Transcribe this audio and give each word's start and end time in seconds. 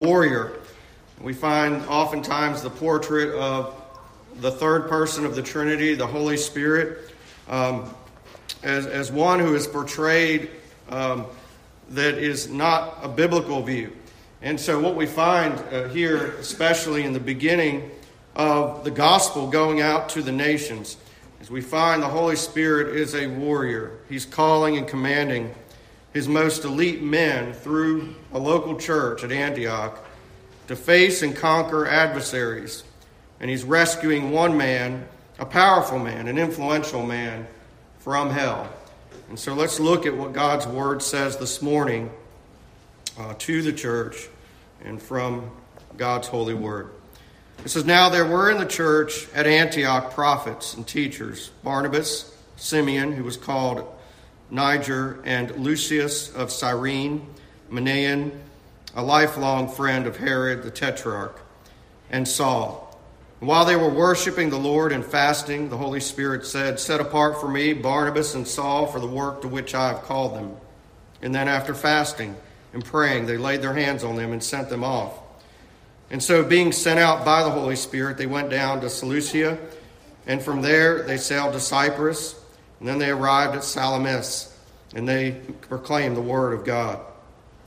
warrior. 0.00 0.52
We 1.20 1.32
find 1.32 1.84
oftentimes 1.86 2.62
the 2.62 2.70
portrait 2.70 3.34
of 3.34 3.74
the 4.36 4.52
third 4.52 4.88
person 4.88 5.26
of 5.26 5.34
the 5.34 5.42
Trinity, 5.42 5.96
the 5.96 6.06
Holy 6.06 6.36
Spirit, 6.36 7.12
um, 7.48 7.92
as, 8.62 8.86
as 8.86 9.10
one 9.10 9.40
who 9.40 9.56
is 9.56 9.66
portrayed 9.66 10.50
um, 10.88 11.26
that 11.88 12.14
is 12.14 12.48
not 12.48 12.98
a 13.02 13.08
biblical 13.08 13.60
view. 13.60 13.92
And 14.40 14.60
so, 14.60 14.78
what 14.78 14.94
we 14.94 15.04
find 15.04 15.58
uh, 15.74 15.88
here, 15.88 16.30
especially 16.34 17.02
in 17.02 17.12
the 17.12 17.18
beginning 17.18 17.90
of 18.36 18.84
the 18.84 18.92
gospel 18.92 19.50
going 19.50 19.80
out 19.80 20.10
to 20.10 20.22
the 20.22 20.30
nations, 20.30 20.96
is 21.40 21.50
we 21.50 21.60
find 21.60 22.00
the 22.00 22.06
Holy 22.06 22.36
Spirit 22.36 22.94
is 22.94 23.16
a 23.16 23.26
warrior. 23.26 23.98
He's 24.08 24.24
calling 24.24 24.76
and 24.76 24.86
commanding 24.86 25.52
his 26.12 26.28
most 26.28 26.64
elite 26.64 27.02
men 27.02 27.52
through 27.52 28.14
a 28.32 28.38
local 28.38 28.76
church 28.76 29.24
at 29.24 29.32
Antioch 29.32 30.04
to 30.68 30.76
face 30.76 31.22
and 31.22 31.36
conquer 31.36 31.86
adversaries. 31.86 32.84
And 33.40 33.50
he's 33.50 33.64
rescuing 33.64 34.30
one 34.30 34.56
man, 34.56 35.06
a 35.38 35.46
powerful 35.46 35.98
man, 35.98 36.28
an 36.28 36.38
influential 36.38 37.04
man, 37.04 37.46
from 37.98 38.30
hell. 38.30 38.68
And 39.28 39.38
so 39.38 39.54
let's 39.54 39.78
look 39.78 40.06
at 40.06 40.16
what 40.16 40.32
God's 40.32 40.66
word 40.66 41.02
says 41.02 41.36
this 41.36 41.60
morning 41.60 42.10
uh, 43.18 43.34
to 43.38 43.62
the 43.62 43.72
church 43.72 44.28
and 44.84 45.00
from 45.00 45.50
God's 45.96 46.28
holy 46.28 46.54
word. 46.54 46.90
It 47.64 47.68
says, 47.68 47.84
Now 47.84 48.08
there 48.08 48.26
were 48.26 48.50
in 48.50 48.58
the 48.58 48.66
church 48.66 49.28
at 49.34 49.46
Antioch 49.46 50.14
prophets 50.14 50.74
and 50.74 50.86
teachers 50.86 51.50
Barnabas, 51.62 52.34
Simeon, 52.56 53.12
who 53.12 53.24
was 53.24 53.36
called 53.36 53.86
Niger, 54.50 55.20
and 55.24 55.50
Lucius 55.56 56.34
of 56.34 56.50
Cyrene, 56.50 57.26
Manaen, 57.70 58.32
a 58.94 59.02
lifelong 59.02 59.68
friend 59.68 60.06
of 60.06 60.16
Herod 60.16 60.62
the 60.62 60.70
Tetrarch, 60.70 61.40
and 62.10 62.26
Saul. 62.26 62.98
And 63.40 63.48
while 63.48 63.64
they 63.64 63.76
were 63.76 63.90
worshiping 63.90 64.50
the 64.50 64.58
Lord 64.58 64.90
and 64.90 65.04
fasting, 65.04 65.68
the 65.68 65.76
Holy 65.76 66.00
Spirit 66.00 66.46
said, 66.46 66.80
Set 66.80 67.00
apart 67.00 67.40
for 67.40 67.48
me 67.48 67.72
Barnabas 67.72 68.34
and 68.34 68.48
Saul 68.48 68.86
for 68.86 68.98
the 68.98 69.06
work 69.06 69.42
to 69.42 69.48
which 69.48 69.74
I 69.74 69.88
have 69.88 70.02
called 70.02 70.34
them. 70.34 70.56
And 71.22 71.34
then 71.34 71.48
after 71.48 71.74
fasting 71.74 72.34
and 72.72 72.84
praying, 72.84 73.26
they 73.26 73.36
laid 73.36 73.62
their 73.62 73.74
hands 73.74 74.02
on 74.02 74.16
them 74.16 74.32
and 74.32 74.42
sent 74.42 74.68
them 74.68 74.82
off. 74.82 75.12
And 76.10 76.22
so, 76.22 76.42
being 76.42 76.72
sent 76.72 76.98
out 76.98 77.24
by 77.24 77.42
the 77.42 77.50
Holy 77.50 77.76
Spirit, 77.76 78.16
they 78.16 78.26
went 78.26 78.48
down 78.48 78.80
to 78.80 78.88
Seleucia, 78.88 79.58
and 80.26 80.40
from 80.40 80.62
there 80.62 81.02
they 81.02 81.18
sailed 81.18 81.52
to 81.52 81.60
Cyprus 81.60 82.37
and 82.78 82.88
then 82.88 82.98
they 82.98 83.10
arrived 83.10 83.56
at 83.56 83.64
Salamis, 83.64 84.54
and 84.94 85.08
they 85.08 85.32
proclaimed 85.62 86.16
the 86.16 86.22
word 86.22 86.52
of 86.52 86.64
God 86.64 87.00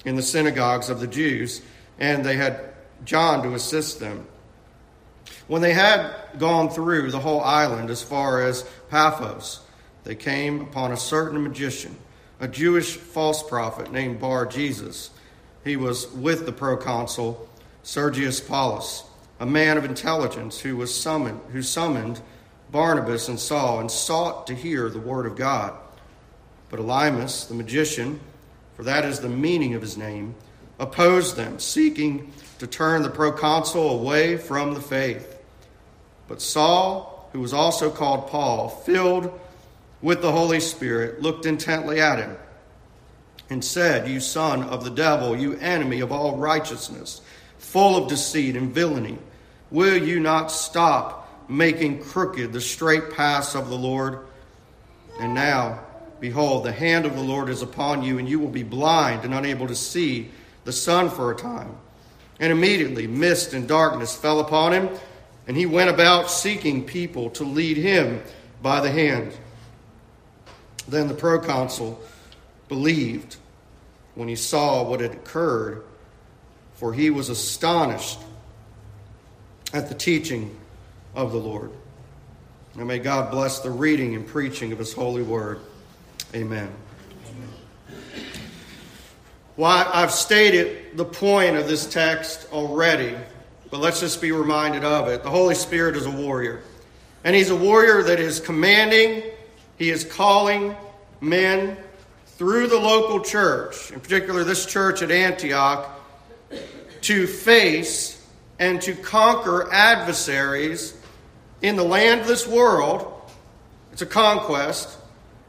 in 0.06 0.16
the 0.16 0.22
synagogues 0.22 0.90
of 0.90 1.00
the 1.00 1.08
Jews, 1.08 1.62
and 2.00 2.26
they 2.26 2.36
had 2.36 2.74
John 3.06 3.44
to 3.44 3.54
assist 3.54 4.00
them. 4.00 4.26
When 5.48 5.62
they 5.62 5.74
had 5.74 6.14
gone 6.38 6.70
through 6.70 7.12
the 7.12 7.20
whole 7.20 7.42
island 7.42 7.90
as 7.90 8.02
far 8.02 8.44
as 8.44 8.64
Paphos, 8.90 9.60
they 10.04 10.16
came 10.16 10.62
upon 10.62 10.92
a 10.92 10.98
certain 10.98 11.44
magician, 11.44 11.96
a 12.40 12.48
Jewish 12.48 12.96
false 12.96 13.44
prophet 13.44 13.92
named 13.92 14.20
Bar 14.20 14.46
Jesus. 14.48 15.12
He 15.64 15.76
was 15.76 16.10
with 16.12 16.46
the 16.46 16.52
proconsul 16.52 17.48
Sergius 17.84 18.40
Paulus, 18.40 19.04
a 19.40 19.46
man 19.46 19.78
of 19.78 19.86
intelligence 19.86 20.60
who 20.60 20.78
was 20.78 20.94
summoned, 20.94 21.42
who 21.52 21.62
summoned 21.62 22.22
Barnabas 22.72 23.28
and 23.28 23.40
Saul 23.40 23.80
and 23.80 23.92
sought 23.92 24.48
to 24.48 24.56
hear 24.56 24.90
the 24.90 25.00
word 25.00 25.26
of 25.26 25.36
God. 25.36 25.74
But 26.70 26.80
Elymas, 26.80 27.48
the 27.48 27.54
magician, 27.54 28.20
for 28.76 28.84
that 28.84 29.06
is 29.06 29.20
the 29.20 29.30
meaning 29.30 29.74
of 29.76 29.82
his 29.82 29.98
name, 29.98 30.36
opposed 30.80 31.36
them, 31.36 31.60
seeking 31.60 32.32
to 32.60 32.68
turn 32.68 33.04
the 33.04 33.10
proconsul 33.10 34.00
away 34.00 34.38
from 34.38 34.74
the 34.74 34.82
faith. 34.82 35.38
But 36.28 36.42
Saul, 36.42 37.30
who 37.34 37.42
was 37.42 37.54
also 37.54 37.92
called 37.92 38.28
Paul, 38.28 38.70
filled 38.70 39.38
with 40.02 40.22
the 40.22 40.32
Holy 40.32 40.60
Spirit, 40.60 41.22
looked 41.22 41.46
intently 41.46 42.00
at 42.00 42.20
him 42.20 42.38
and 43.50 43.64
said, 43.64 44.08
You 44.08 44.20
son 44.20 44.64
of 44.64 44.84
the 44.84 44.90
devil, 44.90 45.38
you 45.38 45.58
enemy 45.58 46.00
of 46.00 46.12
all 46.12 46.38
righteousness, 46.38 47.22
full 47.58 47.98
of 47.98 48.10
deceit 48.10 48.56
and 48.56 48.74
villainy, 48.74 49.18
will 49.70 49.98
you 49.98 50.20
not 50.20 50.52
stop? 50.52 51.21
Making 51.52 52.02
crooked 52.02 52.54
the 52.54 52.62
straight 52.62 53.12
paths 53.12 53.56
of 53.56 53.70
the 53.70 53.78
Lord. 53.78 54.20
And 55.20 55.34
now, 55.34 55.82
behold, 56.20 56.64
the 56.64 56.72
hand 56.72 57.06
of 57.06 57.14
the 57.16 57.22
Lord 57.22 57.50
is 57.50 57.62
upon 57.62 58.04
you, 58.04 58.18
and 58.18 58.28
you 58.28 58.40
will 58.40 58.48
be 58.48 58.64
blind 58.64 59.26
and 59.26 59.34
unable 59.34 59.68
to 59.68 59.76
see 59.76 60.32
the 60.64 60.72
sun 60.72 61.10
for 61.10 61.32
a 61.32 61.36
time. 61.36 61.76
And 62.40 62.52
immediately 62.52 63.06
mist 63.06 63.54
and 63.54 63.68
darkness 63.68 64.16
fell 64.16 64.40
upon 64.40 64.72
him, 64.72 64.90
and 65.46 65.58
he 65.58 65.66
went 65.66 65.90
about 65.90 66.32
seeking 66.32 66.86
people 66.86 67.30
to 67.32 67.44
lead 67.44 67.76
him 67.76 68.24
by 68.62 68.80
the 68.80 68.90
hand. 68.90 69.34
Then 70.88 71.10
the 71.10 71.14
proconsul 71.14 72.02
believed 72.70 73.36
when 74.16 74.30
he 74.30 74.36
saw 74.36 74.84
what 74.84 75.02
had 75.02 75.12
occurred, 75.12 75.84
for 76.76 76.94
he 76.94 77.10
was 77.10 77.30
astonished 77.30 78.20
at 79.74 79.90
the 79.90 79.96
teaching 79.96 80.58
of 81.16 81.32
the 81.32 81.38
Lord. 81.38 81.72
And 82.78 82.88
may 82.88 83.00
God 83.00 83.32
bless 83.32 83.60
the 83.60 83.70
reading 83.70 84.16
and 84.16 84.26
preaching 84.26 84.72
of 84.72 84.80
His 84.80 84.94
holy 84.94 85.24
word. 85.24 85.60
Amen. 86.34 86.72
Well, 89.58 89.90
I've 89.94 90.12
stated 90.12 90.98
the 90.98 91.06
point 91.06 91.58
of 91.58 91.68
this 91.68 91.86
text 91.86 92.48
already, 92.54 93.16
but 93.70 93.80
let's 93.80 94.00
just 94.00 94.22
be 94.22 94.32
reminded 94.32 94.86
of 94.86 95.10
it. 95.10 95.24
The 95.24 95.30
Holy 95.30 95.56
Spirit 95.56 95.98
is 95.98 96.06
a 96.06 96.12
warrior, 96.12 96.62
and 97.24 97.36
He's 97.36 97.50
a 97.50 97.56
warrior 97.56 98.02
that 98.04 98.20
is 98.20 98.40
commanding, 98.40 99.24
He 99.78 99.90
is 99.90 100.06
calling 100.06 100.76
men 101.20 101.78
through 102.26 102.68
the 102.68 102.80
local 102.80 103.20
church, 103.20 103.92
in 103.92 104.00
particular 104.00 104.46
this 104.46 104.66
church 104.66 105.02
at 105.02 105.12
Antioch, 105.12 106.00
to 107.02 107.28
face 107.28 108.26
and 108.58 108.82
to 108.82 108.96
conquer 108.96 109.72
adversaries 109.72 110.94
in 111.62 111.76
the 111.76 111.84
land 111.84 112.22
of 112.22 112.28
this 112.28 112.48
world. 112.48 113.22
It's 113.92 114.02
a 114.02 114.06
conquest. 114.06 114.98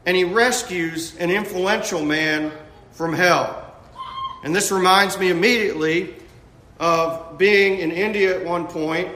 And 0.05 0.17
he 0.17 0.23
rescues 0.23 1.15
an 1.17 1.31
influential 1.31 2.03
man 2.03 2.51
from 2.91 3.13
hell. 3.13 3.59
And 4.43 4.53
this 4.53 4.71
reminds 4.71 5.17
me 5.17 5.29
immediately 5.29 6.15
of 6.79 7.37
being 7.37 7.79
in 7.79 7.91
India 7.91 8.37
at 8.37 8.45
one 8.45 8.67
point, 8.67 9.09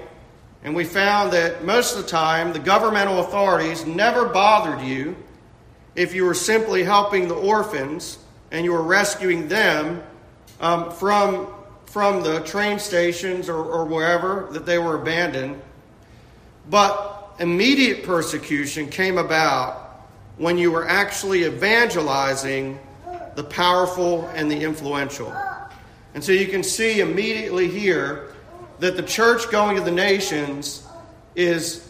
and 0.64 0.76
we 0.76 0.86
found 0.86 1.34
that 1.34 1.66
most 1.66 1.96
of 1.96 2.04
the 2.04 2.10
time 2.10 2.54
the 2.54 2.60
governmental 2.60 3.20
authorities 3.20 3.86
never 3.86 4.26
bothered 4.26 4.82
you 4.82 5.16
if 5.96 6.14
you 6.14 6.24
were 6.24 6.34
simply 6.34 6.84
helping 6.84 7.28
the 7.28 7.36
orphans 7.36 8.20
and 8.52 8.64
you 8.64 8.72
were 8.72 8.82
rescuing 8.82 9.48
them 9.50 10.02
um, 10.62 10.92
from, 10.92 11.48
from 11.86 12.24
the 12.24 12.40
train 12.42 12.80
stations 12.80 13.50
or, 13.50 13.64
or 13.64 13.86
wherever 13.86 14.48
that 14.52 14.66
they 14.66 14.78
were 14.78 14.96
abandoned. 14.96 15.62
But 16.70 17.36
immediate 17.40 18.04
persecution 18.04 18.90
came 18.90 19.18
about 19.18 20.06
when 20.38 20.58
you 20.58 20.72
were 20.72 20.88
actually 20.88 21.46
evangelizing 21.46 22.80
the 23.36 23.44
powerful 23.44 24.28
and 24.34 24.50
the 24.50 24.60
influential. 24.64 25.34
And 26.14 26.24
so 26.24 26.32
you 26.32 26.48
can 26.48 26.64
see 26.64 27.00
immediately 27.00 27.68
here 27.68 28.34
that 28.80 28.96
the 28.98 29.04
church 29.04 29.50
going 29.52 29.76
to 29.78 29.84
the 29.84 29.92
nations 29.92 30.88
is, 31.36 31.88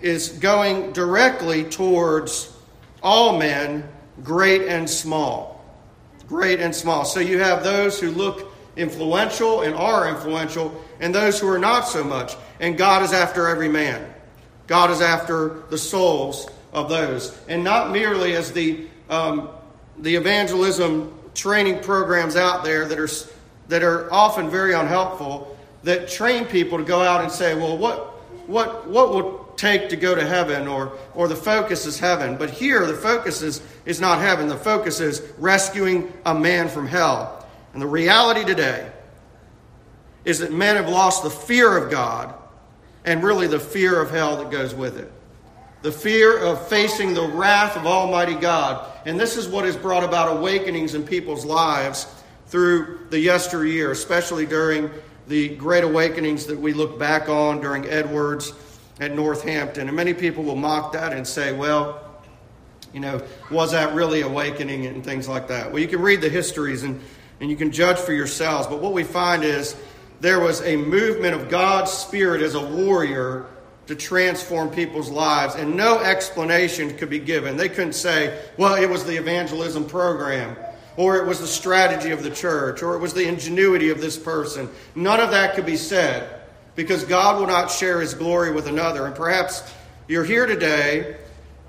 is 0.00 0.28
going 0.28 0.92
directly 0.92 1.64
towards 1.64 2.56
all 3.02 3.38
men, 3.38 3.86
great 4.22 4.62
and 4.62 4.88
small. 4.88 5.64
Great 6.28 6.60
and 6.60 6.74
small. 6.74 7.04
So 7.04 7.20
you 7.20 7.38
have 7.40 7.62
those 7.62 8.00
who 8.00 8.10
look 8.10 8.52
influential 8.76 9.62
and 9.62 9.74
are 9.74 10.08
influential, 10.08 10.82
and 11.00 11.14
those 11.14 11.38
who 11.38 11.48
are 11.48 11.58
not 11.58 11.82
so 11.82 12.02
much. 12.02 12.34
And 12.60 12.78
God 12.78 13.02
is 13.02 13.12
after 13.12 13.48
every 13.48 13.68
man. 13.68 14.13
God 14.66 14.90
is 14.90 15.00
after 15.00 15.62
the 15.70 15.78
souls 15.78 16.48
of 16.72 16.88
those. 16.88 17.38
And 17.48 17.64
not 17.64 17.90
merely 17.90 18.34
as 18.34 18.52
the, 18.52 18.86
um, 19.08 19.48
the 19.98 20.16
evangelism 20.16 21.12
training 21.34 21.82
programs 21.82 22.36
out 22.36 22.64
there 22.64 22.86
that 22.86 22.98
are, 22.98 23.08
that 23.68 23.82
are 23.82 24.12
often 24.12 24.50
very 24.50 24.74
unhelpful, 24.74 25.56
that 25.82 26.08
train 26.08 26.46
people 26.46 26.78
to 26.78 26.84
go 26.84 27.00
out 27.00 27.22
and 27.22 27.30
say, 27.30 27.54
well, 27.54 27.76
what, 27.76 27.98
what, 28.48 28.88
what 28.88 29.10
will 29.10 29.44
take 29.56 29.88
to 29.90 29.96
go 29.96 30.14
to 30.14 30.26
heaven 30.26 30.66
or, 30.66 30.98
or 31.14 31.28
the 31.28 31.36
focus 31.36 31.86
is 31.86 31.98
heaven. 31.98 32.36
But 32.36 32.50
here, 32.50 32.86
the 32.86 32.94
focus 32.94 33.42
is, 33.42 33.62
is 33.84 34.00
not 34.00 34.18
heaven. 34.20 34.48
The 34.48 34.56
focus 34.56 35.00
is 35.00 35.22
rescuing 35.38 36.12
a 36.26 36.34
man 36.34 36.68
from 36.68 36.86
hell. 36.86 37.46
And 37.72 37.82
the 37.82 37.86
reality 37.86 38.44
today 38.44 38.90
is 40.24 40.38
that 40.38 40.52
men 40.52 40.76
have 40.76 40.88
lost 40.88 41.22
the 41.22 41.30
fear 41.30 41.76
of 41.76 41.90
God 41.90 42.34
and 43.04 43.22
really 43.22 43.46
the 43.46 43.60
fear 43.60 44.00
of 44.00 44.10
hell 44.10 44.36
that 44.38 44.50
goes 44.50 44.74
with 44.74 44.98
it. 44.98 45.10
The 45.82 45.92
fear 45.92 46.38
of 46.38 46.66
facing 46.68 47.12
the 47.12 47.26
wrath 47.26 47.76
of 47.76 47.86
Almighty 47.86 48.34
God. 48.34 48.90
And 49.04 49.20
this 49.20 49.36
is 49.36 49.46
what 49.46 49.66
has 49.66 49.76
brought 49.76 50.02
about 50.02 50.34
awakenings 50.34 50.94
in 50.94 51.06
people's 51.06 51.44
lives 51.44 52.06
through 52.46 53.06
the 53.10 53.18
yesteryear, 53.18 53.90
especially 53.90 54.46
during 54.46 54.90
the 55.26 55.50
great 55.56 55.84
awakenings 55.84 56.46
that 56.46 56.58
we 56.58 56.72
look 56.72 56.98
back 56.98 57.28
on 57.28 57.60
during 57.60 57.84
Edwards 57.86 58.52
at 59.00 59.14
Northampton. 59.14 59.88
And 59.88 59.96
many 59.96 60.14
people 60.14 60.42
will 60.44 60.56
mock 60.56 60.92
that 60.92 61.12
and 61.12 61.26
say, 61.26 61.52
well, 61.52 62.00
you 62.94 63.00
know, 63.00 63.20
was 63.50 63.72
that 63.72 63.94
really 63.94 64.20
awakening 64.20 64.86
and 64.86 65.04
things 65.04 65.28
like 65.28 65.48
that? 65.48 65.70
Well, 65.70 65.82
you 65.82 65.88
can 65.88 66.00
read 66.00 66.20
the 66.20 66.28
histories 66.28 66.82
and, 66.84 67.00
and 67.40 67.50
you 67.50 67.56
can 67.56 67.72
judge 67.72 67.98
for 67.98 68.12
yourselves. 68.12 68.68
But 68.68 68.80
what 68.80 68.92
we 68.92 69.02
find 69.02 69.42
is 69.42 69.76
there 70.20 70.40
was 70.40 70.62
a 70.62 70.76
movement 70.76 71.34
of 71.34 71.48
God's 71.48 71.90
Spirit 71.90 72.42
as 72.42 72.54
a 72.54 72.64
warrior 72.64 73.46
to 73.86 73.94
transform 73.94 74.70
people's 74.70 75.10
lives, 75.10 75.54
and 75.54 75.76
no 75.76 75.98
explanation 76.00 76.96
could 76.96 77.10
be 77.10 77.18
given. 77.18 77.56
They 77.56 77.68
couldn't 77.68 77.92
say, 77.94 78.42
well, 78.56 78.74
it 78.74 78.88
was 78.88 79.04
the 79.04 79.16
evangelism 79.16 79.86
program, 79.86 80.56
or 80.96 81.16
it 81.16 81.26
was 81.26 81.40
the 81.40 81.46
strategy 81.46 82.10
of 82.10 82.22
the 82.22 82.30
church, 82.30 82.82
or 82.82 82.94
it 82.94 83.00
was 83.00 83.12
the 83.12 83.28
ingenuity 83.28 83.90
of 83.90 84.00
this 84.00 84.16
person. 84.16 84.70
None 84.94 85.20
of 85.20 85.30
that 85.32 85.54
could 85.54 85.66
be 85.66 85.76
said 85.76 86.40
because 86.76 87.04
God 87.04 87.38
will 87.38 87.46
not 87.46 87.70
share 87.70 88.00
his 88.00 88.14
glory 88.14 88.52
with 88.52 88.66
another. 88.66 89.06
And 89.06 89.14
perhaps 89.14 89.62
you're 90.08 90.24
here 90.24 90.46
today 90.46 91.16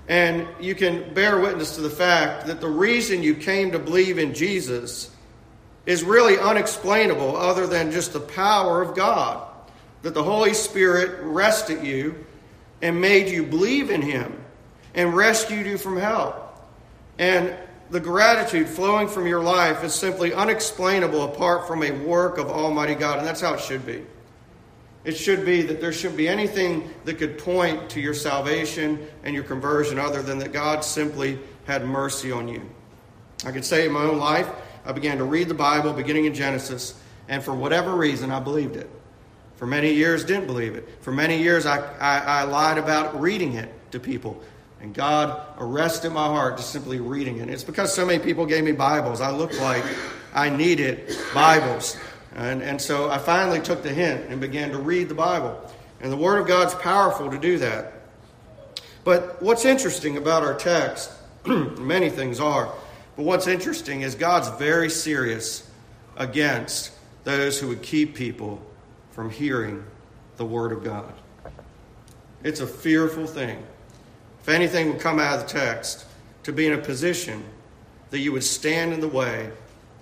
and 0.08 0.46
you 0.60 0.74
can 0.74 1.12
bear 1.14 1.40
witness 1.40 1.74
to 1.76 1.80
the 1.80 1.90
fact 1.90 2.46
that 2.46 2.60
the 2.60 2.68
reason 2.68 3.22
you 3.22 3.34
came 3.34 3.72
to 3.72 3.78
believe 3.78 4.18
in 4.18 4.34
Jesus 4.34 5.10
is 5.86 6.02
really 6.02 6.38
unexplainable 6.38 7.36
other 7.36 7.66
than 7.66 7.92
just 7.92 8.12
the 8.12 8.20
power 8.20 8.82
of 8.82 8.94
God. 8.94 9.48
That 10.02 10.14
the 10.14 10.22
Holy 10.22 10.52
Spirit 10.52 11.20
rested 11.22 11.84
you 11.84 12.24
and 12.82 13.00
made 13.00 13.28
you 13.28 13.44
believe 13.44 13.90
in 13.90 14.02
Him 14.02 14.44
and 14.94 15.16
rescued 15.16 15.66
you 15.66 15.78
from 15.78 15.96
hell. 15.96 16.60
And 17.18 17.56
the 17.90 18.00
gratitude 18.00 18.68
flowing 18.68 19.08
from 19.08 19.26
your 19.26 19.42
life 19.42 19.84
is 19.84 19.94
simply 19.94 20.34
unexplainable 20.34 21.24
apart 21.24 21.68
from 21.68 21.82
a 21.82 21.92
work 21.92 22.38
of 22.38 22.50
Almighty 22.50 22.94
God. 22.94 23.18
And 23.18 23.26
that's 23.26 23.40
how 23.40 23.54
it 23.54 23.60
should 23.60 23.86
be. 23.86 24.04
It 25.04 25.16
should 25.16 25.44
be 25.44 25.62
that 25.62 25.80
there 25.80 25.92
shouldn't 25.92 26.16
be 26.16 26.26
anything 26.26 26.90
that 27.04 27.14
could 27.14 27.38
point 27.38 27.88
to 27.90 28.00
your 28.00 28.14
salvation 28.14 29.06
and 29.22 29.34
your 29.36 29.44
conversion 29.44 30.00
other 30.00 30.20
than 30.20 30.38
that 30.40 30.52
God 30.52 30.84
simply 30.84 31.38
had 31.64 31.86
mercy 31.86 32.32
on 32.32 32.48
you. 32.48 32.68
I 33.44 33.52
could 33.52 33.64
say 33.64 33.86
in 33.86 33.92
my 33.92 34.02
own 34.02 34.18
life, 34.18 34.48
I 34.86 34.92
began 34.92 35.18
to 35.18 35.24
read 35.24 35.48
the 35.48 35.54
Bible 35.54 35.92
beginning 35.92 36.26
in 36.26 36.34
Genesis, 36.34 36.94
and 37.28 37.42
for 37.42 37.54
whatever 37.54 37.94
reason, 37.94 38.30
I 38.30 38.40
believed 38.40 38.76
it. 38.76 38.88
For 39.56 39.66
many 39.66 39.92
years, 39.92 40.24
didn't 40.24 40.46
believe 40.46 40.74
it. 40.74 40.88
For 41.00 41.12
many 41.12 41.42
years, 41.42 41.66
I, 41.66 41.78
I, 41.98 42.18
I 42.18 42.42
lied 42.44 42.78
about 42.78 43.20
reading 43.20 43.54
it 43.54 43.72
to 43.92 43.98
people. 43.98 44.42
And 44.80 44.94
God 44.94 45.42
arrested 45.58 46.10
my 46.12 46.26
heart 46.26 46.58
just 46.58 46.70
simply 46.70 47.00
reading 47.00 47.38
it. 47.38 47.48
It's 47.48 47.64
because 47.64 47.92
so 47.92 48.04
many 48.04 48.22
people 48.22 48.44
gave 48.44 48.62
me 48.62 48.72
Bibles. 48.72 49.20
I 49.20 49.30
looked 49.30 49.58
like 49.58 49.82
I 50.34 50.50
needed 50.50 51.16
Bibles. 51.34 51.96
And, 52.34 52.62
and 52.62 52.80
so 52.80 53.10
I 53.10 53.16
finally 53.16 53.60
took 53.60 53.82
the 53.82 53.92
hint 53.92 54.30
and 54.30 54.40
began 54.40 54.70
to 54.70 54.78
read 54.78 55.08
the 55.08 55.14
Bible. 55.14 55.58
And 56.00 56.12
the 56.12 56.16
Word 56.16 56.38
of 56.38 56.46
God's 56.46 56.74
powerful 56.74 57.30
to 57.30 57.38
do 57.38 57.58
that. 57.58 57.94
But 59.04 59.40
what's 59.42 59.64
interesting 59.64 60.18
about 60.18 60.42
our 60.42 60.54
text, 60.54 61.10
many 61.46 62.10
things 62.10 62.40
are, 62.40 62.74
but 63.16 63.24
what's 63.24 63.46
interesting 63.46 64.02
is 64.02 64.14
God's 64.14 64.48
very 64.58 64.90
serious 64.90 65.68
against 66.16 66.92
those 67.24 67.58
who 67.58 67.68
would 67.68 67.82
keep 67.82 68.14
people 68.14 68.60
from 69.10 69.30
hearing 69.30 69.84
the 70.36 70.44
Word 70.44 70.72
of 70.72 70.84
God. 70.84 71.12
It's 72.44 72.60
a 72.60 72.66
fearful 72.66 73.26
thing. 73.26 73.64
If 74.40 74.48
anything 74.48 74.90
would 74.90 75.00
come 75.00 75.18
out 75.18 75.40
of 75.40 75.46
the 75.46 75.58
text, 75.58 76.06
to 76.44 76.52
be 76.52 76.66
in 76.66 76.74
a 76.74 76.78
position 76.78 77.42
that 78.10 78.20
you 78.20 78.30
would 78.30 78.44
stand 78.44 78.92
in 78.92 79.00
the 79.00 79.08
way 79.08 79.50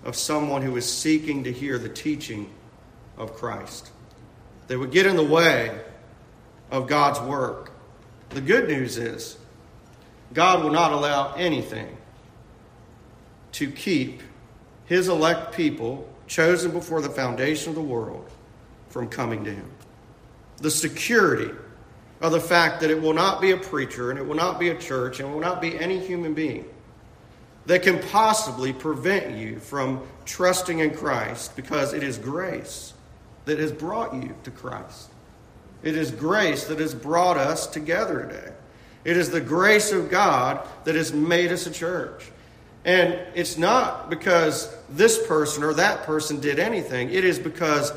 of 0.05 0.15
someone 0.15 0.61
who 0.61 0.77
is 0.77 0.85
seeking 0.85 1.45
to 1.45 1.51
hear 1.51 1.79
the 1.79 1.89
teaching 1.89 2.51
of 3.17 3.35
Christ. 3.35 3.91
They 4.67 4.77
would 4.77 4.91
get 4.91 5.07
in 5.07 5.17
the 5.17 5.25
way 5.25 5.75
of 6.71 6.87
God's 6.87 7.19
work. 7.21 7.73
The 8.29 8.43
good 8.43 8.69
news 8.69 8.99
is 8.99 9.39
God 10.35 10.63
will 10.63 10.71
not 10.71 10.93
allow 10.93 11.33
anything 11.33 11.97
to 13.55 13.71
keep 13.71 14.23
his 14.85 15.09
elect 15.09 15.55
people, 15.55 16.09
chosen 16.27 16.71
before 16.71 17.01
the 17.01 17.09
foundation 17.09 17.71
of 17.71 17.75
the 17.75 17.83
world, 17.83 18.29
from 18.89 19.09
coming 19.09 19.45
to 19.45 19.51
him. 19.51 19.71
The 20.59 20.71
security 20.71 21.51
of 22.21 22.33
the 22.33 22.41
fact 22.41 22.81
that 22.81 22.91
it 22.91 23.01
will 23.01 23.15
not 23.15 23.41
be 23.41 23.53
a 23.53 23.57
preacher 23.57 24.11
and 24.11 24.19
it 24.19 24.27
will 24.27 24.35
not 24.35 24.59
be 24.59 24.69
a 24.69 24.79
church 24.79 25.21
and 25.21 25.29
it 25.29 25.33
will 25.33 25.41
not 25.41 25.61
be 25.61 25.79
any 25.79 25.99
human 25.99 26.35
being 26.35 26.65
that 27.67 27.83
can 27.83 27.99
possibly 28.11 28.73
prevent 28.73 29.37
you 29.37 29.59
from 29.59 30.07
trusting 30.25 30.81
in 30.81 30.95
Christ 30.95 31.57
because 31.57 31.93
it 31.93 32.03
is 32.03 32.19
grace 32.19 32.93
that 33.47 33.59
has 33.59 33.73
brought 33.73 34.15
you 34.15 34.35
to 34.45 34.51
Christ. 34.51 35.11
It 35.83 35.97
is 35.97 36.11
grace 36.11 36.65
that 36.67 36.79
has 36.79 36.95
brought 36.95 37.37
us 37.37 37.67
together 37.67 38.27
today. 38.27 38.53
It 39.05 39.17
is 39.17 39.31
the 39.31 39.41
grace 39.41 39.93
of 39.93 40.11
God 40.11 40.67
that 40.85 40.95
has 40.95 41.13
made 41.13 41.53
us 41.53 41.67
a 41.67 41.71
church. 41.71 42.31
And 42.85 43.19
it's 43.35 43.57
not 43.57 44.11
because 44.11 44.75
this 44.91 45.27
person 45.27 45.63
or 45.63 45.75
that 45.75 46.03
person 46.03 46.41
did 46.41 46.59
anything, 46.59 47.11
it 47.11 47.25
is 47.25 47.39
because 47.39 47.93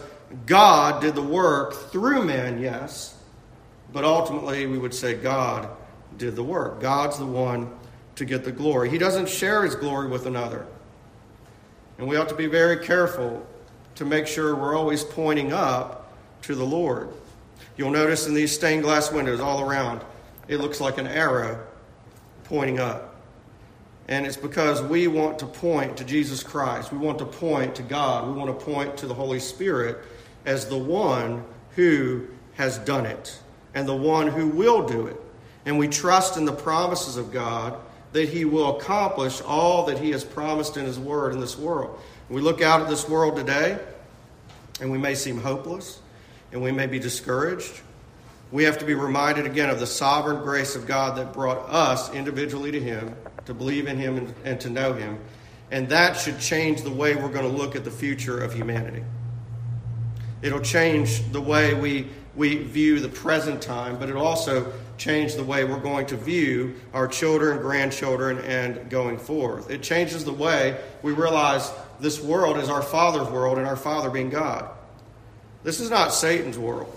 God 0.45 1.01
did 1.01 1.15
the 1.15 1.21
work 1.21 1.73
through 1.91 2.23
men, 2.23 2.61
yes, 2.61 3.15
but 3.91 4.03
ultimately 4.03 4.65
we 4.65 4.77
would 4.77 4.93
say 4.93 5.13
God 5.13 5.69
did 6.17 6.35
the 6.35 6.43
work. 6.43 6.79
God's 6.79 7.17
the 7.17 7.25
one 7.25 7.69
to 8.15 8.25
get 8.25 8.43
the 8.43 8.51
glory. 8.51 8.89
He 8.89 8.97
doesn't 8.97 9.29
share 9.29 9.63
his 9.63 9.75
glory 9.75 10.07
with 10.07 10.25
another. 10.25 10.65
And 11.97 12.07
we 12.07 12.15
ought 12.15 12.29
to 12.29 12.35
be 12.35 12.47
very 12.47 12.85
careful 12.85 13.45
to 13.95 14.05
make 14.05 14.27
sure 14.27 14.55
we're 14.55 14.75
always 14.75 15.03
pointing 15.03 15.53
up 15.53 16.13
to 16.43 16.55
the 16.55 16.63
Lord. 16.63 17.09
You'll 17.75 17.91
notice 17.91 18.27
in 18.27 18.33
these 18.33 18.51
stained 18.51 18.83
glass 18.83 19.11
windows 19.11 19.39
all 19.39 19.61
around, 19.61 20.01
it 20.47 20.57
looks 20.57 20.79
like 20.79 20.97
an 20.97 21.07
arrow 21.07 21.65
pointing 22.45 22.79
up. 22.79 23.15
And 24.07 24.25
it's 24.25 24.37
because 24.37 24.81
we 24.81 25.07
want 25.07 25.39
to 25.39 25.45
point 25.45 25.97
to 25.97 26.05
Jesus 26.05 26.41
Christ. 26.41 26.91
We 26.91 26.97
want 26.97 27.19
to 27.19 27.25
point 27.25 27.75
to 27.75 27.83
God. 27.83 28.27
We 28.27 28.33
want 28.33 28.57
to 28.57 28.65
point 28.65 28.97
to 28.97 29.07
the 29.07 29.13
Holy 29.13 29.39
Spirit 29.39 29.97
as 30.45 30.67
the 30.67 30.77
one 30.77 31.43
who 31.75 32.25
has 32.55 32.77
done 32.79 33.05
it 33.05 33.37
and 33.75 33.87
the 33.87 33.95
one 33.95 34.27
who 34.27 34.47
will 34.47 34.87
do 34.87 35.07
it. 35.07 35.19
And 35.65 35.77
we 35.77 35.87
trust 35.87 36.37
in 36.37 36.45
the 36.45 36.53
promises 36.53 37.17
of 37.17 37.31
God 37.31 37.77
that 38.13 38.29
he 38.29 38.45
will 38.45 38.77
accomplish 38.77 39.41
all 39.41 39.85
that 39.87 39.99
he 39.99 40.11
has 40.11 40.23
promised 40.23 40.77
in 40.77 40.85
his 40.85 40.97
word 40.97 41.33
in 41.33 41.41
this 41.41 41.57
world. 41.57 41.99
We 42.29 42.41
look 42.41 42.61
out 42.61 42.81
at 42.81 42.89
this 42.89 43.07
world 43.07 43.35
today, 43.35 43.77
and 44.81 44.91
we 44.91 44.97
may 44.97 45.13
seem 45.13 45.39
hopeless, 45.39 45.99
and 46.51 46.61
we 46.61 46.71
may 46.71 46.87
be 46.87 46.99
discouraged. 46.99 47.81
We 48.51 48.63
have 48.63 48.77
to 48.77 48.85
be 48.85 48.93
reminded 48.93 49.45
again 49.45 49.69
of 49.69 49.79
the 49.79 49.87
sovereign 49.87 50.41
grace 50.41 50.75
of 50.75 50.87
God 50.87 51.17
that 51.17 51.33
brought 51.33 51.69
us 51.69 52.13
individually 52.13 52.71
to 52.71 52.79
him, 52.79 53.13
to 53.47 53.53
believe 53.53 53.87
in 53.87 53.97
him 53.97 54.17
and, 54.17 54.33
and 54.45 54.61
to 54.61 54.69
know 54.69 54.93
him. 54.93 55.17
And 55.71 55.89
that 55.89 56.17
should 56.17 56.39
change 56.39 56.83
the 56.83 56.91
way 56.91 57.15
we're 57.15 57.31
going 57.31 57.49
to 57.49 57.57
look 57.57 57.75
at 57.75 57.83
the 57.83 57.91
future 57.91 58.39
of 58.41 58.53
humanity. 58.53 59.03
It'll 60.41 60.61
change 60.61 61.29
the 61.31 61.41
way 61.41 61.73
we, 61.73 62.07
we 62.35 62.57
view 62.57 62.99
the 62.99 63.09
present 63.09 63.61
time, 63.61 63.97
but 63.97 64.09
it'll 64.09 64.25
also 64.25 64.71
change 64.97 65.35
the 65.35 65.43
way 65.43 65.63
we're 65.63 65.79
going 65.79 66.05
to 66.07 66.17
view 66.17 66.75
our 66.93 67.07
children, 67.07 67.59
grandchildren, 67.59 68.39
and 68.39 68.89
going 68.89 69.17
forth. 69.17 69.69
It 69.69 69.81
changes 69.81 70.23
the 70.23 70.33
way 70.33 70.79
we 71.01 71.13
realize 71.13 71.71
this 71.99 72.21
world 72.21 72.57
is 72.57 72.69
our 72.69 72.81
Father's 72.81 73.29
world 73.29 73.57
and 73.57 73.67
our 73.67 73.75
Father 73.75 74.09
being 74.09 74.29
God. 74.29 74.69
This 75.63 75.79
is 75.79 75.89
not 75.89 76.13
Satan's 76.13 76.57
world. 76.57 76.93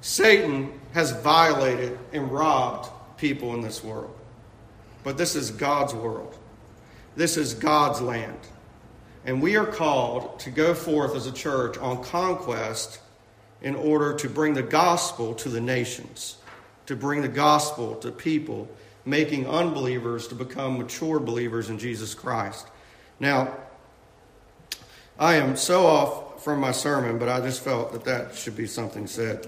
Satan 0.00 0.72
has 0.92 1.12
violated 1.12 1.98
and 2.12 2.30
robbed 2.30 2.90
people 3.16 3.54
in 3.54 3.60
this 3.60 3.82
world. 3.82 4.17
But 5.04 5.16
this 5.16 5.36
is 5.36 5.50
God's 5.50 5.94
world. 5.94 6.36
This 7.16 7.36
is 7.36 7.54
God's 7.54 8.00
land. 8.00 8.38
And 9.24 9.42
we 9.42 9.56
are 9.56 9.66
called 9.66 10.40
to 10.40 10.50
go 10.50 10.74
forth 10.74 11.14
as 11.14 11.26
a 11.26 11.32
church 11.32 11.76
on 11.78 12.02
conquest 12.02 13.00
in 13.60 13.74
order 13.74 14.14
to 14.14 14.28
bring 14.28 14.54
the 14.54 14.62
gospel 14.62 15.34
to 15.34 15.48
the 15.48 15.60
nations 15.60 16.38
to 16.88 16.96
bring 16.96 17.20
the 17.20 17.28
gospel 17.28 17.96
to 17.96 18.10
people, 18.10 18.66
making 19.04 19.46
unbelievers 19.46 20.26
to 20.26 20.34
become 20.34 20.78
mature 20.78 21.20
believers 21.20 21.68
in 21.68 21.78
Jesus 21.78 22.14
Christ. 22.14 22.66
Now, 23.20 23.54
I 25.18 25.34
am 25.34 25.54
so 25.56 25.84
off 25.84 26.42
from 26.42 26.60
my 26.60 26.72
sermon, 26.72 27.18
but 27.18 27.28
I 27.28 27.42
just 27.42 27.62
felt 27.62 27.92
that 27.92 28.04
that 28.04 28.34
should 28.34 28.56
be 28.56 28.66
something 28.66 29.06
said. 29.06 29.46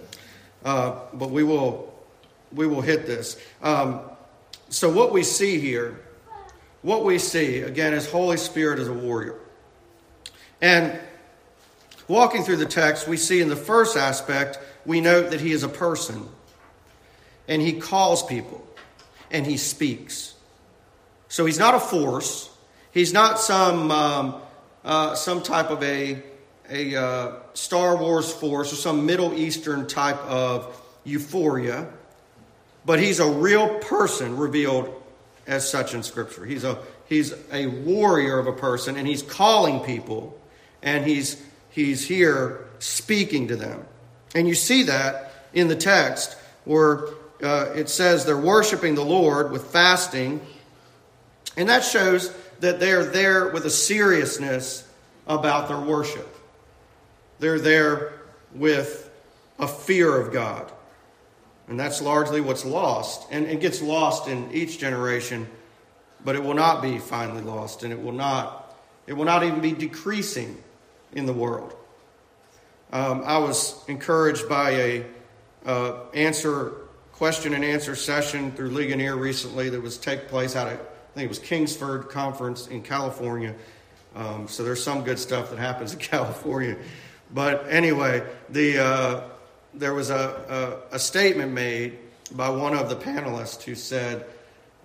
Uh, 0.62 0.98
but 1.14 1.30
we 1.30 1.42
will 1.42 1.94
we 2.52 2.66
will 2.66 2.82
hit 2.82 3.06
this. 3.06 3.40
Um, 3.62 4.00
so 4.70 4.90
what 4.90 5.12
we 5.12 5.22
see 5.22 5.60
here, 5.60 6.00
what 6.82 7.04
we 7.04 7.18
see 7.18 7.60
again 7.60 7.92
is 7.92 8.10
Holy 8.10 8.36
Spirit 8.36 8.78
as 8.78 8.88
a 8.88 8.92
warrior, 8.94 9.34
and 10.62 10.98
walking 12.08 12.42
through 12.42 12.56
the 12.56 12.66
text, 12.66 13.06
we 13.06 13.16
see 13.16 13.40
in 13.40 13.48
the 13.48 13.56
first 13.56 13.96
aspect 13.96 14.58
we 14.86 15.00
note 15.00 15.30
that 15.30 15.40
he 15.40 15.52
is 15.52 15.62
a 15.62 15.68
person 15.68 16.26
and 17.48 17.60
he 17.60 17.74
calls 17.74 18.24
people 18.24 18.66
and 19.30 19.46
he 19.46 19.56
speaks. 19.56 20.34
So 21.28 21.46
he's 21.46 21.58
not 21.58 21.74
a 21.74 21.80
force. 21.80 22.50
He's 22.92 23.12
not 23.12 23.38
some 23.38 23.90
um, 23.90 24.40
uh, 24.84 25.14
some 25.14 25.42
type 25.42 25.70
of 25.70 25.82
a 25.82 26.22
a 26.68 26.96
uh, 26.96 27.32
Star 27.54 27.96
Wars 27.96 28.32
force 28.32 28.72
or 28.72 28.76
some 28.76 29.04
Middle 29.04 29.34
Eastern 29.34 29.86
type 29.86 30.18
of 30.18 30.80
euphoria, 31.04 31.88
but 32.84 32.98
he's 32.98 33.20
a 33.20 33.30
real 33.30 33.78
person 33.78 34.36
revealed 34.36 35.02
as 35.46 35.68
such 35.68 35.94
in 35.94 36.02
Scripture. 36.02 36.44
He's 36.44 36.64
a, 36.64 36.78
he's 37.06 37.34
a 37.52 37.66
warrior 37.66 38.38
of 38.38 38.46
a 38.46 38.52
person, 38.52 38.96
and 38.96 39.06
he's 39.06 39.22
calling 39.22 39.80
people, 39.80 40.38
and 40.82 41.04
he's, 41.04 41.42
he's 41.70 42.06
here 42.06 42.66
speaking 42.78 43.48
to 43.48 43.56
them. 43.56 43.84
And 44.34 44.48
you 44.48 44.54
see 44.54 44.84
that 44.84 45.32
in 45.52 45.68
the 45.68 45.76
text 45.76 46.36
where 46.64 47.08
uh, 47.42 47.72
it 47.74 47.88
says 47.88 48.24
they're 48.24 48.36
worshiping 48.36 48.94
the 48.94 49.04
Lord 49.04 49.50
with 49.50 49.64
fasting, 49.66 50.40
and 51.56 51.68
that 51.68 51.84
shows 51.84 52.32
that 52.60 52.80
they're 52.80 53.04
there 53.04 53.48
with 53.48 53.64
a 53.64 53.70
seriousness 53.70 54.86
about 55.26 55.68
their 55.68 55.80
worship. 55.80 56.28
They're 57.38 57.58
there 57.58 58.12
with 58.54 59.10
a 59.58 59.66
fear 59.66 60.14
of 60.20 60.32
God. 60.32 60.70
And 61.70 61.78
that's 61.78 62.02
largely 62.02 62.40
what's 62.40 62.64
lost. 62.64 63.28
And 63.30 63.46
it 63.46 63.60
gets 63.60 63.80
lost 63.80 64.28
in 64.28 64.50
each 64.52 64.78
generation, 64.78 65.48
but 66.24 66.34
it 66.34 66.42
will 66.42 66.54
not 66.54 66.82
be 66.82 66.98
finally 66.98 67.42
lost, 67.42 67.84
and 67.84 67.92
it 67.92 68.02
will 68.02 68.12
not, 68.12 68.76
it 69.06 69.12
will 69.12 69.24
not 69.24 69.44
even 69.44 69.60
be 69.60 69.70
decreasing 69.72 70.60
in 71.12 71.26
the 71.26 71.32
world. 71.32 71.74
Um, 72.92 73.22
I 73.24 73.38
was 73.38 73.82
encouraged 73.86 74.48
by 74.48 74.70
a 74.70 75.06
uh, 75.64 75.92
answer 76.12 76.72
question 77.12 77.54
and 77.54 77.64
answer 77.64 77.94
session 77.94 78.50
through 78.50 78.70
Ligonier 78.70 79.16
recently 79.16 79.68
that 79.70 79.80
was 79.80 79.96
take 79.96 80.26
place 80.26 80.56
out 80.56 80.66
I 80.66 80.76
think 81.14 81.26
it 81.26 81.28
was 81.28 81.38
Kingsford 81.38 82.08
Conference 82.08 82.66
in 82.66 82.82
California. 82.82 83.54
Um, 84.16 84.48
so 84.48 84.64
there's 84.64 84.82
some 84.82 85.04
good 85.04 85.20
stuff 85.20 85.50
that 85.50 85.58
happens 85.58 85.92
in 85.92 85.98
California. 86.00 86.76
But 87.32 87.66
anyway, 87.68 88.26
the 88.48 88.78
uh, 88.78 89.20
there 89.74 89.94
was 89.94 90.10
a, 90.10 90.82
a, 90.90 90.96
a, 90.96 90.98
statement 90.98 91.52
made 91.52 91.98
by 92.32 92.48
one 92.48 92.74
of 92.74 92.88
the 92.88 92.96
panelists 92.96 93.62
who 93.62 93.74
said, 93.74 94.26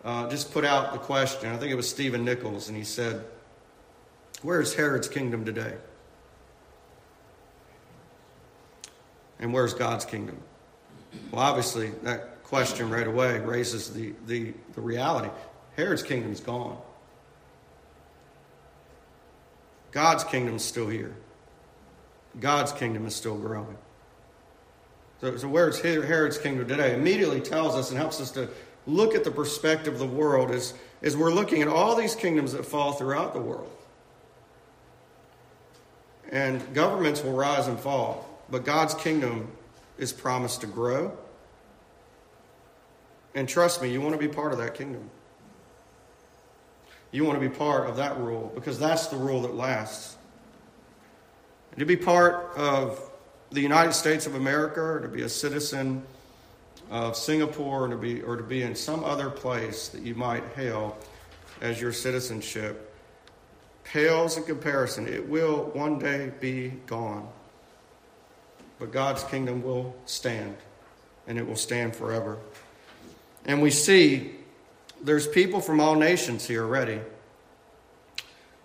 uh, 0.04 0.30
just 0.30 0.52
put 0.52 0.64
out 0.64 0.94
the 0.94 1.00
question. 1.00 1.50
I 1.50 1.58
think 1.58 1.72
it 1.72 1.76
was 1.76 1.90
Stephen 1.90 2.24
Nichols, 2.24 2.68
and 2.68 2.78
he 2.78 2.84
said, 2.84 3.26
Where's 4.42 4.76
Herod's 4.76 5.08
kingdom 5.08 5.46
today? 5.46 5.74
And 9.40 9.54
where's 9.54 9.74
God's 9.74 10.06
kingdom? 10.06 10.38
Well, 11.32 11.42
obviously, 11.42 11.90
that 12.04 12.44
question 12.44 12.90
right 12.90 13.08
away 13.08 13.40
raises 13.40 13.92
the, 13.92 14.14
the, 14.28 14.54
the 14.74 14.82
reality 14.82 15.30
Herod's 15.76 16.04
kingdom 16.04 16.32
is 16.32 16.40
gone. 16.40 16.78
God's 19.92 20.24
kingdom 20.24 20.56
is 20.56 20.64
still 20.64 20.88
here. 20.88 21.16
God's 22.40 22.72
kingdom 22.72 23.06
is 23.06 23.16
still 23.16 23.38
growing. 23.38 23.78
So, 25.26 25.36
so 25.38 25.48
where's 25.48 25.80
Herod's 25.80 26.38
kingdom 26.38 26.68
today? 26.68 26.94
Immediately 26.94 27.42
tells 27.42 27.74
us 27.74 27.90
and 27.90 27.98
helps 27.98 28.22
us 28.22 28.30
to 28.32 28.48
look 28.86 29.16
at 29.16 29.24
the 29.24 29.32
perspective 29.32 29.94
of 29.94 30.00
the 30.00 30.06
world 30.06 30.52
as, 30.52 30.76
as 31.02 31.18
we're 31.18 31.32
looking 31.32 31.64
at 31.64 31.68
all 31.68 31.96
these 31.96 32.14
kingdoms 32.14 32.52
that 32.52 32.64
fall 32.64 32.92
throughout 32.92 33.34
the 33.34 33.40
world. 33.40 33.72
And 36.32 36.62
governments 36.76 37.24
will 37.24 37.34
rise 37.34 37.66
and 37.66 37.80
fall, 37.80 38.30
but 38.52 38.66
God's 38.66 38.94
kingdom 38.94 39.48
is 39.98 40.14
promised 40.14 40.62
to 40.62 40.68
grow. 40.68 41.18
And 43.34 43.50
trust 43.50 43.82
me, 43.82 43.92
you 43.92 44.02
want 44.02 44.14
to 44.14 44.20
be 44.20 44.32
part 44.32 44.52
of 44.52 44.60
that 44.60 44.76
kingdom. 44.76 45.10
You 47.10 47.26
want 47.26 47.42
to 47.42 47.50
be 47.50 47.54
part 47.54 47.90
of 47.90 47.96
that 47.96 48.16
rule 48.20 48.52
because 48.54 48.78
that's 48.78 49.08
the 49.08 49.18
rule 49.18 49.42
that 49.42 49.56
lasts. 49.56 50.18
And 51.72 51.80
to 51.80 51.86
be 51.88 51.98
part 51.98 52.56
of 52.56 53.02
the 53.52 53.62
United 53.62 53.94
States 53.94 54.26
of 54.26 54.36
America 54.36 54.82
or 54.82 55.00
to 55.00 55.08
be 55.08 55.22
a 55.22 55.30
citizen 55.30 56.04
of 56.90 57.16
Singapore 57.16 57.86
or 57.86 57.88
to 57.90 57.98
be, 57.98 58.22
or 58.22 58.36
to 58.36 58.44
be 58.44 58.64
in 58.64 58.76
some 58.76 59.04
other 59.04 59.30
place 59.30 59.88
that 59.90 60.02
you 60.02 60.16
might 60.16 60.44
hail 60.56 60.98
as 61.62 61.80
your 61.80 61.92
citizenship 61.92 62.94
pales 63.84 64.38
in 64.38 64.44
comparison. 64.44 65.08
It 65.08 65.28
will 65.28 65.72
one 65.74 66.00
day 66.00 66.32
be 66.40 66.70
gone. 66.88 67.28
But 68.80 68.92
God's 68.92 69.24
kingdom 69.24 69.64
will 69.64 69.96
stand, 70.06 70.58
and 71.28 71.38
it 71.38 71.48
will 71.48 71.56
stand 71.56 71.96
forever. 71.96 72.38
And 73.46 73.62
we 73.62 73.72
see 73.72 74.32
there's 75.02 75.28
people 75.28 75.62
from 75.62 75.80
all 75.80 75.96
nations 75.96 76.46
here 76.46 76.64
already. 76.64 77.00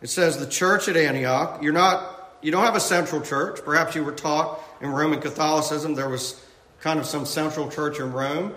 It 0.03 0.09
says 0.09 0.39
the 0.39 0.47
church 0.47 0.89
at 0.89 0.97
Antioch, 0.97 1.63
you're 1.63 1.73
not 1.73 2.17
you 2.43 2.51
don't 2.51 2.65
have 2.65 2.77
a 2.77 2.81
central 2.81 3.21
church. 3.21 3.61
Perhaps 3.65 3.95
you 3.95 4.03
were 4.03 4.13
taught 4.13 4.61
in 4.81 4.91
Roman 4.91 5.21
Catholicism 5.21 5.95
there 5.95 6.09
was 6.09 6.45
kind 6.81 6.99
of 6.99 7.07
some 7.07 7.27
central 7.27 7.71
church 7.71 8.01
in 8.01 8.13
Rome. 8.13 8.55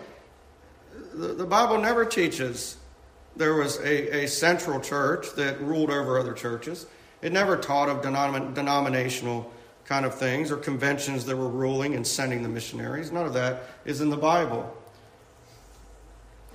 The, 1.14 1.28
the 1.28 1.46
Bible 1.46 1.78
never 1.78 2.06
teaches 2.06 2.78
there 3.36 3.56
was 3.56 3.78
a, 3.80 4.24
a 4.24 4.28
central 4.28 4.80
church 4.80 5.34
that 5.36 5.60
ruled 5.62 5.90
over 5.90 6.20
other 6.20 6.34
churches. 6.34 6.86
It 7.22 7.32
never 7.32 7.58
taught 7.58 7.90
of 7.90 8.02
denom- 8.02 8.54
denominational 8.54 9.52
kind 9.86 10.06
of 10.06 10.16
things 10.16 10.52
or 10.52 10.58
conventions 10.58 11.26
that 11.26 11.36
were 11.36 11.50
ruling 11.50 11.96
and 11.96 12.06
sending 12.06 12.44
the 12.44 12.50
missionaries. 12.50 13.12
None 13.12 13.26
of 13.26 13.34
that 13.34 13.64
is 13.86 14.02
in 14.02 14.10
the 14.10 14.18
Bible. 14.18 14.72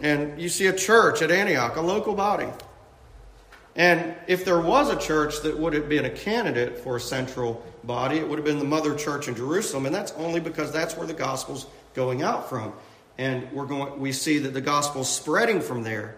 And 0.00 0.40
you 0.40 0.48
see 0.48 0.66
a 0.66 0.72
church 0.72 1.22
at 1.22 1.30
Antioch, 1.30 1.76
a 1.76 1.80
local 1.80 2.14
body. 2.14 2.48
And 3.78 4.16
if 4.26 4.44
there 4.44 4.60
was 4.60 4.90
a 4.90 4.96
church 4.98 5.42
that 5.42 5.56
would 5.56 5.72
have 5.72 5.88
been 5.88 6.04
a 6.04 6.10
candidate 6.10 6.78
for 6.78 6.96
a 6.96 7.00
central 7.00 7.64
body, 7.84 8.18
it 8.18 8.28
would 8.28 8.36
have 8.36 8.44
been 8.44 8.58
the 8.58 8.64
mother 8.64 8.92
church 8.96 9.28
in 9.28 9.36
Jerusalem, 9.36 9.86
and 9.86 9.94
that's 9.94 10.10
only 10.14 10.40
because 10.40 10.72
that's 10.72 10.96
where 10.96 11.06
the 11.06 11.14
gospel's 11.14 11.64
going 11.94 12.22
out 12.22 12.48
from. 12.48 12.72
And 13.18 13.50
we're 13.52 13.66
going 13.66 14.00
we 14.00 14.10
see 14.10 14.38
that 14.40 14.50
the 14.50 14.60
gospel's 14.60 15.08
spreading 15.08 15.60
from 15.60 15.84
there. 15.84 16.16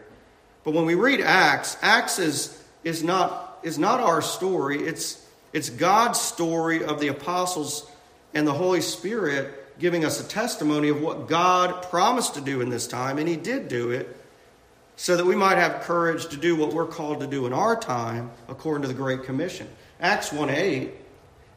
But 0.64 0.72
when 0.72 0.86
we 0.86 0.94
read 0.94 1.20
Acts, 1.20 1.76
Acts 1.82 2.18
is, 2.18 2.62
is 2.82 3.04
not 3.04 3.58
is 3.62 3.78
not 3.78 4.00
our 4.00 4.22
story. 4.22 4.82
It's 4.82 5.22
it's 5.52 5.68
God's 5.68 6.18
story 6.18 6.82
of 6.82 6.98
the 6.98 7.08
apostles 7.08 7.90
and 8.32 8.46
the 8.46 8.54
Holy 8.54 8.80
Spirit 8.80 9.78
giving 9.78 10.04
us 10.06 10.18
a 10.18 10.26
testimony 10.26 10.88
of 10.88 11.02
what 11.02 11.28
God 11.28 11.82
promised 11.90 12.34
to 12.34 12.40
do 12.40 12.62
in 12.62 12.70
this 12.70 12.86
time, 12.86 13.18
and 13.18 13.28
He 13.28 13.36
did 13.36 13.68
do 13.68 13.90
it 13.90 14.16
so 15.00 15.16
that 15.16 15.24
we 15.24 15.34
might 15.34 15.56
have 15.56 15.80
courage 15.80 16.26
to 16.26 16.36
do 16.36 16.54
what 16.54 16.74
we're 16.74 16.84
called 16.84 17.20
to 17.20 17.26
do 17.26 17.46
in 17.46 17.54
our 17.54 17.74
time 17.74 18.30
according 18.48 18.82
to 18.82 18.88
the 18.88 18.92
Great 18.92 19.22
Commission. 19.22 19.66
Acts 19.98 20.30
1 20.30 20.50
8 20.50 20.92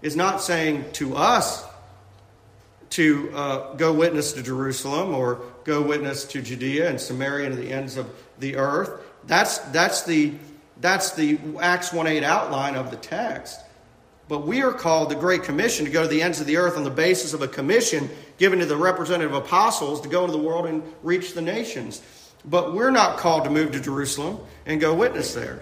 is 0.01 0.15
not 0.15 0.41
saying 0.41 0.85
to 0.93 1.17
us 1.17 1.65
to 2.91 3.29
uh, 3.35 3.73
go 3.73 3.91
witness 3.91 4.31
to 4.31 4.43
Jerusalem 4.43 5.13
or 5.13 5.41
go 5.65 5.81
witness 5.81 6.23
to 6.23 6.41
Judea 6.41 6.89
and 6.89 7.01
Samaria 7.01 7.49
and 7.49 7.57
the 7.57 7.69
ends 7.69 7.97
of 7.97 8.09
the 8.39 8.55
earth. 8.55 8.89
That's, 9.25 9.57
that's, 9.57 10.03
the, 10.03 10.35
that's 10.79 11.11
the 11.11 11.37
Acts 11.59 11.91
1 11.91 12.07
8 12.07 12.23
outline 12.23 12.75
of 12.75 12.91
the 12.91 12.97
text. 12.97 13.59
But 14.29 14.47
we 14.47 14.61
are 14.61 14.71
called 14.71 15.09
the 15.09 15.15
Great 15.15 15.43
Commission 15.43 15.83
to 15.83 15.91
go 15.91 16.03
to 16.03 16.07
the 16.07 16.21
ends 16.21 16.39
of 16.39 16.47
the 16.47 16.55
earth 16.55 16.77
on 16.77 16.85
the 16.85 16.89
basis 16.89 17.33
of 17.33 17.41
a 17.41 17.49
commission 17.49 18.09
given 18.37 18.59
to 18.59 18.65
the 18.65 18.77
representative 18.77 19.33
apostles 19.33 19.99
to 19.99 20.07
go 20.07 20.23
into 20.23 20.31
the 20.31 20.41
world 20.41 20.65
and 20.65 20.81
reach 21.03 21.33
the 21.33 21.41
nations. 21.41 22.01
But 22.45 22.73
we're 22.73 22.91
not 22.91 23.17
called 23.17 23.45
to 23.45 23.49
move 23.49 23.71
to 23.71 23.79
Jerusalem 23.79 24.39
and 24.65 24.81
go 24.81 24.93
witness 24.93 25.33
there. 25.33 25.61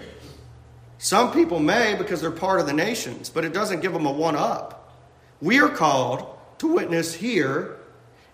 Some 0.98 1.32
people 1.34 1.60
may 1.60 1.96
because 1.96 2.22
they're 2.22 2.32
part 2.32 2.60
of 2.60 2.68
the 2.68 2.74
nations, 2.74 3.30
but 3.30 3.44
it 3.44 3.54
doesn't 3.54 3.82
give 3.82 3.94
them 3.94 4.06
a 4.06 4.12
one 4.12 4.36
up. 4.36 4.94
We 5.42 5.60
are 5.60 5.70
called 5.70 6.28
to 6.60 6.68
witness 6.68 7.14
here 7.14 7.78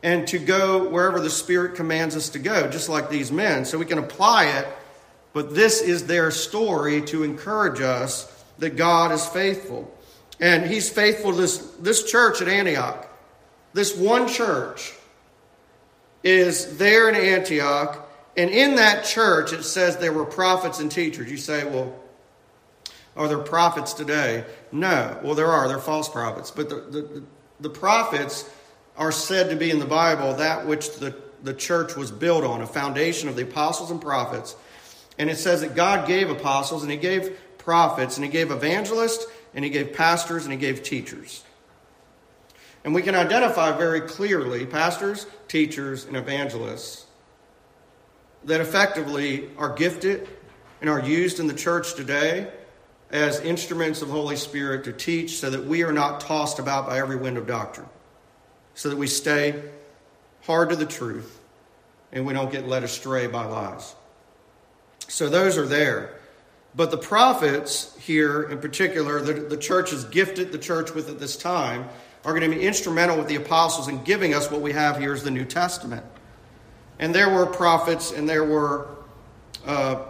and 0.03 0.27
to 0.27 0.37
go 0.37 0.87
wherever 0.89 1.19
the 1.19 1.29
Spirit 1.29 1.75
commands 1.75 2.15
us 2.15 2.29
to 2.29 2.39
go, 2.39 2.69
just 2.69 2.89
like 2.89 3.09
these 3.09 3.31
men. 3.31 3.65
So 3.65 3.77
we 3.77 3.85
can 3.85 3.97
apply 3.97 4.47
it, 4.47 4.67
but 5.33 5.55
this 5.55 5.81
is 5.81 6.07
their 6.07 6.29
story 6.31 7.01
to 7.03 7.23
encourage 7.23 7.81
us 7.81 8.25
that 8.59 8.75
God 8.75 9.11
is 9.11 9.25
faithful. 9.25 9.93
And 10.39 10.65
He's 10.65 10.89
faithful 10.89 11.31
to 11.31 11.37
this, 11.37 11.57
this 11.79 12.09
church 12.09 12.41
at 12.41 12.47
Antioch. 12.47 13.07
This 13.73 13.95
one 13.95 14.27
church 14.27 14.93
is 16.23 16.77
there 16.77 17.09
in 17.09 17.15
Antioch 17.15 18.06
and 18.37 18.51
in 18.51 18.75
that 18.75 19.03
church, 19.03 19.51
it 19.51 19.63
says 19.63 19.97
there 19.97 20.13
were 20.13 20.25
prophets 20.25 20.79
and 20.79 20.91
teachers. 20.91 21.29
You 21.29 21.37
say, 21.37 21.65
well, 21.65 21.99
are 23.15 23.27
there 23.27 23.39
prophets 23.39 23.93
today? 23.93 24.45
No. 24.71 25.19
Well, 25.23 25.33
there 25.33 25.47
are. 25.47 25.67
They're 25.67 25.79
false 25.79 26.07
prophets. 26.07 26.51
But 26.51 26.69
the, 26.69 26.75
the, 26.75 27.23
the 27.59 27.69
prophets 27.71 28.47
are 28.95 29.11
said 29.11 29.49
to 29.49 29.55
be 29.55 29.71
in 29.71 29.79
the 29.79 29.87
Bible 29.87 30.35
that 30.35 30.67
which 30.67 30.97
the, 30.97 31.15
the 31.41 31.53
church 31.55 31.95
was 31.95 32.11
built 32.11 32.43
on, 32.43 32.61
a 32.61 32.67
foundation 32.67 33.27
of 33.27 33.35
the 33.35 33.41
apostles 33.41 33.89
and 33.89 33.99
prophets. 33.99 34.55
And 35.17 35.31
it 35.31 35.37
says 35.37 35.61
that 35.61 35.73
God 35.73 36.07
gave 36.07 36.29
apostles 36.29 36.83
and 36.83 36.91
he 36.91 36.97
gave 36.97 37.35
prophets 37.57 38.17
and 38.17 38.23
he 38.23 38.29
gave 38.31 38.51
evangelists 38.51 39.25
and 39.55 39.65
he 39.65 39.71
gave 39.71 39.93
pastors 39.93 40.43
and 40.43 40.53
he 40.53 40.59
gave 40.59 40.83
teachers. 40.83 41.43
And 42.83 42.93
we 42.93 43.01
can 43.01 43.15
identify 43.15 43.75
very 43.75 44.01
clearly 44.01 44.67
pastors, 44.67 45.25
teachers, 45.47 46.05
and 46.05 46.15
evangelists 46.15 47.06
that 48.45 48.61
effectively 48.61 49.49
are 49.57 49.73
gifted 49.73 50.27
and 50.81 50.89
are 50.89 50.99
used 50.99 51.39
in 51.39 51.47
the 51.47 51.53
church 51.53 51.95
today 51.95 52.51
as 53.09 53.39
instruments 53.41 54.01
of 54.01 54.09
Holy 54.09 54.35
Spirit 54.35 54.83
to 54.83 54.93
teach 54.93 55.37
so 55.37 55.49
that 55.49 55.65
we 55.65 55.83
are 55.83 55.93
not 55.93 56.19
tossed 56.19 56.59
about 56.59 56.87
by 56.87 56.99
every 56.99 57.15
wind 57.15 57.37
of 57.37 57.47
doctrine, 57.47 57.87
so 58.75 58.89
that 58.89 58.97
we 58.97 59.07
stay 59.07 59.61
hard 60.43 60.69
to 60.69 60.75
the 60.75 60.85
truth 60.85 61.39
and 62.11 62.25
we 62.25 62.33
don't 62.33 62.51
get 62.51 62.67
led 62.67 62.83
astray 62.83 63.27
by 63.27 63.45
lies. 63.45 63.95
So 65.07 65.29
those 65.29 65.57
are 65.57 65.65
there. 65.65 66.13
But 66.75 66.91
the 66.91 66.97
prophets 66.97 67.97
here, 67.99 68.43
in 68.43 68.59
particular, 68.59 69.19
the, 69.21 69.33
the 69.33 69.57
church 69.57 69.91
has 69.91 70.05
gifted 70.05 70.51
the 70.51 70.57
church 70.57 70.93
with 70.93 71.09
at 71.09 71.19
this 71.19 71.35
time, 71.35 71.87
are 72.23 72.37
going 72.37 72.49
to 72.49 72.55
be 72.55 72.63
instrumental 72.63 73.17
with 73.17 73.27
the 73.27 73.35
apostles 73.35 73.87
in 73.87 74.03
giving 74.03 74.33
us 74.33 74.51
what 74.51 74.61
we 74.61 74.73
have 74.73 74.99
here 74.99 75.13
as 75.13 75.23
the 75.23 75.31
New 75.31 75.45
Testament. 75.45 76.05
And 76.99 77.13
there 77.13 77.29
were 77.29 77.45
prophets 77.45 78.11
and 78.11 78.27
there 78.27 78.43
were 78.43 78.87
uh, 79.65 80.03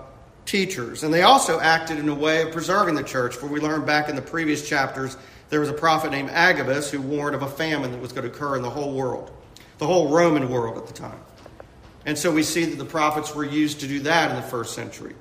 teachers. 0.46 1.04
And 1.04 1.14
they 1.14 1.24
also 1.24 1.60
acted 1.60 2.00
in 2.00 2.10
a 2.10 2.16
way 2.16 2.42
of 2.44 2.52
preserving 2.52 2.96
the 2.96 3.04
church, 3.04 3.36
for 3.36 3.48
we 3.48 3.60
learned 3.60 3.86
back 3.86 4.10
in 4.10 4.16
the 4.16 4.22
previous 4.22 4.68
chapters 4.68 5.18
there 5.50 5.60
was 5.60 5.70
a 5.70 5.74
prophet 5.74 6.12
named 6.12 6.30
Agabus 6.30 6.92
who 6.92 7.02
warned 7.02 7.36
of 7.36 7.42
a 7.42 7.48
famine 7.48 7.92
that 7.92 8.02
was 8.02 8.12
going 8.12 8.30
to 8.30 8.34
occur 8.34 8.58
in 8.58 8.62
the 8.62 8.70
whole 8.70 8.94
world, 8.94 9.32
the 9.78 9.88
whole 9.88 10.10
Roman 10.10 10.50
world 10.50 10.78
at 10.78 10.88
the 10.88 10.94
time. 10.94 11.20
And 12.06 12.18
so 12.18 12.32
we 12.32 12.44
see 12.44 12.66
that 12.66 12.78
the 12.78 12.86
prophets 12.86 13.36
were 13.36 13.46
used 13.46 13.80
to 13.82 13.88
do 13.88 14.00
that 14.02 14.32
in 14.32 14.36
the 14.38 14.42
first 14.42 14.74
century. 14.74 15.16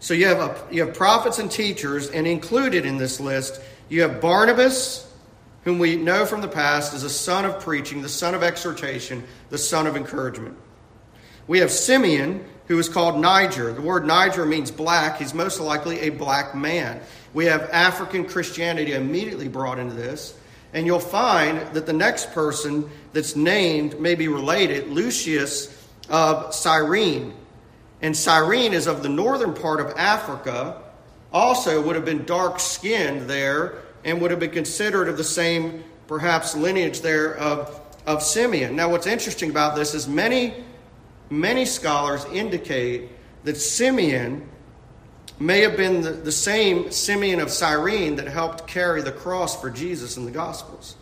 So 0.00 0.14
you 0.14 0.26
have, 0.26 0.38
a, 0.38 0.74
you 0.74 0.84
have 0.84 0.94
prophets 0.94 1.38
and 1.38 1.50
teachers, 1.50 2.08
and 2.10 2.26
included 2.26 2.86
in 2.86 2.96
this 2.96 3.20
list, 3.20 3.60
you 3.88 4.02
have 4.02 4.20
Barnabas, 4.20 5.09
whom 5.64 5.78
we 5.78 5.96
know 5.96 6.24
from 6.24 6.40
the 6.40 6.48
past 6.48 6.94
as 6.94 7.02
a 7.02 7.10
son 7.10 7.44
of 7.44 7.60
preaching, 7.60 8.02
the 8.02 8.08
son 8.08 8.34
of 8.34 8.42
exhortation, 8.42 9.24
the 9.50 9.58
son 9.58 9.86
of 9.86 9.96
encouragement. 9.96 10.56
We 11.46 11.58
have 11.58 11.70
Simeon, 11.70 12.44
who 12.66 12.78
is 12.78 12.88
called 12.88 13.20
Niger. 13.20 13.72
The 13.72 13.82
word 13.82 14.06
Niger 14.06 14.46
means 14.46 14.70
black. 14.70 15.18
He's 15.18 15.34
most 15.34 15.58
likely 15.60 16.00
a 16.00 16.10
black 16.10 16.54
man. 16.54 17.00
We 17.34 17.46
have 17.46 17.68
African 17.70 18.24
Christianity 18.24 18.92
immediately 18.92 19.48
brought 19.48 19.78
into 19.78 19.94
this. 19.94 20.34
And 20.72 20.86
you'll 20.86 21.00
find 21.00 21.58
that 21.74 21.86
the 21.86 21.92
next 21.92 22.32
person 22.32 22.88
that's 23.12 23.34
named 23.34 24.00
may 24.00 24.14
be 24.14 24.28
related, 24.28 24.88
Lucius 24.88 25.76
of 26.08 26.54
Cyrene. 26.54 27.34
And 28.00 28.16
Cyrene 28.16 28.72
is 28.72 28.86
of 28.86 29.02
the 29.02 29.08
northern 29.08 29.52
part 29.52 29.80
of 29.80 29.92
Africa, 29.96 30.80
also 31.32 31.82
would 31.82 31.96
have 31.96 32.04
been 32.04 32.24
dark 32.24 32.60
skinned 32.60 33.28
there, 33.28 33.82
and 34.04 34.20
would 34.20 34.30
have 34.30 34.40
been 34.40 34.50
considered 34.50 35.08
of 35.08 35.16
the 35.16 35.24
same, 35.24 35.84
perhaps, 36.06 36.54
lineage 36.54 37.00
there 37.00 37.36
of, 37.36 37.80
of 38.06 38.22
Simeon. 38.22 38.76
Now, 38.76 38.90
what's 38.90 39.06
interesting 39.06 39.50
about 39.50 39.76
this 39.76 39.94
is 39.94 40.08
many 40.08 40.54
many 41.30 41.64
scholars 41.64 42.24
indicate 42.26 43.08
that 43.44 43.56
Simeon 43.56 44.46
may 45.38 45.60
have 45.60 45.76
been 45.76 46.02
the, 46.02 46.10
the, 46.10 46.32
same 46.32 46.90
Simeon 46.90 47.40
of 47.40 47.50
Cyrene 47.50 48.16
that 48.16 48.26
helped 48.26 48.66
carry 48.66 49.00
the 49.00 49.12
cross 49.12 49.58
for 49.58 49.70
Jesus 49.70 50.16
in 50.16 50.26
the 50.26 50.30
Gospels. 50.30 50.96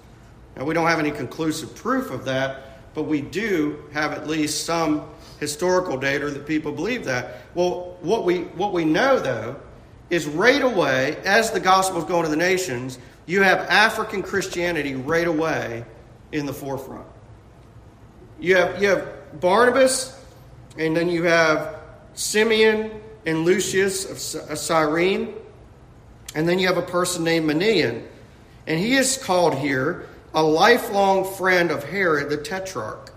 Now, 0.55 0.65
we 0.65 0.75
don't 0.75 0.87
have 0.87 1.01
any 1.01 1.11
conclusive 1.11 1.75
proof 1.75 2.11
of 2.11 2.25
that, 2.27 2.95
but 2.95 3.05
we 3.05 3.21
do 3.21 3.83
have 3.93 4.13
at 4.13 4.29
least 4.29 4.65
some 4.65 5.09
historical 5.41 5.97
data 5.97 6.31
that 6.31 6.47
people 6.47 6.71
believe 6.73 7.05
that. 7.07 7.43
Well, 7.55 7.97
what 8.01 8.25
we, 8.25 8.43
what 8.43 8.73
we 8.73 8.85
know, 8.85 9.19
though, 9.19 9.57
is 10.11 10.27
right 10.27 10.63
away, 10.63 11.17
as 11.25 11.51
the 11.51 11.61
gospel 11.61 11.99
is 11.99 12.05
going 12.05 12.25
to 12.25 12.31
the 12.31 12.37
nations, 12.37 12.99
you 13.27 13.43
have 13.43 13.59
African 13.69 14.23
Christianity 14.23 14.95
right 14.95 15.27
away 15.27 15.85
in 16.33 16.47
the 16.47 16.53
forefront. 16.53 17.07
You 18.41 18.57
have, 18.57 18.81
you 18.83 18.89
have 18.89 19.41
Barnabas 19.41 20.19
and 20.79 20.97
then 20.97 21.09
you 21.09 21.25
have 21.25 21.77
Simeon 22.15 23.01
and 23.27 23.45
Lucius 23.45 24.35
of 24.35 24.59
Cyrene. 24.59 25.35
And 26.35 26.49
then 26.49 26.59
you 26.59 26.69
have 26.69 26.79
a 26.79 26.83
person 26.83 27.25
named 27.25 27.51
Manaen. 27.51 28.07
And 28.67 28.79
he 28.79 28.95
is 28.95 29.17
called 29.17 29.55
here 29.55 30.09
a 30.35 30.43
lifelong 30.43 31.25
friend 31.35 31.71
of 31.71 31.85
Herod 31.85 32.31
the 32.31 32.37
Tetrarch. 32.37 33.13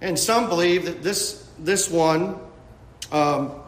And 0.00 0.18
some 0.18 0.48
believe 0.48 0.86
that 0.86 1.02
this, 1.02 1.48
this 1.58 1.88
one 1.88 2.38
um, 3.12 3.61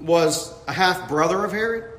was 0.00 0.54
a 0.66 0.72
half 0.72 1.08
brother 1.08 1.44
of 1.44 1.52
Herod. 1.52 1.90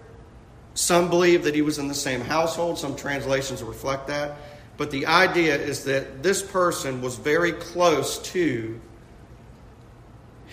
Some 0.74 1.10
believe 1.10 1.44
that 1.46 1.56
he 1.56 1.62
was 1.62 1.78
in 1.78 1.88
the 1.88 1.94
same 1.94 2.22
household. 2.22 2.78
Some 2.78 2.96
translations 2.96 3.64
reflect 3.64 4.08
that. 4.08 4.38
But 4.78 4.92
the 4.92 5.06
idea 5.06 5.56
is 5.56 5.86
that 5.86 6.22
this 6.22 6.42
person 6.42 7.02
was 7.02 7.16
very 7.16 7.54
close 7.54 8.20
to 8.34 8.80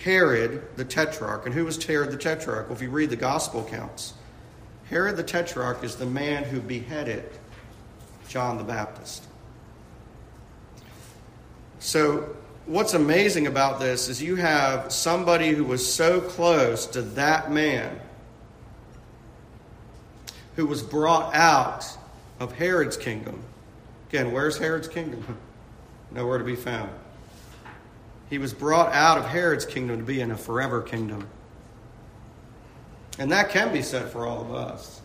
Herod 0.03 0.63
the 0.77 0.85
Tetrarch. 0.85 1.45
And 1.45 1.53
who 1.53 1.65
was 1.65 1.83
Herod 1.83 2.11
the 2.11 2.17
Tetrarch? 2.17 2.67
Well, 2.67 2.75
if 2.75 2.81
you 2.81 2.89
read 2.89 3.09
the 3.09 3.17
gospel 3.17 3.65
accounts, 3.65 4.13
Herod 4.89 5.17
the 5.17 5.23
Tetrarch 5.23 5.83
is 5.83 5.95
the 5.95 6.05
man 6.05 6.43
who 6.43 6.61
beheaded 6.61 7.25
John 8.29 8.57
the 8.57 8.63
Baptist. 8.63 9.25
So, 11.79 12.35
what's 12.65 12.93
amazing 12.93 13.47
about 13.47 13.79
this 13.79 14.09
is 14.09 14.21
you 14.21 14.35
have 14.35 14.91
somebody 14.91 15.49
who 15.51 15.63
was 15.63 15.93
so 15.93 16.21
close 16.21 16.85
to 16.87 17.01
that 17.01 17.51
man 17.51 17.99
who 20.55 20.65
was 20.65 20.81
brought 20.83 21.33
out 21.33 21.85
of 22.39 22.53
Herod's 22.53 22.97
kingdom 22.97 23.43
Again, 24.13 24.31
where's 24.31 24.59
Herod's 24.59 24.87
kingdom? 24.87 25.25
Nowhere 26.11 26.37
to 26.37 26.43
be 26.43 26.55
found. 26.55 26.91
He 28.29 28.37
was 28.37 28.53
brought 28.53 28.93
out 28.93 29.17
of 29.17 29.25
Herod's 29.25 29.65
kingdom 29.65 29.97
to 29.97 30.03
be 30.03 30.21
in 30.21 30.29
a 30.29 30.37
forever 30.37 30.83
kingdom. 30.83 31.27
And 33.17 33.31
that 33.31 33.49
can 33.49 33.73
be 33.73 33.81
said 33.81 34.11
for 34.11 34.27
all 34.27 34.41
of 34.41 34.53
us. 34.53 35.01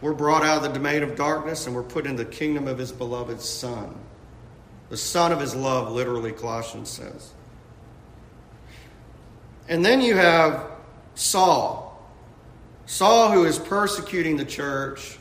We're 0.00 0.14
brought 0.14 0.44
out 0.44 0.58
of 0.58 0.62
the 0.62 0.68
domain 0.68 1.02
of 1.02 1.16
darkness 1.16 1.66
and 1.66 1.74
we're 1.74 1.82
put 1.82 2.06
in 2.06 2.14
the 2.14 2.24
kingdom 2.24 2.68
of 2.68 2.78
his 2.78 2.92
beloved 2.92 3.40
Son. 3.40 3.96
The 4.90 4.96
Son 4.96 5.32
of 5.32 5.40
his 5.40 5.54
love, 5.54 5.90
literally, 5.90 6.32
Colossians 6.32 6.90
says. 6.90 7.32
And 9.68 9.84
then 9.84 10.00
you 10.02 10.16
have 10.16 10.68
Saul. 11.14 11.86
Saul, 12.86 13.30
who 13.30 13.44
is 13.44 13.58
persecuting 13.58 14.36
the 14.36 14.44
church 14.44 15.16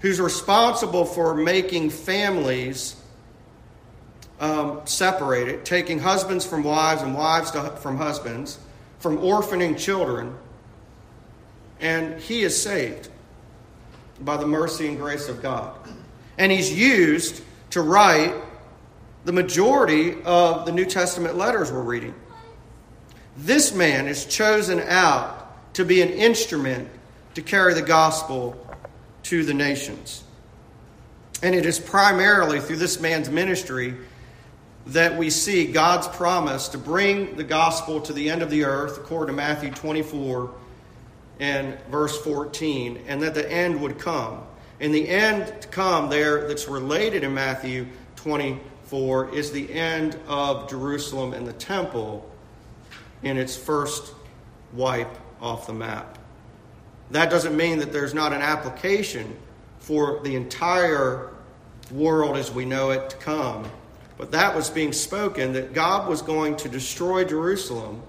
who's 0.00 0.20
responsible 0.20 1.04
for 1.04 1.34
making 1.34 1.90
families 1.90 2.96
um, 4.40 4.80
separated, 4.86 5.64
taking 5.64 5.98
husbands 5.98 6.46
from 6.46 6.64
wives 6.64 7.02
and 7.02 7.14
wives 7.14 7.50
to, 7.50 7.62
from 7.76 7.96
husbands, 7.96 8.58
from 8.98 9.18
orphaning 9.18 9.76
children. 9.76 10.34
And 11.80 12.18
he 12.20 12.42
is 12.42 12.60
saved 12.60 13.08
by 14.20 14.36
the 14.36 14.46
mercy 14.46 14.88
and 14.88 14.98
grace 14.98 15.28
of 15.28 15.42
God. 15.42 15.76
And 16.38 16.50
he's 16.50 16.72
used 16.72 17.42
to 17.70 17.82
write 17.82 18.34
the 19.24 19.32
majority 19.32 20.20
of 20.22 20.66
the 20.66 20.72
New 20.72 20.86
Testament 20.86 21.36
letters 21.36 21.70
we're 21.70 21.82
reading. 21.82 22.14
This 23.36 23.74
man 23.74 24.06
is 24.06 24.24
chosen 24.24 24.80
out 24.80 25.74
to 25.74 25.84
be 25.84 26.02
an 26.02 26.08
instrument 26.08 26.88
to 27.34 27.42
carry 27.42 27.74
the 27.74 27.82
gospel 27.82 28.56
to 29.24 29.44
the 29.44 29.54
nations. 29.54 30.24
And 31.42 31.54
it 31.54 31.64
is 31.64 31.78
primarily 31.78 32.60
through 32.60 32.76
this 32.76 33.00
man's 33.00 33.30
ministry 33.30 33.94
that 34.86 35.16
we 35.16 35.30
see 35.30 35.70
God's 35.70 36.08
promise 36.08 36.68
to 36.68 36.78
bring 36.78 37.36
the 37.36 37.44
gospel 37.44 38.00
to 38.00 38.12
the 38.12 38.30
end 38.30 38.42
of 38.42 38.50
the 38.50 38.64
earth, 38.64 38.98
according 38.98 39.34
to 39.34 39.36
Matthew 39.36 39.70
24 39.70 40.52
and 41.38 41.78
verse 41.90 42.18
14, 42.22 43.04
and 43.06 43.22
that 43.22 43.34
the 43.34 43.50
end 43.50 43.80
would 43.80 43.98
come. 43.98 44.42
And 44.80 44.94
the 44.94 45.08
end 45.08 45.62
to 45.62 45.68
come 45.68 46.08
there 46.08 46.48
that's 46.48 46.66
related 46.68 47.22
in 47.22 47.34
Matthew 47.34 47.86
24 48.90 49.34
is 49.36 49.52
the 49.52 49.72
end 49.72 50.18
of 50.26 50.68
Jerusalem 50.68 51.32
and 51.32 51.46
the 51.46 51.52
temple 51.52 52.28
in 53.22 53.36
its 53.36 53.56
first 53.56 54.12
wipe 54.72 55.16
off 55.40 55.68
the 55.68 55.72
map. 55.72 56.18
That 57.12 57.30
doesn't 57.30 57.56
mean 57.56 57.78
that 57.78 57.92
there's 57.92 58.14
not 58.14 58.32
an 58.32 58.42
application 58.42 59.36
for 59.78 60.20
the 60.24 60.34
entire 60.34 61.32
world 61.92 62.36
as 62.36 62.50
we 62.50 62.64
know 62.64 62.90
it 62.90 63.10
to 63.10 63.16
come. 63.18 63.70
But 64.18 64.32
that 64.32 64.56
was 64.56 64.68
being 64.68 64.92
spoken 64.92 65.52
that 65.52 65.72
God 65.72 66.08
was 66.08 66.20
going 66.20 66.56
to 66.56 66.68
destroy 66.68 67.24
Jerusalem 67.24 68.02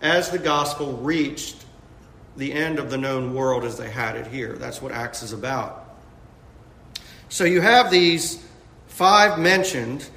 as 0.00 0.30
the 0.30 0.38
gospel 0.38 0.94
reached 0.94 1.66
the 2.38 2.50
end 2.50 2.78
of 2.78 2.88
the 2.88 2.96
known 2.96 3.34
world 3.34 3.62
as 3.62 3.76
they 3.76 3.90
had 3.90 4.16
it 4.16 4.26
here. 4.28 4.54
That's 4.54 4.80
what 4.80 4.90
Acts 4.90 5.22
is 5.22 5.34
about. 5.34 5.84
So 7.28 7.44
you 7.44 7.60
have 7.60 7.90
these 7.90 8.47
five 8.98 9.38
mentioned 9.38 10.10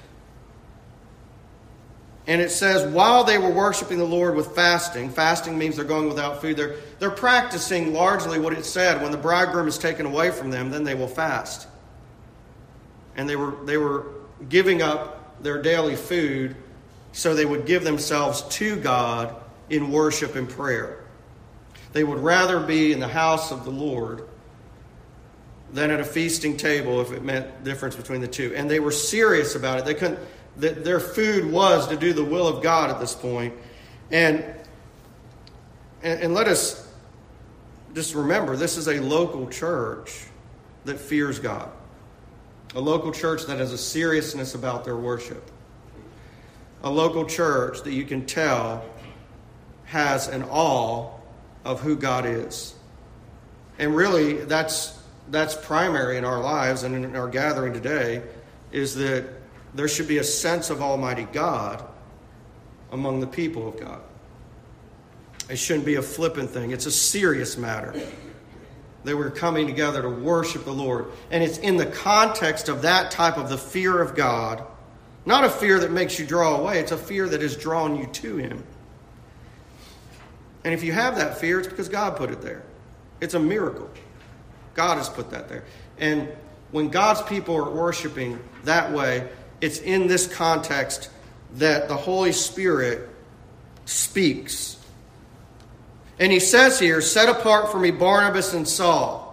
and 2.25 2.41
it 2.41 2.49
says, 2.49 2.91
while 2.91 3.23
they 3.23 3.37
were 3.37 3.51
worshiping 3.51 3.99
the 3.99 4.05
Lord 4.05 4.35
with 4.35 4.55
fasting, 4.55 5.11
fasting 5.11 5.55
means 5.55 5.75
they're 5.75 5.85
going 5.85 6.07
without 6.07 6.41
food, 6.41 6.57
they're, 6.57 6.77
they're 6.97 7.11
practicing 7.11 7.93
largely 7.93 8.39
what 8.39 8.53
it 8.53 8.65
said 8.65 9.01
when 9.03 9.11
the 9.11 9.17
bridegroom 9.17 9.67
is 9.67 9.77
taken 9.77 10.07
away 10.07 10.31
from 10.31 10.49
them, 10.49 10.71
then 10.71 10.83
they 10.83 10.95
will 10.95 11.07
fast. 11.07 11.67
And 13.15 13.29
they 13.29 13.35
were, 13.35 13.55
they 13.65 13.77
were 13.77 14.07
giving 14.49 14.81
up 14.81 15.43
their 15.43 15.61
daily 15.61 15.95
food 15.95 16.55
so 17.11 17.35
they 17.35 17.45
would 17.45 17.67
give 17.67 17.83
themselves 17.83 18.41
to 18.43 18.77
God 18.77 19.35
in 19.69 19.91
worship 19.91 20.35
and 20.35 20.49
prayer. 20.49 21.03
They 21.93 22.03
would 22.03 22.19
rather 22.19 22.59
be 22.59 22.93
in 22.93 22.99
the 22.99 23.07
house 23.07 23.51
of 23.51 23.63
the 23.63 23.71
Lord 23.71 24.27
than 25.71 25.91
at 25.91 25.99
a 25.99 26.03
feasting 26.03 26.57
table 26.57 27.01
if 27.01 27.11
it 27.11 27.23
meant 27.23 27.63
difference 27.63 27.95
between 27.95 28.21
the 28.21 28.27
two. 28.27 28.53
And 28.55 28.69
they 28.69 28.79
were 28.79 28.91
serious 28.91 29.55
about 29.55 29.79
it. 29.79 29.85
They 29.85 29.93
couldn't 29.93 30.19
that 30.57 30.83
their 30.83 30.99
food 30.99 31.49
was 31.49 31.87
to 31.87 31.95
do 31.95 32.11
the 32.11 32.25
will 32.25 32.47
of 32.47 32.61
God 32.61 32.89
at 32.89 32.99
this 32.99 33.15
point. 33.15 33.53
And 34.11 34.43
and, 36.03 36.21
and 36.21 36.33
let 36.33 36.47
us 36.47 36.87
just 37.93 38.15
remember 38.15 38.55
this 38.55 38.77
is 38.77 38.87
a 38.87 38.99
local 38.99 39.47
church 39.49 40.25
that 40.85 40.99
fears 40.99 41.39
God. 41.39 41.69
A 42.75 42.79
local 42.79 43.11
church 43.11 43.45
that 43.47 43.59
has 43.59 43.71
a 43.73 43.77
seriousness 43.77 44.55
about 44.55 44.85
their 44.85 44.95
worship. 44.95 45.51
A 46.83 46.89
local 46.89 47.25
church 47.25 47.81
that 47.83 47.91
you 47.91 48.05
can 48.05 48.25
tell 48.25 48.83
has 49.85 50.27
an 50.27 50.43
awe 50.43 51.09
of 51.65 51.81
who 51.81 51.95
God 51.95 52.25
is. 52.25 52.73
And 53.77 53.95
really, 53.95 54.33
that's, 54.33 54.97
that's 55.31 55.55
primary 55.55 56.17
in 56.17 56.25
our 56.25 56.41
lives 56.41 56.83
and 56.83 56.93
in 56.93 57.15
our 57.15 57.27
gathering 57.27 57.73
today 57.73 58.21
is 58.71 58.95
that 58.95 59.25
there 59.73 59.87
should 59.87 60.07
be 60.07 60.17
a 60.17 60.23
sense 60.23 60.69
of 60.69 60.81
Almighty 60.81 61.25
God 61.31 61.83
among 62.91 63.21
the 63.21 63.27
people 63.27 63.67
of 63.67 63.79
God. 63.79 64.01
It 65.49 65.55
shouldn't 65.57 65.85
be 65.85 65.95
a 65.95 66.01
flippant 66.01 66.49
thing, 66.49 66.71
it's 66.71 66.85
a 66.85 66.91
serious 66.91 67.57
matter. 67.57 67.95
That 69.03 69.17
we're 69.17 69.31
coming 69.31 69.65
together 69.65 70.03
to 70.03 70.09
worship 70.09 70.63
the 70.63 70.73
Lord. 70.73 71.07
And 71.31 71.43
it's 71.43 71.57
in 71.57 71.77
the 71.77 71.87
context 71.87 72.69
of 72.69 72.83
that 72.83 73.09
type 73.09 73.37
of 73.37 73.49
the 73.49 73.57
fear 73.57 73.99
of 73.99 74.15
God, 74.15 74.63
not 75.25 75.43
a 75.43 75.49
fear 75.49 75.79
that 75.79 75.91
makes 75.91 76.19
you 76.19 76.27
draw 76.27 76.57
away, 76.57 76.79
it's 76.79 76.91
a 76.91 76.97
fear 76.97 77.27
that 77.27 77.41
has 77.41 77.55
drawn 77.55 77.95
you 77.95 78.05
to 78.07 78.37
Him. 78.37 78.63
And 80.63 80.73
if 80.73 80.83
you 80.83 80.91
have 80.91 81.15
that 81.15 81.39
fear, 81.39 81.59
it's 81.59 81.67
because 81.67 81.89
God 81.89 82.15
put 82.15 82.29
it 82.29 82.41
there. 82.41 82.63
It's 83.21 83.33
a 83.33 83.39
miracle. 83.39 83.89
God 84.73 84.97
has 84.97 85.09
put 85.09 85.31
that 85.31 85.49
there. 85.49 85.63
And 85.99 86.29
when 86.71 86.89
God's 86.89 87.21
people 87.23 87.55
are 87.55 87.69
worshiping 87.69 88.39
that 88.63 88.91
way, 88.91 89.27
it's 89.59 89.79
in 89.79 90.07
this 90.07 90.27
context 90.27 91.09
that 91.55 91.87
the 91.87 91.95
Holy 91.95 92.31
Spirit 92.31 93.09
speaks. 93.85 94.77
And 96.19 96.31
he 96.31 96.39
says 96.39 96.79
here, 96.79 97.01
Set 97.01 97.29
apart 97.29 97.71
for 97.71 97.79
me 97.79 97.91
Barnabas 97.91 98.53
and 98.53 98.67
Saul 98.67 99.27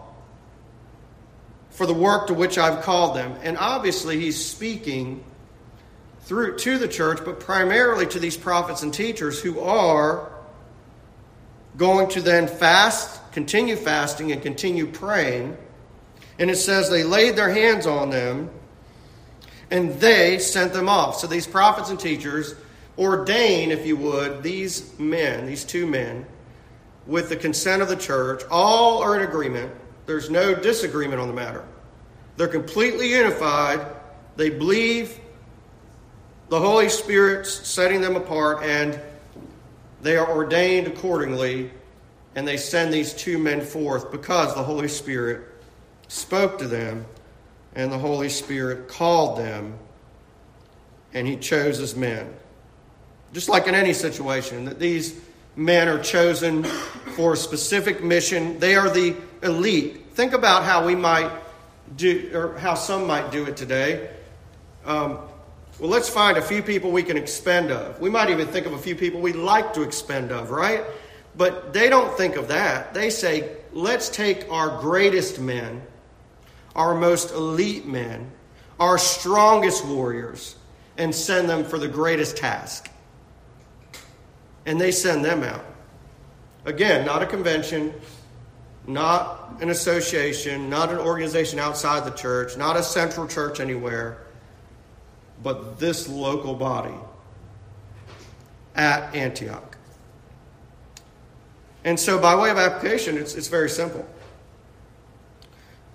for 1.70 1.86
the 1.86 1.94
work 1.94 2.26
to 2.26 2.34
which 2.34 2.58
I've 2.58 2.82
called 2.82 3.14
them. 3.14 3.36
And 3.42 3.56
obviously, 3.56 4.18
he's 4.18 4.44
speaking 4.44 5.22
through 6.22 6.58
to 6.58 6.76
the 6.76 6.88
church, 6.88 7.20
but 7.24 7.38
primarily 7.38 8.04
to 8.06 8.18
these 8.18 8.36
prophets 8.36 8.82
and 8.82 8.92
teachers 8.92 9.40
who 9.40 9.60
are 9.60 10.32
going 11.76 12.08
to 12.08 12.20
then 12.20 12.48
fast, 12.48 13.17
continue 13.32 13.76
fasting, 13.76 14.32
and 14.32 14.42
continue 14.42 14.86
praying. 14.86 15.56
And 16.38 16.50
it 16.50 16.56
says 16.56 16.88
they 16.88 17.04
laid 17.04 17.36
their 17.36 17.50
hands 17.50 17.86
on 17.86 18.10
them 18.10 18.50
and 19.70 19.92
they 20.00 20.38
sent 20.38 20.72
them 20.72 20.88
off. 20.88 21.18
So 21.18 21.26
these 21.26 21.46
prophets 21.46 21.90
and 21.90 21.98
teachers 21.98 22.54
ordain, 22.96 23.70
if 23.70 23.86
you 23.86 23.96
would, 23.96 24.42
these 24.42 24.98
men, 24.98 25.46
these 25.46 25.64
two 25.64 25.86
men, 25.86 26.26
with 27.06 27.28
the 27.28 27.36
consent 27.36 27.82
of 27.82 27.88
the 27.88 27.96
church. 27.96 28.42
All 28.50 29.02
are 29.02 29.16
in 29.16 29.22
agreement. 29.28 29.72
There's 30.06 30.30
no 30.30 30.54
disagreement 30.54 31.20
on 31.20 31.28
the 31.28 31.34
matter. 31.34 31.64
They're 32.36 32.48
completely 32.48 33.10
unified. 33.10 33.86
They 34.36 34.50
believe 34.50 35.18
the 36.48 36.60
Holy 36.60 36.88
Spirit's 36.88 37.66
setting 37.66 38.00
them 38.00 38.16
apart, 38.16 38.62
and 38.62 38.98
they 40.00 40.16
are 40.16 40.28
ordained 40.28 40.86
accordingly, 40.86 41.70
and 42.38 42.46
they 42.46 42.56
send 42.56 42.94
these 42.94 43.12
two 43.14 43.36
men 43.36 43.60
forth 43.60 44.12
because 44.12 44.54
the 44.54 44.62
Holy 44.62 44.86
Spirit 44.86 45.40
spoke 46.06 46.56
to 46.60 46.68
them, 46.68 47.04
and 47.74 47.90
the 47.90 47.98
Holy 47.98 48.28
Spirit 48.28 48.86
called 48.86 49.38
them, 49.38 49.76
and 51.12 51.26
He 51.26 51.36
chose 51.36 51.78
His 51.78 51.96
men. 51.96 52.32
Just 53.32 53.48
like 53.48 53.66
in 53.66 53.74
any 53.74 53.92
situation, 53.92 54.66
that 54.66 54.78
these 54.78 55.20
men 55.56 55.88
are 55.88 55.98
chosen 55.98 56.62
for 56.62 57.32
a 57.32 57.36
specific 57.36 58.04
mission. 58.04 58.56
They 58.60 58.76
are 58.76 58.88
the 58.88 59.16
elite. 59.42 60.12
Think 60.12 60.32
about 60.32 60.62
how 60.62 60.86
we 60.86 60.94
might 60.94 61.32
do, 61.96 62.30
or 62.32 62.56
how 62.56 62.74
some 62.74 63.04
might 63.04 63.32
do 63.32 63.46
it 63.46 63.56
today. 63.56 64.10
Um, 64.84 65.18
well, 65.80 65.90
let's 65.90 66.08
find 66.08 66.38
a 66.38 66.42
few 66.42 66.62
people 66.62 66.92
we 66.92 67.02
can 67.02 67.16
expend 67.16 67.72
of. 67.72 68.00
We 68.00 68.10
might 68.10 68.30
even 68.30 68.46
think 68.46 68.64
of 68.64 68.74
a 68.74 68.78
few 68.78 68.94
people 68.94 69.20
we'd 69.20 69.34
like 69.34 69.74
to 69.74 69.82
expend 69.82 70.30
of, 70.30 70.52
right? 70.52 70.84
But 71.38 71.72
they 71.72 71.88
don't 71.88 72.14
think 72.18 72.36
of 72.36 72.48
that. 72.48 72.92
They 72.92 73.08
say, 73.08 73.56
let's 73.72 74.10
take 74.10 74.50
our 74.50 74.78
greatest 74.82 75.40
men, 75.40 75.80
our 76.76 76.94
most 76.94 77.32
elite 77.32 77.86
men, 77.86 78.30
our 78.78 78.98
strongest 78.98 79.86
warriors, 79.86 80.56
and 80.98 81.14
send 81.14 81.48
them 81.48 81.64
for 81.64 81.78
the 81.78 81.88
greatest 81.88 82.36
task. 82.36 82.90
And 84.66 84.78
they 84.78 84.90
send 84.90 85.24
them 85.24 85.42
out. 85.42 85.64
Again, 86.66 87.06
not 87.06 87.22
a 87.22 87.26
convention, 87.26 87.94
not 88.86 89.56
an 89.62 89.70
association, 89.70 90.68
not 90.68 90.90
an 90.90 90.98
organization 90.98 91.58
outside 91.58 92.04
the 92.04 92.14
church, 92.14 92.58
not 92.58 92.76
a 92.76 92.82
central 92.82 93.26
church 93.26 93.60
anywhere 93.60 94.18
but 95.42 95.78
this 95.78 96.08
local 96.08 96.54
body 96.54 96.94
at 98.74 99.14
Antioch. 99.14 99.67
And 101.88 101.98
so, 101.98 102.18
by 102.18 102.36
way 102.36 102.50
of 102.50 102.58
application, 102.58 103.16
it's, 103.16 103.34
it's 103.34 103.48
very 103.48 103.70
simple. 103.70 104.06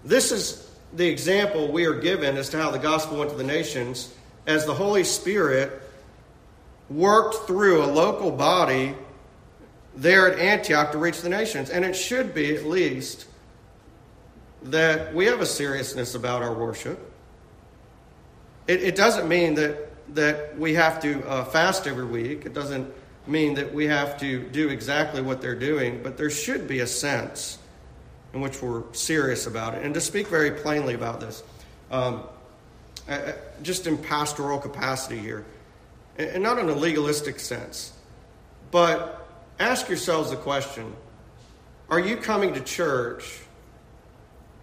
This 0.04 0.32
is 0.32 0.68
the 0.92 1.08
example 1.08 1.72
we 1.72 1.86
are 1.86 2.00
given 2.00 2.36
as 2.36 2.50
to 2.50 2.58
how 2.58 2.72
the 2.72 2.80
gospel 2.80 3.20
went 3.20 3.30
to 3.30 3.38
the 3.38 3.44
nations 3.44 4.12
as 4.48 4.66
the 4.66 4.74
Holy 4.74 5.04
Spirit 5.04 5.84
worked 6.90 7.46
through 7.46 7.84
a 7.84 7.86
local 7.86 8.32
body 8.32 8.96
there 9.96 10.32
at 10.32 10.40
Antioch 10.40 10.94
to 10.94 10.98
reach 10.98 11.22
the 11.22 11.30
nations. 11.30 11.70
And 11.70 11.86
it 11.86 11.96
should 11.96 12.34
be, 12.34 12.56
at 12.56 12.66
least, 12.66 13.28
that 14.64 15.14
we 15.14 15.28
have 15.28 15.42
a 15.42 15.46
seriousness 15.46 16.16
about 16.16 16.42
our 16.42 16.56
worship 16.56 17.14
it, 18.68 18.82
it 18.82 18.96
doesn't 18.96 19.28
mean 19.28 19.56
that, 19.56 20.16
that 20.16 20.58
we 20.58 20.74
have 20.76 21.02
to 21.02 21.24
uh, 21.28 21.46
fast 21.46 21.88
every 21.88 22.06
week. 22.06 22.46
It 22.46 22.54
doesn't 22.54 22.92
mean 23.26 23.54
that 23.56 23.74
we 23.74 23.88
have 23.88 24.20
to 24.20 24.44
do 24.50 24.70
exactly 24.70 25.22
what 25.22 25.42
they're 25.42 25.56
doing, 25.56 26.02
but 26.04 26.18
there 26.18 26.30
should 26.30 26.68
be 26.68 26.80
a 26.80 26.88
sense 26.88 27.58
in 28.34 28.42
which 28.42 28.62
we're 28.62 28.84
serious 28.94 29.48
about 29.48 29.76
it. 29.76 29.84
And 29.84 29.94
to 29.94 30.02
speak 30.02 30.28
very 30.28 30.52
plainly 30.52 30.94
about 30.94 31.20
this, 31.20 31.44
um, 31.92 32.24
just 33.62 33.88
in 33.88 33.98
pastoral 33.98 34.60
capacity 34.60 35.20
here, 35.20 35.46
and 36.18 36.44
not 36.44 36.58
in 36.60 36.70
a 36.70 36.74
legalistic 36.74 37.40
sense, 37.40 37.94
but 38.72 39.28
ask 39.60 39.88
yourselves 39.88 40.32
the 40.32 40.36
question 40.36 40.94
Are 41.90 42.00
you 42.00 42.18
coming 42.18 42.54
to 42.54 42.62
church 42.62 43.40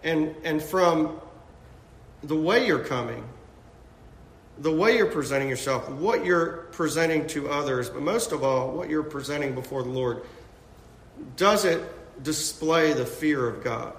and, 0.03 0.35
and 0.44 0.62
from 0.62 1.20
the 2.23 2.37
way 2.37 2.66
you're 2.66 2.85
coming, 2.85 3.25
the 4.61 4.70
way 4.70 4.96
you're 4.96 5.07
presenting 5.07 5.49
yourself, 5.49 5.88
what 5.88 6.25
you're 6.25 6.68
presenting 6.73 7.27
to 7.29 7.49
others, 7.49 7.88
but 7.88 8.03
most 8.03 8.33
of 8.33 8.44
all, 8.44 8.73
what 8.73 8.90
you're 8.90 9.03
presenting 9.03 9.55
before 9.55 9.83
the 9.83 9.88
Lord, 9.88 10.23
does 11.37 11.64
it 11.64 11.83
display 12.23 12.92
the 12.92 13.07
fear 13.07 13.49
of 13.49 13.64
God? 13.64 13.94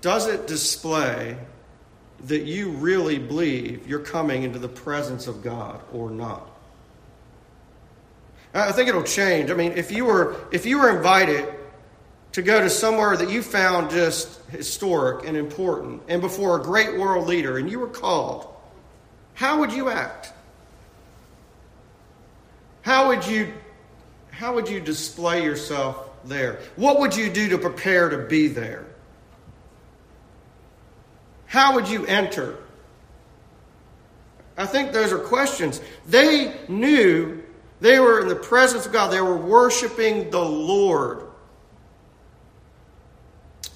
Does 0.00 0.26
it 0.26 0.46
display 0.46 1.36
that 2.24 2.42
you 2.42 2.70
really 2.70 3.18
believe 3.18 3.86
you're 3.86 4.00
coming 4.00 4.42
into 4.42 4.58
the 4.58 4.68
presence 4.68 5.26
of 5.26 5.42
God 5.42 5.80
or 5.92 6.10
not? 6.10 6.50
I 8.52 8.72
think 8.72 8.88
it'll 8.88 9.02
change. 9.02 9.50
I 9.50 9.54
mean, 9.54 9.72
if 9.72 9.90
you 9.90 10.04
were 10.04 10.36
if 10.52 10.66
you 10.66 10.78
were 10.78 10.94
invited 10.94 11.52
to 12.34 12.42
go 12.42 12.60
to 12.60 12.68
somewhere 12.68 13.16
that 13.16 13.30
you 13.30 13.42
found 13.42 13.90
just 13.90 14.44
historic 14.50 15.24
and 15.24 15.36
important 15.36 16.02
and 16.08 16.20
before 16.20 16.60
a 16.60 16.62
great 16.62 16.98
world 16.98 17.28
leader 17.28 17.58
and 17.58 17.70
you 17.70 17.78
were 17.78 17.88
called, 17.88 18.52
how 19.34 19.60
would 19.60 19.72
you 19.72 19.88
act? 19.88 20.32
How 22.82 23.08
would 23.08 23.24
you 23.24 23.52
how 24.32 24.52
would 24.56 24.68
you 24.68 24.80
display 24.80 25.44
yourself 25.44 26.10
there? 26.24 26.58
What 26.74 26.98
would 26.98 27.14
you 27.14 27.30
do 27.30 27.50
to 27.50 27.58
prepare 27.58 28.08
to 28.08 28.18
be 28.18 28.48
there? 28.48 28.84
How 31.46 31.76
would 31.76 31.88
you 31.88 32.04
enter? 32.04 32.58
I 34.56 34.66
think 34.66 34.90
those 34.90 35.12
are 35.12 35.18
questions. 35.18 35.80
They 36.08 36.52
knew 36.66 37.44
they 37.80 38.00
were 38.00 38.20
in 38.22 38.26
the 38.26 38.34
presence 38.34 38.86
of 38.86 38.92
God. 38.92 39.12
They 39.12 39.20
were 39.20 39.36
worshiping 39.36 40.30
the 40.30 40.44
Lord. 40.44 41.28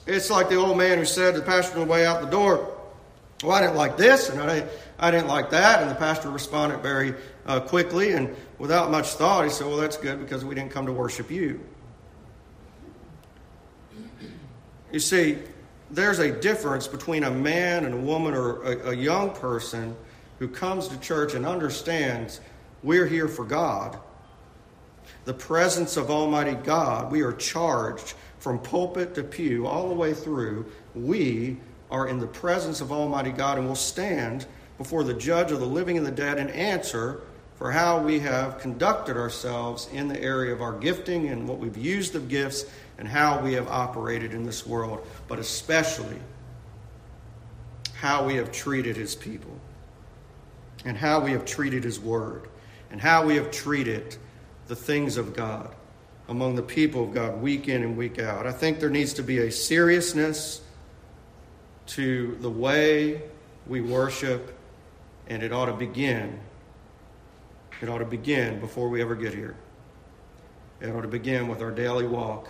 It's 0.08 0.30
like 0.30 0.48
the 0.48 0.56
old 0.56 0.78
man 0.78 0.96
who 0.96 1.04
said 1.04 1.34
to 1.34 1.40
the 1.40 1.46
pastor 1.46 1.78
on 1.78 1.86
the 1.86 1.92
way 1.92 2.06
out 2.06 2.22
the 2.22 2.30
door, 2.30 2.74
Well, 3.44 3.52
I 3.52 3.60
didn't 3.60 3.76
like 3.76 3.98
this, 3.98 4.30
and 4.30 4.40
I 4.40 4.54
didn't, 4.54 4.70
I 4.98 5.10
didn't 5.10 5.28
like 5.28 5.50
that. 5.50 5.82
And 5.82 5.90
the 5.90 5.94
pastor 5.94 6.30
responded 6.30 6.78
very 6.78 7.14
uh, 7.44 7.60
quickly 7.60 8.12
and 8.12 8.34
without 8.56 8.90
much 8.90 9.08
thought. 9.10 9.44
He 9.44 9.50
said, 9.50 9.66
Well, 9.66 9.76
that's 9.76 9.98
good 9.98 10.18
because 10.18 10.46
we 10.46 10.54
didn't 10.54 10.70
come 10.70 10.86
to 10.86 10.92
worship 10.92 11.30
you. 11.30 11.60
You 14.90 15.00
see, 15.00 15.36
there's 15.90 16.20
a 16.20 16.32
difference 16.32 16.88
between 16.88 17.24
a 17.24 17.30
man 17.30 17.84
and 17.84 17.92
a 17.92 17.98
woman 17.98 18.32
or 18.32 18.62
a, 18.62 18.90
a 18.90 18.96
young 18.96 19.32
person 19.32 19.94
who 20.38 20.48
comes 20.48 20.88
to 20.88 20.98
church 21.00 21.34
and 21.34 21.44
understands 21.44 22.40
we're 22.82 23.06
here 23.06 23.28
for 23.28 23.44
God, 23.44 23.98
the 25.26 25.34
presence 25.34 25.98
of 25.98 26.10
Almighty 26.10 26.54
God. 26.54 27.12
We 27.12 27.20
are 27.20 27.32
charged 27.34 28.14
from 28.38 28.58
pulpit 28.58 29.14
to 29.14 29.22
pew, 29.22 29.66
all 29.66 29.88
the 29.88 29.94
way 29.94 30.14
through. 30.14 30.66
We 30.94 31.58
are 31.90 32.08
in 32.08 32.18
the 32.18 32.26
presence 32.26 32.80
of 32.80 32.92
Almighty 32.92 33.30
God 33.30 33.58
and 33.58 33.66
will 33.66 33.74
stand 33.74 34.46
before 34.76 35.04
the 35.04 35.14
judge 35.14 35.50
of 35.50 35.60
the 35.60 35.66
living 35.66 35.96
and 35.96 36.06
the 36.06 36.10
dead 36.10 36.38
and 36.38 36.50
answer 36.50 37.22
for 37.56 37.72
how 37.72 38.00
we 38.00 38.20
have 38.20 38.60
conducted 38.60 39.16
ourselves 39.16 39.88
in 39.92 40.06
the 40.06 40.20
area 40.22 40.52
of 40.52 40.62
our 40.62 40.78
gifting 40.78 41.28
and 41.28 41.48
what 41.48 41.58
we've 41.58 41.76
used 41.76 42.14
of 42.14 42.28
gifts 42.28 42.66
and 42.98 43.08
how 43.08 43.40
we 43.40 43.52
have 43.52 43.66
operated 43.66 44.32
in 44.32 44.44
this 44.44 44.64
world, 44.64 45.04
but 45.26 45.40
especially 45.40 46.18
how 47.94 48.24
we 48.24 48.36
have 48.36 48.52
treated 48.52 48.96
his 48.96 49.16
people 49.16 49.50
and 50.84 50.96
how 50.96 51.18
we 51.18 51.32
have 51.32 51.44
treated 51.44 51.82
his 51.82 51.98
word 51.98 52.48
and 52.92 53.00
how 53.00 53.26
we 53.26 53.34
have 53.34 53.50
treated 53.50 54.16
the 54.68 54.76
things 54.76 55.16
of 55.16 55.34
God 55.34 55.74
among 56.28 56.56
the 56.56 56.62
people 56.62 57.04
of 57.04 57.14
God 57.14 57.40
week 57.40 57.68
in 57.68 57.82
and 57.82 57.96
week 57.96 58.18
out. 58.18 58.46
I 58.46 58.52
think 58.52 58.80
there 58.80 58.90
needs 58.90 59.14
to 59.14 59.22
be 59.22 59.38
a 59.38 59.50
seriousness 59.50 60.60
to 61.86 62.36
the 62.40 62.50
way 62.50 63.22
we 63.66 63.80
worship, 63.80 64.58
and 65.26 65.42
it 65.42 65.52
ought 65.52 65.66
to 65.66 65.72
begin 65.72 66.38
it 67.80 67.88
ought 67.88 67.98
to 67.98 68.04
begin 68.04 68.60
before 68.60 68.88
we 68.88 69.00
ever 69.00 69.14
get 69.14 69.32
here. 69.32 69.56
It 70.80 70.88
ought 70.88 71.02
to 71.02 71.08
begin 71.08 71.48
with 71.48 71.62
our 71.62 71.70
daily 71.70 72.06
walk, 72.06 72.48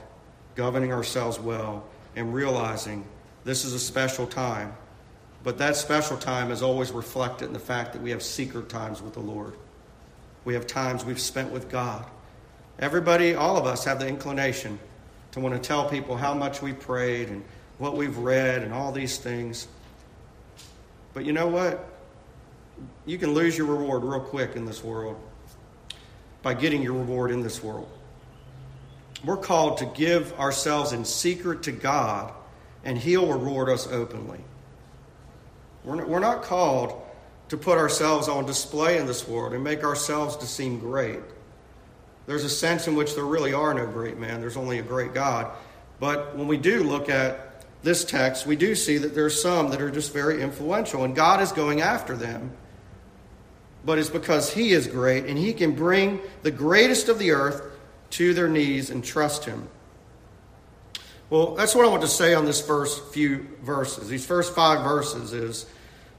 governing 0.54 0.92
ourselves 0.92 1.38
well, 1.38 1.84
and 2.16 2.32
realizing 2.32 3.04
this 3.44 3.64
is 3.64 3.72
a 3.74 3.78
special 3.78 4.26
time. 4.26 4.74
But 5.44 5.58
that 5.58 5.76
special 5.76 6.16
time 6.16 6.50
is 6.50 6.62
always 6.62 6.90
reflected 6.90 7.46
in 7.46 7.52
the 7.52 7.58
fact 7.58 7.92
that 7.92 8.02
we 8.02 8.10
have 8.10 8.22
secret 8.22 8.68
times 8.68 9.00
with 9.02 9.14
the 9.14 9.20
Lord. 9.20 9.54
We 10.44 10.54
have 10.54 10.66
times 10.66 11.04
we've 11.04 11.20
spent 11.20 11.50
with 11.50 11.68
God. 11.68 12.04
Everybody, 12.78 13.34
all 13.34 13.56
of 13.56 13.66
us, 13.66 13.84
have 13.84 13.98
the 13.98 14.06
inclination 14.06 14.78
to 15.32 15.40
want 15.40 15.54
to 15.54 15.60
tell 15.60 15.88
people 15.88 16.16
how 16.16 16.34
much 16.34 16.62
we 16.62 16.72
prayed 16.72 17.28
and 17.28 17.44
what 17.78 17.96
we've 17.96 18.16
read 18.18 18.62
and 18.62 18.72
all 18.72 18.92
these 18.92 19.18
things. 19.18 19.68
But 21.12 21.24
you 21.24 21.32
know 21.32 21.48
what? 21.48 21.88
you 23.06 23.18
can 23.18 23.34
lose 23.34 23.56
your 23.56 23.66
reward 23.66 24.04
real 24.04 24.20
quick 24.20 24.56
in 24.56 24.64
this 24.64 24.82
world 24.82 25.16
by 26.42 26.54
getting 26.54 26.82
your 26.82 26.94
reward 26.94 27.30
in 27.30 27.42
this 27.42 27.62
world. 27.62 27.88
We're 29.24 29.36
called 29.36 29.78
to 29.78 29.86
give 29.86 30.32
ourselves 30.38 30.92
in 30.92 31.04
secret 31.04 31.64
to 31.64 31.72
God, 31.72 32.32
and 32.84 32.96
He'll 32.96 33.26
reward 33.26 33.68
us 33.68 33.88
openly. 33.88 34.40
We're 35.84 35.96
not, 35.96 36.08
we're 36.08 36.18
not 36.20 36.42
called 36.42 37.02
to 37.48 37.56
put 37.56 37.78
ourselves 37.78 38.28
on 38.28 38.46
display 38.46 38.98
in 38.98 39.06
this 39.06 39.26
world 39.26 39.54
and 39.54 39.64
make 39.64 39.82
ourselves 39.82 40.36
to 40.36 40.46
seem 40.46 40.78
great. 40.78 41.20
There's 42.28 42.44
a 42.44 42.48
sense 42.48 42.86
in 42.86 42.94
which 42.94 43.16
there 43.16 43.24
really 43.24 43.52
are 43.52 43.74
no 43.74 43.86
great 43.86 44.18
men, 44.18 44.40
there's 44.40 44.56
only 44.56 44.78
a 44.78 44.82
great 44.82 45.14
God. 45.14 45.50
But 45.98 46.36
when 46.36 46.46
we 46.46 46.58
do 46.58 46.84
look 46.84 47.08
at 47.08 47.64
this 47.82 48.04
text, 48.04 48.46
we 48.46 48.54
do 48.54 48.76
see 48.76 48.98
that 48.98 49.16
there 49.16 49.24
are 49.24 49.30
some 49.30 49.70
that 49.70 49.82
are 49.82 49.90
just 49.90 50.12
very 50.12 50.40
influential, 50.40 51.02
and 51.02 51.16
God 51.16 51.42
is 51.42 51.50
going 51.50 51.80
after 51.80 52.16
them 52.16 52.52
but 53.84 53.98
it's 53.98 54.10
because 54.10 54.52
He 54.52 54.72
is 54.72 54.86
great 54.86 55.24
and 55.24 55.38
He 55.38 55.52
can 55.52 55.72
bring 55.72 56.20
the 56.42 56.50
greatest 56.50 57.08
of 57.08 57.18
the 57.18 57.30
earth 57.30 57.62
to 58.10 58.34
their 58.34 58.48
knees 58.48 58.90
and 58.90 59.04
trust 59.04 59.44
Him. 59.44 59.68
Well, 61.30 61.54
that's 61.54 61.74
what 61.74 61.84
I 61.84 61.88
want 61.88 62.02
to 62.02 62.08
say 62.08 62.34
on 62.34 62.44
this 62.44 62.60
first 62.60 63.12
few 63.12 63.46
verses. 63.62 64.08
These 64.08 64.26
first 64.26 64.54
five 64.54 64.82
verses 64.82 65.32
is 65.32 65.66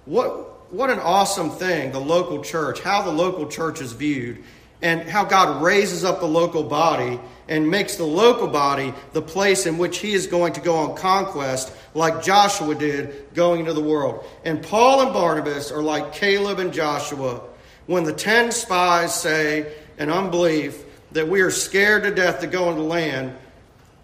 what, 0.06 0.72
what 0.74 0.90
an 0.90 1.00
awesome 1.00 1.50
thing 1.50 1.92
the 1.92 2.00
local 2.00 2.44
church, 2.44 2.80
how 2.80 3.02
the 3.02 3.12
local 3.12 3.48
church 3.48 3.82
is 3.82 3.92
viewed, 3.92 4.44
and 4.82 5.02
how 5.02 5.26
God 5.26 5.62
raises 5.62 6.04
up 6.04 6.20
the 6.20 6.28
local 6.28 6.64
body 6.64 7.20
and 7.48 7.70
makes 7.70 7.96
the 7.96 8.06
local 8.06 8.48
body 8.48 8.94
the 9.14 9.22
place 9.22 9.66
in 9.66 9.78
which 9.78 9.98
he 9.98 10.14
is 10.14 10.28
going 10.28 10.54
to 10.54 10.62
go 10.62 10.76
on 10.76 10.96
conquest, 10.96 11.74
like 11.94 12.24
Joshua 12.24 12.76
did 12.76 13.34
going 13.34 13.62
into 13.62 13.74
the 13.74 13.82
world. 13.82 14.26
And 14.46 14.64
Paul 14.64 15.02
and 15.02 15.14
Barnabas 15.14 15.72
are 15.72 15.82
like 15.82 16.14
Caleb 16.14 16.60
and 16.60 16.72
Joshua 16.72 17.42
when 17.88 18.04
the 18.04 18.14
ten 18.14 18.52
spies 18.52 19.14
say 19.14 19.74
in 19.98 20.10
unbelief 20.10 20.84
that 21.12 21.28
we 21.28 21.42
are 21.42 21.52
scared 21.52 22.04
to 22.04 22.14
death 22.14 22.40
to 22.42 22.48
go 22.48 22.70
into 22.70 22.84
land. 22.84 23.36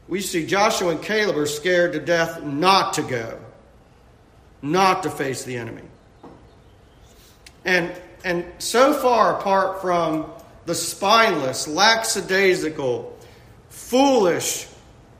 We 0.07 0.21
see 0.21 0.45
Joshua 0.45 0.91
and 0.91 1.01
Caleb 1.01 1.37
are 1.37 1.45
scared 1.45 1.93
to 1.93 1.99
death 1.99 2.43
not 2.43 2.93
to 2.93 3.01
go, 3.03 3.39
not 4.61 5.03
to 5.03 5.09
face 5.09 5.43
the 5.43 5.57
enemy. 5.57 5.83
And, 7.63 7.91
and 8.23 8.45
so 8.59 8.93
far 8.93 9.39
apart 9.39 9.81
from 9.81 10.31
the 10.65 10.75
spineless, 10.75 11.67
lackadaisical, 11.67 13.17
foolish 13.69 14.67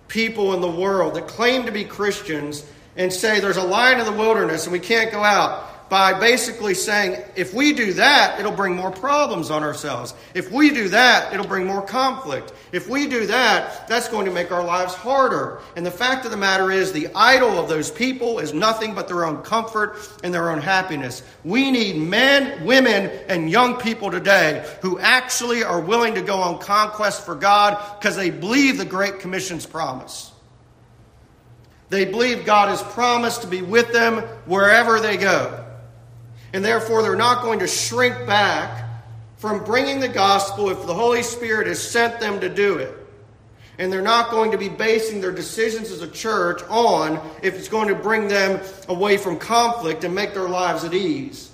people 0.08 0.54
in 0.54 0.62
the 0.62 0.70
world 0.70 1.16
that 1.16 1.28
claim 1.28 1.66
to 1.66 1.72
be 1.72 1.84
Christians 1.84 2.66
and 2.96 3.12
say 3.12 3.40
there's 3.40 3.58
a 3.58 3.64
lion 3.64 4.00
in 4.00 4.06
the 4.06 4.12
wilderness 4.12 4.66
and 4.66 4.74
we 4.74 4.80
can't 4.80 5.12
go 5.12 5.24
out 5.24 5.70
by 5.88 6.20
basically 6.20 6.74
saying, 6.74 7.24
if 7.36 7.54
we 7.54 7.72
do 7.72 7.94
that, 7.94 8.40
it'll 8.40 8.52
bring 8.52 8.76
more 8.76 8.90
problems 8.90 9.52
on 9.52 9.62
ourselves. 9.62 10.16
If 10.34 10.52
we 10.52 10.72
do 10.72 10.90
that, 10.90 11.32
it'll 11.32 11.46
bring 11.46 11.68
more 11.68 11.84
conflict. 11.84 12.54
If 12.72 12.90
we 12.90 13.08
do 13.08 13.28
that, 13.28 13.88
that's 13.88 14.10
going 14.10 14.26
to 14.26 14.32
make 14.32 14.52
our 14.52 14.64
lives 14.64 14.96
harder. 14.96 15.62
And 15.76 15.86
the 15.86 15.92
fact 15.92 16.26
of 16.26 16.32
the 16.32 16.38
matter 16.38 16.72
is, 16.72 16.92
the 16.92 17.10
idol 17.14 17.60
of 17.60 17.70
those 17.70 17.92
people 17.92 18.40
is 18.40 18.52
nothing 18.52 18.96
but 18.96 19.08
their 19.08 19.26
own 19.26 19.44
comfort 19.44 19.98
and 20.24 20.34
their 20.34 20.50
own 20.50 20.60
happiness. 20.60 21.22
We 21.44 21.70
need 21.70 21.98
men, 21.98 22.66
women, 22.66 23.12
and 23.28 23.50
young 23.50 23.76
people 23.76 24.10
today 24.10 24.68
who 24.82 24.98
actually 24.98 25.64
are 25.64 25.80
willing 25.80 26.16
to 26.16 26.22
go 26.24 26.38
on 26.38 26.58
conquest 26.58 27.24
for 27.26 27.36
God 27.36 28.00
because 28.00 28.16
they 28.16 28.32
believe 28.32 28.80
the 28.80 28.86
Great 28.86 29.20
Commission's 29.20 29.68
promise. 29.68 30.32
They 31.90 32.06
believe 32.06 32.44
God 32.44 32.70
has 32.70 32.82
promised 32.82 33.44
to 33.44 33.48
be 33.48 33.62
with 33.62 33.94
them 33.94 34.24
wherever 34.48 35.00
they 35.00 35.18
go 35.18 35.65
and 36.56 36.64
therefore 36.64 37.04
they're 37.04 37.18
not 37.18 37.44
going 37.44 37.60
to 37.60 37.68
shrink 37.68 38.26
back 38.26 38.86
from 39.36 39.66
bringing 39.66 40.00
the 40.00 40.08
gospel 40.08 40.70
if 40.70 40.88
the 40.88 40.94
Holy 40.94 41.22
Spirit 41.22 41.68
has 41.68 41.86
sent 41.86 42.22
them 42.22 42.40
to 42.40 42.48
do 42.48 42.78
it. 42.78 42.98
And 43.78 43.92
they're 43.92 44.02
not 44.02 44.32
going 44.32 44.52
to 44.52 44.58
be 44.58 44.70
basing 44.70 45.20
their 45.20 45.34
decisions 45.34 45.92
as 45.92 46.02
a 46.02 46.08
church 46.08 46.62
on 46.70 47.20
if 47.44 47.56
it's 47.56 47.68
going 47.68 47.90
to 47.90 47.96
bring 47.96 48.30
them 48.30 48.62
away 48.88 49.18
from 49.18 49.38
conflict 49.38 50.06
and 50.06 50.16
make 50.16 50.34
their 50.34 50.48
lives 50.48 50.86
at 50.86 50.94
ease. 50.94 51.52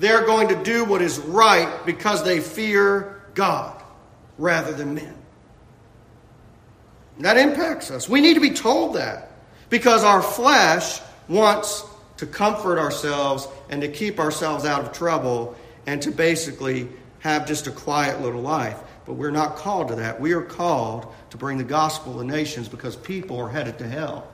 They're 0.00 0.26
going 0.26 0.48
to 0.48 0.60
do 0.60 0.86
what 0.86 1.02
is 1.02 1.20
right 1.20 1.72
because 1.86 2.24
they 2.24 2.40
fear 2.40 3.22
God 3.34 3.80
rather 4.38 4.72
than 4.72 4.96
men. 4.96 5.14
that 7.20 7.36
impacts 7.36 7.92
us. 7.92 8.08
We 8.08 8.20
need 8.20 8.34
to 8.34 8.40
be 8.40 8.50
told 8.50 8.96
that 8.96 9.30
because 9.70 10.02
our 10.02 10.20
flesh 10.20 11.00
wants 11.28 11.84
to 12.22 12.26
comfort 12.28 12.78
ourselves 12.78 13.48
and 13.68 13.82
to 13.82 13.88
keep 13.88 14.20
ourselves 14.20 14.64
out 14.64 14.80
of 14.80 14.92
trouble 14.92 15.56
and 15.88 16.00
to 16.00 16.12
basically 16.12 16.88
have 17.18 17.48
just 17.48 17.66
a 17.66 17.70
quiet 17.72 18.20
little 18.20 18.40
life. 18.40 18.78
But 19.06 19.14
we're 19.14 19.32
not 19.32 19.56
called 19.56 19.88
to 19.88 19.96
that. 19.96 20.20
We 20.20 20.32
are 20.32 20.40
called 20.40 21.12
to 21.30 21.36
bring 21.36 21.58
the 21.58 21.64
gospel 21.64 22.18
to 22.18 22.24
nations 22.24 22.68
because 22.68 22.94
people 22.94 23.40
are 23.40 23.48
headed 23.48 23.76
to 23.78 23.88
hell. 23.88 24.28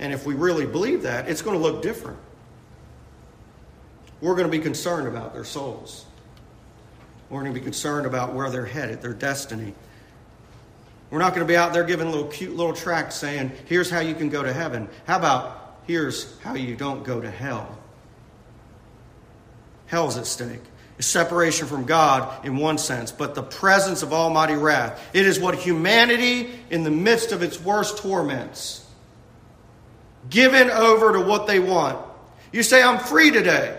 And 0.00 0.12
if 0.12 0.26
we 0.26 0.34
really 0.34 0.66
believe 0.66 1.02
that, 1.02 1.28
it's 1.28 1.42
going 1.42 1.56
to 1.56 1.62
look 1.62 1.80
different. 1.80 2.18
We're 4.20 4.34
going 4.34 4.50
to 4.50 4.58
be 4.58 4.58
concerned 4.58 5.06
about 5.06 5.32
their 5.32 5.44
souls. 5.44 6.06
We're 7.30 7.42
going 7.42 7.54
to 7.54 7.60
be 7.60 7.64
concerned 7.64 8.04
about 8.04 8.34
where 8.34 8.50
they're 8.50 8.66
headed, 8.66 9.00
their 9.00 9.14
destiny. 9.14 9.74
We're 11.10 11.18
not 11.18 11.34
going 11.34 11.46
to 11.46 11.50
be 11.50 11.56
out 11.56 11.72
there 11.72 11.84
giving 11.84 12.10
little 12.10 12.26
cute 12.26 12.56
little 12.56 12.72
tracts 12.72 13.16
saying, 13.16 13.52
here's 13.66 13.88
how 13.88 14.00
you 14.00 14.14
can 14.14 14.28
go 14.28 14.42
to 14.42 14.52
heaven. 14.52 14.88
How 15.06 15.18
about, 15.18 15.78
here's 15.86 16.38
how 16.40 16.54
you 16.54 16.74
don't 16.74 17.04
go 17.04 17.20
to 17.20 17.30
hell? 17.30 17.78
Hell's 19.86 20.16
at 20.16 20.26
stake. 20.26 20.62
It's 20.98 21.06
separation 21.06 21.66
from 21.66 21.84
God 21.84 22.44
in 22.44 22.56
one 22.56 22.78
sense, 22.78 23.12
but 23.12 23.34
the 23.34 23.42
presence 23.42 24.02
of 24.02 24.12
Almighty 24.12 24.54
wrath. 24.54 25.00
It 25.12 25.26
is 25.26 25.38
what 25.38 25.54
humanity, 25.54 26.50
in 26.70 26.84
the 26.84 26.90
midst 26.90 27.32
of 27.32 27.42
its 27.42 27.60
worst 27.60 27.98
torments, 27.98 28.84
given 30.30 30.70
over 30.70 31.12
to 31.12 31.20
what 31.20 31.46
they 31.46 31.60
want. 31.60 32.04
You 32.50 32.62
say, 32.62 32.82
I'm 32.82 32.98
free 32.98 33.30
today. 33.30 33.78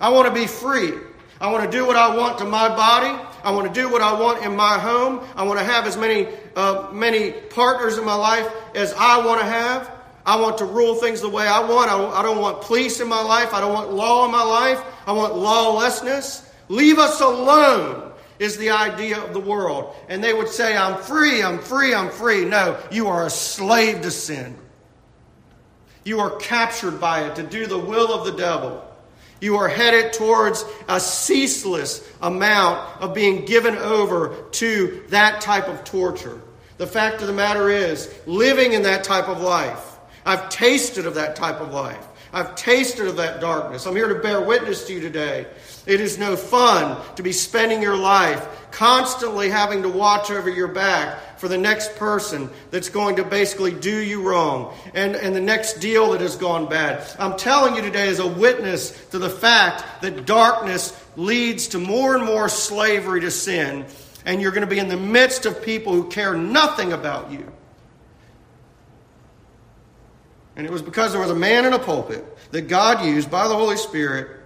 I 0.00 0.08
want 0.08 0.26
to 0.28 0.34
be 0.34 0.46
free. 0.46 0.92
I 1.40 1.52
want 1.52 1.70
to 1.70 1.70
do 1.70 1.86
what 1.86 1.96
I 1.96 2.16
want 2.16 2.38
to 2.38 2.44
my 2.46 2.68
body. 2.68 3.29
I 3.44 3.50
want 3.52 3.72
to 3.72 3.80
do 3.80 3.88
what 3.88 4.02
I 4.02 4.18
want 4.18 4.44
in 4.44 4.54
my 4.56 4.78
home. 4.78 5.26
I 5.36 5.44
want 5.44 5.58
to 5.58 5.64
have 5.64 5.86
as 5.86 5.96
many, 5.96 6.28
uh, 6.56 6.88
many 6.92 7.32
partners 7.32 7.98
in 7.98 8.04
my 8.04 8.14
life 8.14 8.50
as 8.74 8.92
I 8.94 9.24
want 9.24 9.40
to 9.40 9.46
have. 9.46 9.90
I 10.26 10.40
want 10.40 10.58
to 10.58 10.64
rule 10.64 10.94
things 10.96 11.20
the 11.20 11.28
way 11.28 11.46
I 11.46 11.60
want. 11.60 11.90
I 11.90 12.22
don't 12.22 12.40
want 12.40 12.62
police 12.62 13.00
in 13.00 13.08
my 13.08 13.22
life. 13.22 13.54
I 13.54 13.60
don't 13.60 13.72
want 13.72 13.92
law 13.92 14.26
in 14.26 14.30
my 14.30 14.42
life. 14.42 14.82
I 15.06 15.12
want 15.12 15.36
lawlessness. 15.36 16.48
Leave 16.68 16.98
us 16.98 17.20
alone. 17.20 18.12
is 18.40 18.56
the 18.56 18.70
idea 18.70 19.22
of 19.22 19.32
the 19.34 19.40
world. 19.40 19.94
And 20.08 20.24
they 20.24 20.32
would 20.32 20.48
say, 20.48 20.76
I'm 20.76 21.00
free, 21.00 21.42
I'm 21.42 21.58
free, 21.58 21.94
I'm 21.94 22.10
free. 22.10 22.46
No, 22.46 22.78
you 22.90 23.06
are 23.08 23.26
a 23.26 23.30
slave 23.30 24.00
to 24.02 24.10
sin. 24.10 24.56
You 26.04 26.20
are 26.20 26.36
captured 26.36 27.00
by 27.00 27.24
it 27.26 27.36
to 27.36 27.42
do 27.42 27.66
the 27.66 27.78
will 27.78 28.12
of 28.12 28.24
the 28.24 28.32
devil. 28.32 28.82
You 29.40 29.56
are 29.56 29.68
headed 29.68 30.12
towards 30.12 30.64
a 30.88 31.00
ceaseless 31.00 32.06
amount 32.20 33.00
of 33.00 33.14
being 33.14 33.44
given 33.44 33.76
over 33.76 34.36
to 34.52 35.02
that 35.08 35.40
type 35.40 35.68
of 35.68 35.84
torture. 35.84 36.40
The 36.76 36.86
fact 36.86 37.20
of 37.20 37.26
the 37.26 37.32
matter 37.32 37.68
is, 37.70 38.12
living 38.26 38.72
in 38.72 38.82
that 38.82 39.04
type 39.04 39.28
of 39.28 39.40
life, 39.40 39.98
I've 40.24 40.48
tasted 40.50 41.06
of 41.06 41.14
that 41.14 41.36
type 41.36 41.60
of 41.60 41.72
life. 41.72 42.06
I've 42.32 42.54
tasted 42.54 43.08
of 43.08 43.16
that 43.16 43.40
darkness. 43.40 43.86
I'm 43.86 43.96
here 43.96 44.08
to 44.08 44.20
bear 44.20 44.40
witness 44.40 44.86
to 44.86 44.92
you 44.92 45.00
today. 45.00 45.46
It 45.90 46.00
is 46.00 46.18
no 46.18 46.36
fun 46.36 47.04
to 47.16 47.22
be 47.24 47.32
spending 47.32 47.82
your 47.82 47.96
life 47.96 48.46
constantly 48.70 49.50
having 49.50 49.82
to 49.82 49.88
watch 49.88 50.30
over 50.30 50.48
your 50.48 50.68
back 50.68 51.36
for 51.36 51.48
the 51.48 51.58
next 51.58 51.96
person 51.96 52.48
that's 52.70 52.88
going 52.88 53.16
to 53.16 53.24
basically 53.24 53.72
do 53.72 53.98
you 53.98 54.22
wrong 54.22 54.72
and, 54.94 55.16
and 55.16 55.34
the 55.34 55.40
next 55.40 55.80
deal 55.80 56.12
that 56.12 56.20
has 56.20 56.36
gone 56.36 56.68
bad. 56.68 57.04
I'm 57.18 57.36
telling 57.36 57.74
you 57.74 57.82
today 57.82 58.06
as 58.06 58.20
a 58.20 58.26
witness 58.26 58.92
to 59.06 59.18
the 59.18 59.28
fact 59.28 60.02
that 60.02 60.26
darkness 60.26 60.96
leads 61.16 61.66
to 61.68 61.80
more 61.80 62.14
and 62.14 62.24
more 62.24 62.48
slavery 62.48 63.22
to 63.22 63.32
sin, 63.32 63.84
and 64.24 64.40
you're 64.40 64.52
going 64.52 64.68
to 64.68 64.72
be 64.72 64.78
in 64.78 64.86
the 64.86 64.96
midst 64.96 65.44
of 65.44 65.60
people 65.60 65.92
who 65.92 66.08
care 66.08 66.36
nothing 66.36 66.92
about 66.92 67.32
you. 67.32 67.52
And 70.54 70.64
it 70.64 70.70
was 70.70 70.82
because 70.82 71.10
there 71.10 71.20
was 71.20 71.32
a 71.32 71.34
man 71.34 71.64
in 71.64 71.72
a 71.72 71.80
pulpit 71.80 72.24
that 72.52 72.68
God 72.68 73.04
used 73.04 73.28
by 73.28 73.48
the 73.48 73.56
Holy 73.56 73.76
Spirit 73.76 74.39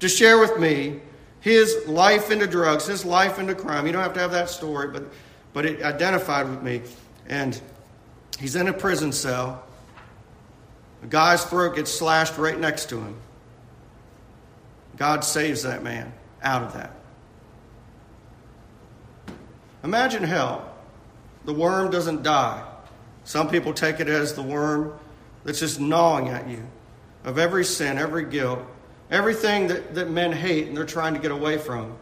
to 0.00 0.08
share 0.08 0.38
with 0.38 0.58
me 0.58 1.00
his 1.40 1.86
life 1.86 2.30
into 2.30 2.46
drugs, 2.46 2.86
his 2.86 3.04
life 3.04 3.38
into 3.38 3.54
crime. 3.54 3.86
You 3.86 3.92
don't 3.92 4.02
have 4.02 4.14
to 4.14 4.20
have 4.20 4.32
that 4.32 4.50
story, 4.50 4.88
but, 4.88 5.04
but 5.52 5.64
it 5.64 5.82
identified 5.82 6.48
with 6.48 6.62
me. 6.62 6.82
And 7.28 7.58
he's 8.38 8.56
in 8.56 8.68
a 8.68 8.72
prison 8.72 9.12
cell. 9.12 9.64
A 11.02 11.06
guy's 11.06 11.44
throat 11.44 11.76
gets 11.76 11.90
slashed 11.90 12.36
right 12.36 12.58
next 12.58 12.90
to 12.90 13.00
him. 13.00 13.16
God 14.96 15.24
saves 15.24 15.62
that 15.62 15.82
man 15.82 16.12
out 16.42 16.62
of 16.62 16.74
that. 16.74 16.94
Imagine 19.82 20.22
hell. 20.24 20.74
The 21.46 21.54
worm 21.54 21.90
doesn't 21.90 22.22
die. 22.22 22.62
Some 23.24 23.48
people 23.48 23.72
take 23.72 24.00
it 24.00 24.08
as 24.08 24.34
the 24.34 24.42
worm 24.42 24.92
that's 25.44 25.60
just 25.60 25.80
gnawing 25.80 26.28
at 26.28 26.48
you 26.48 26.62
of 27.24 27.38
every 27.38 27.64
sin, 27.64 27.96
every 27.96 28.24
guilt, 28.24 28.60
everything 29.10 29.68
that, 29.68 29.94
that 29.94 30.10
men 30.10 30.32
hate 30.32 30.68
and 30.68 30.76
they're 30.76 30.84
trying 30.84 31.14
to 31.14 31.20
get 31.20 31.30
away 31.30 31.58
from. 31.58 31.96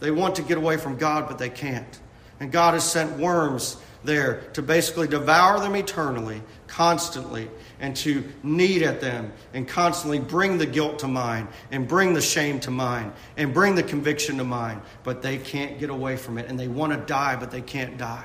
They 0.00 0.10
want 0.10 0.36
to 0.36 0.42
get 0.42 0.58
away 0.58 0.76
from 0.76 0.96
God, 0.96 1.28
but 1.28 1.38
they 1.38 1.50
can't. 1.50 2.00
And 2.40 2.50
God 2.50 2.74
has 2.74 2.90
sent 2.90 3.18
worms 3.18 3.76
there 4.04 4.40
to 4.54 4.62
basically 4.62 5.06
devour 5.06 5.60
them 5.60 5.76
eternally, 5.76 6.42
constantly, 6.66 7.48
and 7.78 7.94
to 7.96 8.24
knead 8.42 8.82
at 8.82 9.00
them 9.00 9.32
and 9.54 9.68
constantly 9.68 10.18
bring 10.18 10.58
the 10.58 10.66
guilt 10.66 10.98
to 11.00 11.08
mind 11.08 11.46
and 11.70 11.86
bring 11.86 12.14
the 12.14 12.20
shame 12.20 12.58
to 12.60 12.70
mind 12.70 13.12
and 13.36 13.54
bring 13.54 13.76
the 13.76 13.82
conviction 13.82 14.38
to 14.38 14.44
mind. 14.44 14.80
But 15.04 15.22
they 15.22 15.38
can't 15.38 15.78
get 15.78 15.90
away 15.90 16.16
from 16.16 16.38
it. 16.38 16.48
And 16.48 16.58
they 16.58 16.68
want 16.68 16.92
to 16.92 16.98
die, 16.98 17.36
but 17.36 17.52
they 17.52 17.62
can't 17.62 17.96
die 17.96 18.24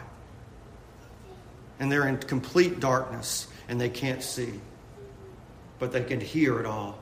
and 1.80 1.92
they're 1.92 2.08
in 2.08 2.18
complete 2.18 2.80
darkness 2.80 3.48
and 3.70 3.80
they 3.80 3.90
can't 3.90 4.24
see, 4.24 4.60
but 5.80 5.92
they 5.92 6.04
can 6.04 6.20
hear 6.20 6.60
it 6.60 6.66
all. 6.66 6.98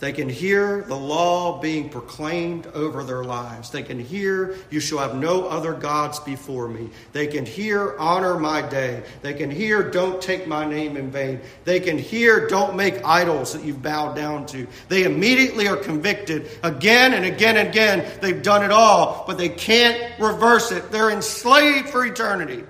They 0.00 0.12
can 0.12 0.28
hear 0.28 0.82
the 0.82 0.94
law 0.94 1.60
being 1.60 1.88
proclaimed 1.88 2.66
over 2.68 3.02
their 3.02 3.24
lives. 3.24 3.70
They 3.70 3.82
can 3.82 3.98
hear, 3.98 4.56
You 4.70 4.78
shall 4.78 4.98
have 4.98 5.16
no 5.16 5.48
other 5.48 5.72
gods 5.72 6.20
before 6.20 6.68
me. 6.68 6.90
They 7.12 7.26
can 7.26 7.44
hear, 7.44 7.96
Honor 7.98 8.38
my 8.38 8.62
day. 8.62 9.02
They 9.22 9.34
can 9.34 9.50
hear, 9.50 9.90
Don't 9.90 10.22
take 10.22 10.46
my 10.46 10.64
name 10.64 10.96
in 10.96 11.10
vain. 11.10 11.40
They 11.64 11.80
can 11.80 11.98
hear, 11.98 12.46
Don't 12.46 12.76
make 12.76 13.04
idols 13.04 13.52
that 13.52 13.64
you've 13.64 13.82
bowed 13.82 14.14
down 14.14 14.46
to. 14.46 14.68
They 14.88 15.02
immediately 15.02 15.66
are 15.66 15.76
convicted 15.76 16.48
again 16.62 17.14
and 17.14 17.24
again 17.24 17.56
and 17.56 17.68
again. 17.68 18.06
They've 18.20 18.42
done 18.42 18.64
it 18.64 18.70
all, 18.70 19.24
but 19.26 19.36
they 19.36 19.48
can't 19.48 20.18
reverse 20.20 20.70
it. 20.70 20.92
They're 20.92 21.10
enslaved 21.10 21.88
for 21.90 22.04
eternity 22.06 22.64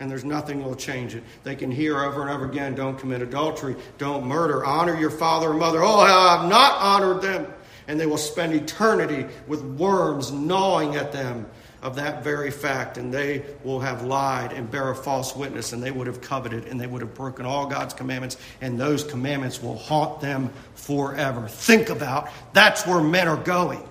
and 0.00 0.10
there's 0.10 0.24
nothing 0.24 0.62
will 0.64 0.76
change 0.76 1.14
it. 1.14 1.24
They 1.42 1.56
can 1.56 1.70
hear 1.70 1.98
over 1.98 2.22
and 2.22 2.30
over 2.30 2.46
again 2.46 2.74
don't 2.74 2.98
commit 2.98 3.20
adultery, 3.20 3.76
don't 3.98 4.26
murder, 4.26 4.64
honor 4.64 4.98
your 4.98 5.10
father 5.10 5.50
and 5.50 5.58
mother. 5.58 5.82
Oh, 5.82 6.00
I've 6.00 6.48
not 6.48 6.80
honored 6.80 7.22
them. 7.22 7.52
And 7.88 7.98
they 7.98 8.06
will 8.06 8.18
spend 8.18 8.52
eternity 8.52 9.26
with 9.46 9.62
worms 9.62 10.30
gnawing 10.30 10.96
at 10.96 11.10
them 11.10 11.46
of 11.80 11.96
that 11.96 12.22
very 12.22 12.50
fact. 12.50 12.98
And 12.98 13.12
they 13.12 13.42
will 13.64 13.80
have 13.80 14.04
lied 14.04 14.52
and 14.52 14.70
bear 14.70 14.90
a 14.90 14.94
false 14.94 15.34
witness, 15.34 15.72
and 15.72 15.82
they 15.82 15.90
would 15.90 16.06
have 16.06 16.20
coveted, 16.20 16.66
and 16.66 16.78
they 16.78 16.86
would 16.86 17.00
have 17.00 17.14
broken 17.14 17.46
all 17.46 17.66
God's 17.66 17.94
commandments, 17.94 18.36
and 18.60 18.78
those 18.78 19.04
commandments 19.04 19.62
will 19.62 19.78
haunt 19.78 20.20
them 20.20 20.50
forever. 20.74 21.48
Think 21.48 21.88
about 21.88 22.28
that's 22.52 22.86
where 22.86 23.00
men 23.00 23.26
are 23.26 23.42
going. 23.42 23.82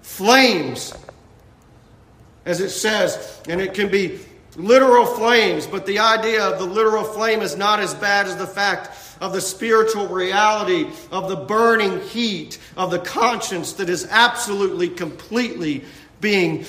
Flames, 0.00 0.94
as 2.46 2.60
it 2.60 2.70
says, 2.70 3.42
and 3.48 3.60
it 3.60 3.74
can 3.74 3.90
be 3.90 4.18
literal 4.56 5.06
flames, 5.06 5.66
but 5.66 5.86
the 5.86 5.98
idea 5.98 6.44
of 6.44 6.58
the 6.58 6.64
literal 6.64 7.04
flame 7.04 7.40
is 7.40 7.56
not 7.56 7.80
as 7.80 7.94
bad 7.94 8.26
as 8.26 8.36
the 8.36 8.46
fact 8.46 8.90
of 9.20 9.32
the 9.32 9.40
spiritual 9.40 10.08
reality 10.08 10.88
of 11.12 11.28
the 11.28 11.36
burning 11.36 12.00
heat 12.00 12.58
of 12.76 12.90
the 12.90 12.98
conscience 12.98 13.74
that 13.74 13.88
is 13.88 14.06
absolutely, 14.10 14.88
completely 14.88 15.84
being 16.20 16.64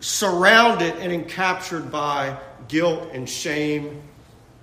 surrounded 0.00 0.94
and 0.96 1.12
encaptured 1.12 1.90
by 1.90 2.36
guilt 2.68 3.08
and 3.12 3.28
shame 3.28 4.02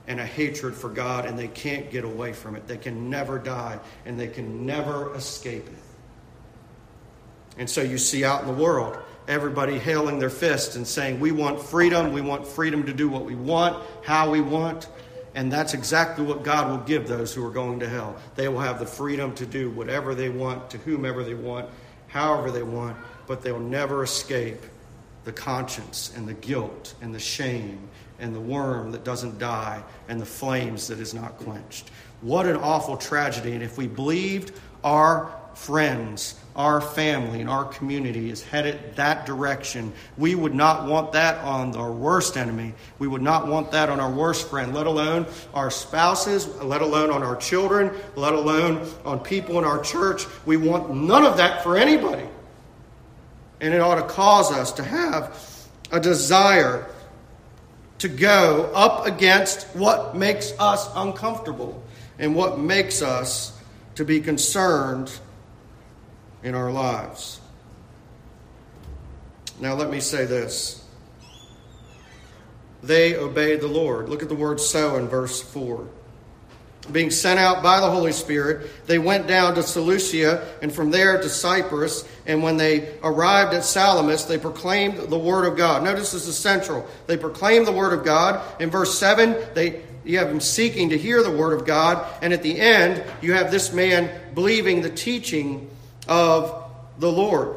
and 0.07 0.19
a 0.19 0.25
hatred 0.25 0.73
for 0.73 0.89
God, 0.89 1.25
and 1.25 1.37
they 1.37 1.47
can't 1.47 1.91
get 1.91 2.03
away 2.03 2.33
from 2.33 2.55
it. 2.55 2.67
They 2.67 2.77
can 2.77 3.11
never 3.11 3.37
die, 3.37 3.79
and 4.05 4.19
they 4.19 4.27
can 4.27 4.65
never 4.65 5.13
escape 5.15 5.67
it. 5.67 5.73
And 7.59 7.69
so 7.69 7.81
you 7.81 7.99
see 7.99 8.23
out 8.23 8.41
in 8.41 8.47
the 8.47 8.53
world, 8.61 8.97
everybody 9.29 9.77
hailing 9.77 10.19
their 10.19 10.29
fists 10.29 10.75
and 10.75 10.85
saying, 10.85 11.19
We 11.19 11.31
want 11.31 11.61
freedom. 11.61 12.11
We 12.11 12.21
want 12.21 12.45
freedom 12.45 12.85
to 12.87 12.93
do 12.93 13.07
what 13.07 13.23
we 13.23 13.35
want, 13.35 13.81
how 14.03 14.29
we 14.29 14.41
want. 14.41 14.89
And 15.35 15.51
that's 15.51 15.75
exactly 15.75 16.25
what 16.25 16.43
God 16.43 16.69
will 16.69 16.85
give 16.85 17.07
those 17.07 17.33
who 17.33 17.45
are 17.45 17.51
going 17.51 17.79
to 17.79 17.87
hell. 17.87 18.17
They 18.35 18.47
will 18.49 18.59
have 18.59 18.79
the 18.79 18.85
freedom 18.85 19.33
to 19.35 19.45
do 19.45 19.69
whatever 19.69 20.15
they 20.15 20.29
want, 20.29 20.71
to 20.71 20.77
whomever 20.79 21.23
they 21.23 21.35
want, 21.35 21.69
however 22.07 22.51
they 22.51 22.63
want, 22.63 22.97
but 23.27 23.41
they'll 23.43 23.59
never 23.59 24.03
escape 24.03 24.63
the 25.23 25.31
conscience 25.31 26.11
and 26.15 26.27
the 26.27 26.33
guilt 26.33 26.95
and 27.01 27.13
the 27.13 27.19
shame 27.19 27.79
and 28.19 28.35
the 28.35 28.39
worm 28.39 28.91
that 28.91 29.03
doesn't 29.03 29.37
die 29.37 29.83
and 30.07 30.19
the 30.19 30.25
flames 30.25 30.87
that 30.87 30.99
is 30.99 31.13
not 31.13 31.37
quenched. 31.37 31.91
What 32.21 32.47
an 32.47 32.57
awful 32.57 32.97
tragedy. 32.97 33.53
And 33.53 33.63
if 33.63 33.77
we 33.77 33.87
believed 33.87 34.51
our 34.83 35.31
friends 35.53 36.39
our 36.59 36.81
family 36.81 37.39
and 37.39 37.49
our 37.49 37.63
community 37.63 38.29
is 38.29 38.43
headed 38.43 38.97
that 38.97 39.25
direction. 39.25 39.93
We 40.17 40.35
would 40.35 40.53
not 40.53 40.85
want 40.85 41.13
that 41.13 41.37
on 41.37 41.73
our 41.77 41.89
worst 41.89 42.35
enemy. 42.35 42.73
We 42.99 43.07
would 43.07 43.21
not 43.21 43.47
want 43.47 43.71
that 43.71 43.87
on 43.87 44.01
our 44.01 44.11
worst 44.11 44.49
friend, 44.49 44.73
let 44.73 44.85
alone 44.85 45.25
our 45.53 45.71
spouses, 45.71 46.47
let 46.57 46.81
alone 46.81 47.11
on 47.11 47.23
our 47.23 47.37
children, 47.37 47.91
let 48.17 48.33
alone 48.33 48.85
on 49.05 49.21
people 49.21 49.57
in 49.57 49.63
our 49.63 49.81
church. 49.81 50.25
We 50.45 50.57
want 50.57 50.93
none 50.93 51.25
of 51.25 51.37
that 51.37 51.63
for 51.63 51.77
anybody. 51.77 52.27
And 53.61 53.73
it 53.73 53.79
ought 53.79 53.95
to 53.95 54.13
cause 54.13 54.51
us 54.51 54.73
to 54.73 54.83
have 54.83 55.41
a 55.93 56.01
desire 56.01 56.87
to 57.99 58.09
go 58.09 58.69
up 58.75 59.05
against 59.05 59.63
what 59.77 60.13
makes 60.13 60.51
us 60.59 60.89
uncomfortable 60.93 61.81
and 62.17 62.35
what 62.35 62.59
makes 62.59 63.01
us 63.01 63.57
to 63.95 64.03
be 64.03 64.19
concerned 64.19 65.09
in 66.43 66.55
our 66.55 66.71
lives. 66.71 67.39
Now, 69.59 69.73
let 69.73 69.89
me 69.89 69.99
say 69.99 70.25
this. 70.25 70.85
They 72.81 73.17
obeyed 73.17 73.61
the 73.61 73.67
Lord. 73.67 74.07
Look 74.07 74.23
at 74.23 74.29
the 74.29 74.35
word 74.35 74.59
so 74.59 74.95
in 74.95 75.07
verse 75.07 75.41
4. 75.41 75.87
Being 76.91 77.11
sent 77.11 77.39
out 77.39 77.61
by 77.61 77.81
the 77.81 77.89
Holy 77.89 78.13
Spirit, 78.13 78.69
they 78.87 78.97
went 78.97 79.27
down 79.27 79.53
to 79.55 79.63
Seleucia 79.63 80.55
and 80.61 80.73
from 80.73 80.89
there 80.91 81.21
to 81.21 81.29
Cyprus. 81.29 82.07
And 82.25 82.41
when 82.41 82.57
they 82.57 82.95
arrived 83.03 83.53
at 83.53 83.65
Salamis, 83.65 84.23
they 84.23 84.37
proclaimed 84.37 84.97
the 85.09 85.19
word 85.19 85.45
of 85.45 85.57
God. 85.57 85.83
Notice 85.83 86.13
this 86.13 86.25
is 86.25 86.37
central. 86.37 86.87
They 87.05 87.17
proclaimed 87.17 87.67
the 87.67 87.73
word 87.73 87.93
of 87.93 88.05
God. 88.05 88.41
In 88.61 88.69
verse 88.69 88.97
7, 88.97 89.35
they, 89.53 89.81
you 90.03 90.17
have 90.17 90.29
them 90.29 90.39
seeking 90.39 90.89
to 90.89 90.97
hear 90.97 91.21
the 91.21 91.35
word 91.35 91.53
of 91.53 91.67
God. 91.67 92.07
And 92.23 92.33
at 92.33 92.41
the 92.41 92.59
end, 92.59 93.03
you 93.21 93.33
have 93.33 93.51
this 93.51 93.73
man 93.73 94.09
believing 94.33 94.81
the 94.81 94.89
teaching 94.89 95.69
of 96.09 96.69
the 96.99 97.11
Lord. 97.11 97.55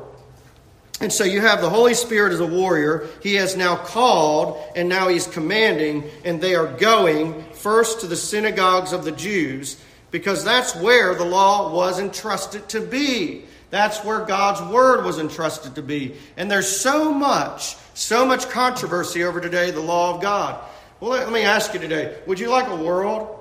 And 1.00 1.12
so 1.12 1.24
you 1.24 1.40
have 1.40 1.60
the 1.60 1.68
Holy 1.68 1.94
Spirit 1.94 2.32
as 2.32 2.38
a 2.38 2.46
warrior. 2.46 3.08
He 3.24 3.34
has 3.34 3.56
now 3.56 3.74
called, 3.74 4.62
and 4.76 4.88
now 4.88 5.08
he's 5.08 5.26
commanding, 5.26 6.04
and 6.24 6.40
they 6.40 6.54
are 6.54 6.68
going 6.68 7.42
first 7.54 8.00
to 8.00 8.06
the 8.06 8.14
synagogues 8.14 8.92
of 8.92 9.04
the 9.04 9.10
Jews, 9.10 9.82
because 10.12 10.44
that's 10.44 10.76
where 10.76 11.16
the 11.16 11.24
law 11.24 11.74
was 11.74 11.98
entrusted 11.98 12.68
to 12.68 12.80
be. 12.80 13.46
That's 13.70 14.04
where 14.04 14.24
God's 14.26 14.60
word 14.70 15.04
was 15.04 15.18
entrusted 15.18 15.74
to 15.74 15.82
be. 15.82 16.14
And 16.36 16.48
there's 16.48 16.68
so 16.68 17.12
much, 17.12 17.74
so 17.94 18.24
much 18.26 18.48
controversy 18.50 19.24
over 19.24 19.40
today, 19.40 19.70
the 19.70 19.80
law 19.80 20.14
of 20.14 20.20
God. 20.20 20.62
Well, 21.00 21.10
let, 21.10 21.32
me 21.32 21.42
ask 21.42 21.74
you 21.74 21.80
today 21.80 22.16
would 22.26 22.38
you 22.38 22.48
like 22.48 22.68
a 22.68 22.76
world 22.76 23.40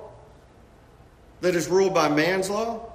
that 1.42 1.54
is 1.54 1.68
ruled 1.68 1.94
by 1.94 2.08
man's 2.08 2.50
law? 2.50 2.91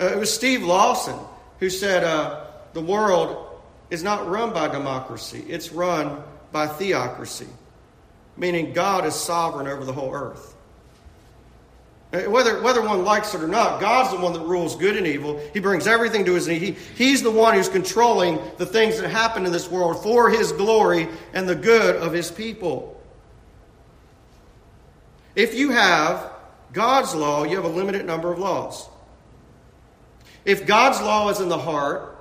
Uh, 0.00 0.06
it 0.06 0.18
was 0.18 0.32
Steve 0.32 0.62
Lawson 0.62 1.18
who 1.58 1.68
said 1.68 2.02
uh, 2.04 2.46
the 2.72 2.80
world 2.80 3.60
is 3.90 4.02
not 4.02 4.26
run 4.28 4.52
by 4.52 4.66
democracy, 4.68 5.44
it's 5.48 5.72
run 5.72 6.22
by 6.52 6.66
theocracy, 6.66 7.48
meaning 8.36 8.72
God 8.72 9.04
is 9.04 9.14
sovereign 9.14 9.66
over 9.66 9.84
the 9.84 9.92
whole 9.92 10.14
earth. 10.14 10.54
Uh, 12.12 12.22
whether, 12.22 12.60
whether 12.62 12.80
one 12.80 13.04
likes 13.04 13.34
it 13.34 13.42
or 13.42 13.46
not, 13.46 13.80
God's 13.80 14.10
the 14.10 14.20
one 14.20 14.32
that 14.32 14.40
rules 14.40 14.74
good 14.74 14.96
and 14.96 15.06
evil. 15.06 15.38
He 15.52 15.60
brings 15.60 15.86
everything 15.86 16.24
to 16.24 16.34
his 16.34 16.48
knee. 16.48 16.58
He, 16.58 16.72
he's 16.96 17.22
the 17.22 17.30
one 17.30 17.54
who's 17.54 17.68
controlling 17.68 18.40
the 18.56 18.66
things 18.66 19.00
that 19.00 19.10
happen 19.10 19.46
in 19.46 19.52
this 19.52 19.70
world 19.70 20.02
for 20.02 20.30
his 20.30 20.50
glory 20.50 21.08
and 21.34 21.48
the 21.48 21.54
good 21.54 21.96
of 21.96 22.12
his 22.12 22.30
people. 22.30 23.00
If 25.36 25.54
you 25.54 25.70
have 25.70 26.32
God's 26.72 27.14
law, 27.14 27.44
you 27.44 27.54
have 27.56 27.64
a 27.64 27.68
limited 27.68 28.04
number 28.04 28.32
of 28.32 28.38
laws. 28.38 28.88
If 30.44 30.66
God's 30.66 31.00
law 31.00 31.28
is 31.28 31.40
in 31.40 31.48
the 31.48 31.58
heart, 31.58 32.16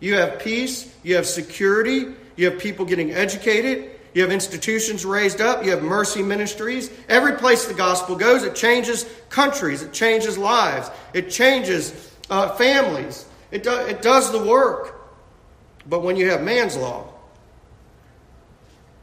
you 0.00 0.14
have 0.16 0.40
peace, 0.40 0.92
you 1.02 1.14
have 1.16 1.26
security, 1.26 2.06
you 2.36 2.50
have 2.50 2.58
people 2.58 2.84
getting 2.84 3.12
educated, 3.12 3.90
you 4.14 4.22
have 4.22 4.32
institutions 4.32 5.04
raised 5.04 5.40
up, 5.40 5.64
you 5.64 5.70
have 5.70 5.82
mercy 5.82 6.22
ministries. 6.22 6.90
Every 7.08 7.34
place 7.34 7.66
the 7.66 7.74
gospel 7.74 8.16
goes, 8.16 8.42
it 8.42 8.54
changes 8.54 9.06
countries, 9.28 9.82
it 9.82 9.92
changes 9.92 10.36
lives, 10.36 10.90
it 11.14 11.30
changes 11.30 12.12
uh, 12.28 12.54
families, 12.56 13.26
it, 13.50 13.62
do, 13.62 13.70
it 13.72 14.02
does 14.02 14.32
the 14.32 14.42
work. 14.42 15.00
But 15.88 16.02
when 16.02 16.16
you 16.16 16.30
have 16.30 16.42
man's 16.42 16.76
law, 16.76 17.12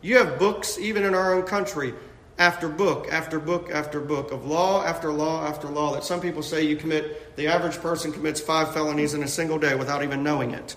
you 0.01 0.17
have 0.17 0.39
books, 0.39 0.77
even 0.77 1.03
in 1.03 1.13
our 1.13 1.33
own 1.33 1.43
country, 1.43 1.93
after 2.39 2.69
book 2.69 3.07
after 3.11 3.37
book 3.37 3.69
after 3.69 3.99
book 3.99 4.31
of 4.31 4.45
law 4.45 4.83
after 4.83 5.11
law 5.11 5.45
after 5.45 5.67
law 5.67 5.93
that 5.93 6.05
some 6.05 6.21
people 6.21 6.41
say 6.41 6.63
you 6.63 6.77
commit, 6.77 7.35
the 7.35 7.47
average 7.47 7.77
person 7.79 8.11
commits 8.11 8.39
five 8.39 8.73
felonies 8.73 9.13
in 9.13 9.21
a 9.21 9.27
single 9.27 9.59
day 9.59 9.75
without 9.75 10.03
even 10.03 10.23
knowing 10.23 10.51
it. 10.51 10.75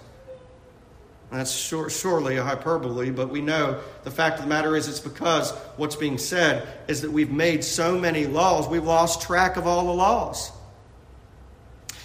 That's 1.31 1.53
sure, 1.53 1.89
surely 1.89 2.37
a 2.37 2.43
hyperbole, 2.43 3.11
but 3.11 3.31
we 3.31 3.41
know 3.41 3.81
the 4.05 4.11
fact 4.11 4.37
of 4.37 4.43
the 4.43 4.49
matter 4.49 4.77
is 4.77 4.87
it's 4.87 5.01
because 5.01 5.53
what's 5.77 5.97
being 5.97 6.19
said 6.19 6.69
is 6.89 7.01
that 7.01 7.11
we've 7.11 7.31
made 7.31 7.65
so 7.65 7.99
many 7.99 8.27
laws, 8.27 8.69
we've 8.69 8.85
lost 8.85 9.23
track 9.23 9.57
of 9.57 9.67
all 9.67 9.87
the 9.87 9.95
laws. 9.95 10.53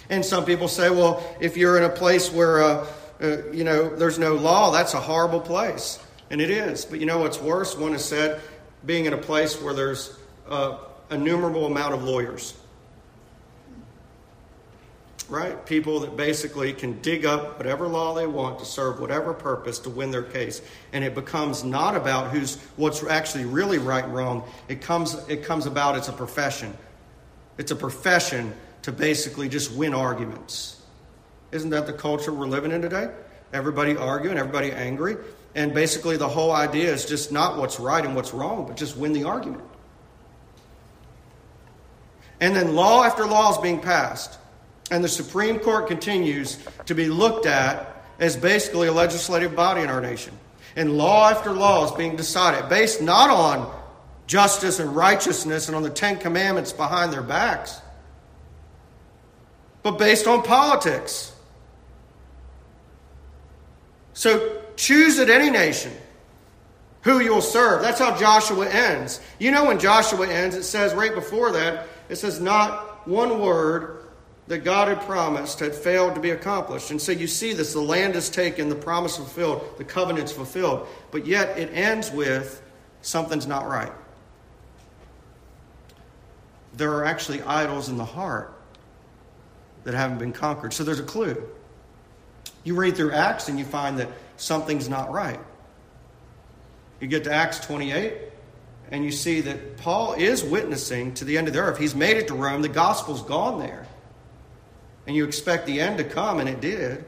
And 0.08 0.24
some 0.24 0.46
people 0.46 0.68
say, 0.68 0.88
well, 0.88 1.22
if 1.40 1.58
you're 1.58 1.76
in 1.76 1.84
a 1.84 1.90
place 1.90 2.32
where, 2.32 2.62
uh, 2.62 2.86
uh, 3.20 3.50
you 3.52 3.64
know, 3.64 3.94
there's 3.94 4.18
no 4.18 4.34
law, 4.34 4.70
that's 4.70 4.94
a 4.94 5.00
horrible 5.00 5.40
place. 5.40 5.98
And 6.30 6.40
it 6.40 6.50
is. 6.50 6.86
But 6.86 7.00
you 7.00 7.04
know 7.04 7.18
what's 7.18 7.38
worse? 7.38 7.76
One 7.76 7.92
has 7.92 8.04
said 8.06 8.40
being 8.84 9.06
in 9.06 9.12
a 9.12 9.18
place 9.18 9.60
where 9.60 9.74
there's 9.74 10.16
uh, 10.48 10.78
innumerable 11.10 11.66
amount 11.66 11.94
of 11.94 12.02
lawyers. 12.02 12.54
Right? 15.28 15.66
People 15.66 16.00
that 16.00 16.16
basically 16.16 16.72
can 16.72 17.02
dig 17.02 17.26
up 17.26 17.58
whatever 17.58 17.86
law 17.86 18.14
they 18.14 18.26
want 18.26 18.60
to 18.60 18.64
serve 18.64 18.98
whatever 18.98 19.34
purpose 19.34 19.78
to 19.80 19.90
win 19.90 20.10
their 20.10 20.22
case. 20.22 20.62
And 20.94 21.04
it 21.04 21.14
becomes 21.14 21.64
not 21.64 21.94
about 21.94 22.30
who's 22.30 22.56
what's 22.76 23.02
actually 23.04 23.44
really 23.44 23.76
right 23.76 24.04
and 24.04 24.14
wrong. 24.14 24.48
It 24.68 24.80
comes 24.80 25.14
it 25.28 25.44
comes 25.44 25.66
about 25.66 25.96
it's 25.96 26.08
a 26.08 26.14
profession. 26.14 26.74
It's 27.58 27.72
a 27.72 27.76
profession 27.76 28.54
to 28.82 28.92
basically 28.92 29.50
just 29.50 29.70
win 29.72 29.92
arguments. 29.92 30.80
Isn't 31.52 31.70
that 31.70 31.86
the 31.86 31.92
culture 31.92 32.32
we're 32.32 32.46
living 32.46 32.72
in 32.72 32.80
today? 32.80 33.10
Everybody 33.52 33.96
arguing, 33.96 34.38
everybody 34.38 34.72
angry. 34.72 35.16
And 35.58 35.74
basically, 35.74 36.16
the 36.16 36.28
whole 36.28 36.52
idea 36.52 36.92
is 36.94 37.04
just 37.04 37.32
not 37.32 37.58
what's 37.58 37.80
right 37.80 38.04
and 38.04 38.14
what's 38.14 38.32
wrong, 38.32 38.68
but 38.68 38.76
just 38.76 38.96
win 38.96 39.12
the 39.12 39.24
argument. 39.24 39.64
And 42.38 42.54
then 42.54 42.76
law 42.76 43.02
after 43.02 43.26
law 43.26 43.50
is 43.50 43.58
being 43.58 43.80
passed. 43.80 44.38
And 44.92 45.02
the 45.02 45.08
Supreme 45.08 45.58
Court 45.58 45.88
continues 45.88 46.64
to 46.86 46.94
be 46.94 47.08
looked 47.08 47.44
at 47.44 48.04
as 48.20 48.36
basically 48.36 48.86
a 48.86 48.92
legislative 48.92 49.56
body 49.56 49.80
in 49.80 49.88
our 49.88 50.00
nation. 50.00 50.32
And 50.76 50.96
law 50.96 51.28
after 51.28 51.50
law 51.50 51.86
is 51.86 51.90
being 51.90 52.14
decided 52.14 52.68
based 52.68 53.02
not 53.02 53.28
on 53.28 53.68
justice 54.28 54.78
and 54.78 54.94
righteousness 54.94 55.66
and 55.66 55.74
on 55.74 55.82
the 55.82 55.90
Ten 55.90 56.18
Commandments 56.18 56.72
behind 56.72 57.12
their 57.12 57.20
backs, 57.20 57.80
but 59.82 59.98
based 59.98 60.28
on 60.28 60.44
politics. 60.44 61.32
So 64.12 64.57
choose 64.78 65.18
at 65.18 65.28
any 65.28 65.50
nation 65.50 65.92
who 67.02 67.20
you'll 67.20 67.42
serve. 67.42 67.82
That's 67.82 67.98
how 67.98 68.16
Joshua 68.16 68.68
ends. 68.68 69.20
You 69.38 69.50
know, 69.50 69.66
when 69.66 69.78
Joshua 69.78 70.26
ends, 70.26 70.54
it 70.54 70.62
says 70.62 70.94
right 70.94 71.14
before 71.14 71.52
that, 71.52 71.86
it 72.08 72.16
says, 72.16 72.40
Not 72.40 73.06
one 73.06 73.40
word 73.40 74.06
that 74.46 74.58
God 74.58 74.88
had 74.88 75.00
promised 75.02 75.60
had 75.60 75.74
failed 75.74 76.14
to 76.14 76.20
be 76.20 76.30
accomplished. 76.30 76.90
And 76.90 77.00
so 77.00 77.12
you 77.12 77.26
see 77.26 77.52
this 77.52 77.74
the 77.74 77.80
land 77.80 78.16
is 78.16 78.30
taken, 78.30 78.68
the 78.68 78.74
promise 78.74 79.16
fulfilled, 79.16 79.74
the 79.76 79.84
covenant's 79.84 80.32
fulfilled. 80.32 80.86
But 81.10 81.26
yet 81.26 81.58
it 81.58 81.70
ends 81.72 82.10
with 82.10 82.62
something's 83.02 83.46
not 83.46 83.68
right. 83.68 83.92
There 86.74 86.92
are 86.92 87.04
actually 87.04 87.42
idols 87.42 87.88
in 87.88 87.96
the 87.96 88.04
heart 88.04 88.54
that 89.84 89.94
haven't 89.94 90.18
been 90.18 90.32
conquered. 90.32 90.72
So 90.72 90.84
there's 90.84 91.00
a 91.00 91.04
clue. 91.04 91.42
You 92.64 92.74
read 92.74 92.96
through 92.96 93.12
Acts 93.12 93.48
and 93.48 93.58
you 93.58 93.64
find 93.64 93.98
that 93.98 94.08
something's 94.38 94.88
not 94.88 95.12
right. 95.12 95.40
You 97.00 97.06
get 97.06 97.24
to 97.24 97.32
Acts 97.32 97.60
28 97.60 98.14
and 98.90 99.04
you 99.04 99.10
see 99.10 99.42
that 99.42 99.76
Paul 99.76 100.14
is 100.14 100.42
witnessing 100.42 101.12
to 101.14 101.24
the 101.24 101.36
end 101.36 101.46
of 101.46 101.52
the 101.52 101.60
earth. 101.60 101.78
He's 101.78 101.94
made 101.94 102.16
it 102.16 102.28
to 102.28 102.34
Rome, 102.34 102.62
the 102.62 102.68
gospel's 102.68 103.22
gone 103.22 103.58
there. 103.58 103.86
And 105.06 105.14
you 105.14 105.24
expect 105.24 105.66
the 105.66 105.80
end 105.80 105.98
to 105.98 106.04
come, 106.04 106.38
and 106.40 106.48
it 106.48 106.60
did. 106.60 107.04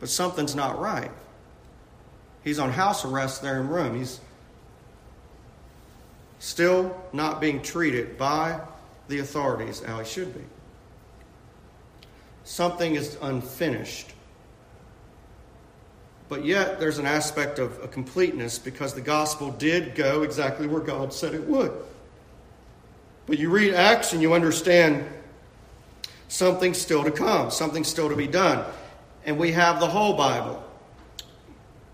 But 0.00 0.08
something's 0.08 0.54
not 0.54 0.80
right. 0.80 1.10
He's 2.42 2.58
on 2.58 2.70
house 2.70 3.04
arrest 3.04 3.42
there 3.42 3.60
in 3.60 3.68
Rome. 3.68 3.96
He's 3.96 4.20
still 6.38 7.00
not 7.12 7.40
being 7.40 7.62
treated 7.62 8.16
by 8.16 8.60
the 9.08 9.18
authorities 9.18 9.80
how 9.80 9.98
he 9.98 10.04
should 10.04 10.34
be 10.34 10.44
something 12.44 12.94
is 12.94 13.16
unfinished. 13.22 14.12
But 16.32 16.46
yet, 16.46 16.80
there's 16.80 16.96
an 16.96 17.04
aspect 17.04 17.58
of 17.58 17.78
a 17.84 17.88
completeness 17.88 18.58
because 18.58 18.94
the 18.94 19.02
gospel 19.02 19.50
did 19.50 19.94
go 19.94 20.22
exactly 20.22 20.66
where 20.66 20.80
God 20.80 21.12
said 21.12 21.34
it 21.34 21.46
would. 21.46 21.70
But 23.26 23.38
you 23.38 23.50
read 23.50 23.74
Acts 23.74 24.14
and 24.14 24.22
you 24.22 24.32
understand 24.32 25.06
something's 26.28 26.78
still 26.78 27.04
to 27.04 27.10
come, 27.10 27.50
something's 27.50 27.88
still 27.88 28.08
to 28.08 28.16
be 28.16 28.26
done. 28.26 28.64
And 29.26 29.38
we 29.38 29.52
have 29.52 29.78
the 29.78 29.86
whole 29.86 30.14
Bible. 30.14 30.64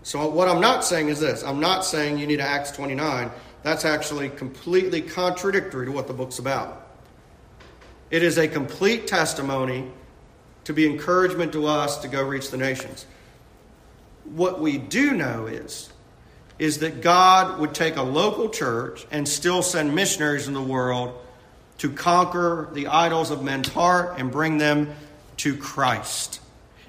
So, 0.03 0.29
what 0.29 0.47
I'm 0.47 0.61
not 0.61 0.85
saying 0.85 1.09
is 1.09 1.19
this 1.19 1.43
I'm 1.43 1.59
not 1.59 1.83
saying 1.83 2.17
you 2.17 2.25
need 2.25 2.39
Acts 2.39 2.71
29. 2.71 3.29
That's 3.63 3.83
actually 3.83 4.29
completely 4.29 5.01
contradictory 5.01 5.85
to 5.85 5.91
what 5.91 6.07
the 6.07 6.13
book's 6.13 6.39
about. 6.39 6.87
It 8.09 8.23
is 8.23 8.37
a 8.37 8.47
complete 8.47 9.05
testimony 9.05 9.91
to 10.63 10.71
be 10.71 10.85
encouragement 10.85 11.51
to 11.51 11.65
us 11.65 11.97
to 11.97 12.07
go 12.07 12.23
reach 12.23 12.51
the 12.51 12.57
nations. 12.57 13.05
What 14.35 14.59
we 14.59 14.77
do 14.77 15.11
know 15.11 15.47
is, 15.47 15.91
is 16.57 16.79
that 16.79 17.01
God 17.01 17.59
would 17.59 17.73
take 17.73 17.95
a 17.95 18.03
local 18.03 18.49
church 18.49 19.05
and 19.11 19.27
still 19.27 19.61
send 19.61 19.95
missionaries 19.95 20.47
in 20.47 20.53
the 20.53 20.61
world 20.61 21.17
to 21.79 21.89
conquer 21.89 22.69
the 22.73 22.87
idols 22.87 23.31
of 23.31 23.43
men's 23.43 23.69
heart 23.69 24.19
and 24.19 24.31
bring 24.31 24.57
them 24.57 24.93
to 25.37 25.55
Christ. 25.55 26.41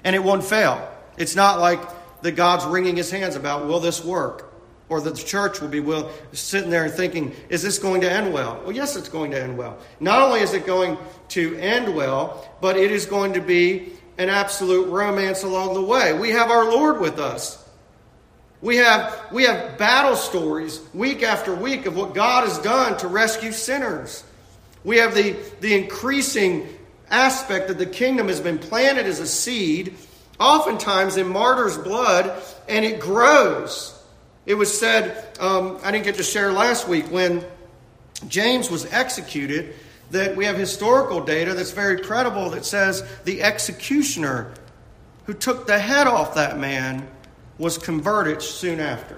And 0.03 0.15
it 0.15 0.23
won't 0.23 0.43
fail. 0.43 0.89
It's 1.17 1.35
not 1.35 1.59
like 1.59 1.79
that 2.21 2.33
God's 2.33 2.65
wringing 2.65 2.97
his 2.97 3.09
hands 3.09 3.35
about, 3.35 3.67
will 3.67 3.79
this 3.79 4.03
work? 4.03 4.51
or 4.91 4.99
that 4.99 5.15
the 5.15 5.23
church 5.23 5.61
will 5.61 5.69
be 5.69 5.79
will, 5.79 6.11
sitting 6.33 6.69
there 6.69 6.83
and 6.83 6.93
thinking, 6.93 7.33
is 7.47 7.63
this 7.63 7.79
going 7.79 8.01
to 8.01 8.11
end 8.11 8.33
well? 8.33 8.59
Well, 8.63 8.73
yes, 8.73 8.97
it's 8.97 9.07
going 9.07 9.31
to 9.31 9.41
end 9.41 9.57
well. 9.57 9.77
Not 10.01 10.21
only 10.21 10.41
is 10.41 10.53
it 10.53 10.65
going 10.65 10.97
to 11.29 11.55
end 11.55 11.95
well, 11.95 12.45
but 12.59 12.75
it 12.75 12.91
is 12.91 13.05
going 13.05 13.31
to 13.33 13.39
be 13.39 13.93
an 14.17 14.29
absolute 14.29 14.87
romance 14.87 15.43
along 15.43 15.73
the 15.73 15.81
way. 15.81 16.13
We 16.13 16.31
have 16.31 16.51
our 16.51 16.65
Lord 16.65 16.99
with 16.99 17.19
us. 17.19 17.57
We 18.61 18.77
have, 18.77 19.27
we 19.31 19.43
have 19.43 19.77
battle 19.77 20.15
stories 20.15 20.79
week 20.93 21.23
after 21.23 21.55
week 21.55 21.87
of 21.87 21.95
what 21.95 22.13
God 22.13 22.47
has 22.47 22.59
done 22.59 22.97
to 22.99 23.07
rescue 23.07 23.51
sinners. 23.51 24.23
We 24.83 24.97
have 24.97 25.15
the, 25.15 25.35
the 25.61 25.73
increasing 25.73 26.67
aspect 27.09 27.67
that 27.69 27.77
the 27.77 27.85
kingdom 27.85 28.27
has 28.27 28.39
been 28.39 28.59
planted 28.59 29.05
as 29.05 29.19
a 29.19 29.27
seed, 29.27 29.95
oftentimes 30.39 31.17
in 31.17 31.27
martyrs' 31.27 31.77
blood, 31.77 32.41
and 32.69 32.85
it 32.85 32.99
grows. 32.99 33.99
It 34.45 34.55
was 34.55 34.75
said, 34.77 35.37
um, 35.39 35.79
I 35.83 35.91
didn't 35.91 36.05
get 36.05 36.15
to 36.15 36.23
share 36.23 36.51
last 36.51 36.87
week, 36.87 37.05
when 37.05 37.43
James 38.27 38.69
was 38.69 38.91
executed, 38.91 39.73
that 40.11 40.35
we 40.35 40.45
have 40.45 40.57
historical 40.57 41.21
data 41.21 41.53
that's 41.53 41.71
very 41.71 42.01
credible 42.01 42.49
that 42.51 42.65
says 42.65 43.03
the 43.23 43.41
executioner 43.41 44.53
who 45.25 45.33
took 45.33 45.67
the 45.67 45.79
head 45.79 46.07
off 46.07 46.35
that 46.35 46.59
man 46.59 47.07
was 47.57 47.77
converted 47.77 48.41
soon 48.41 48.79
after. 48.79 49.17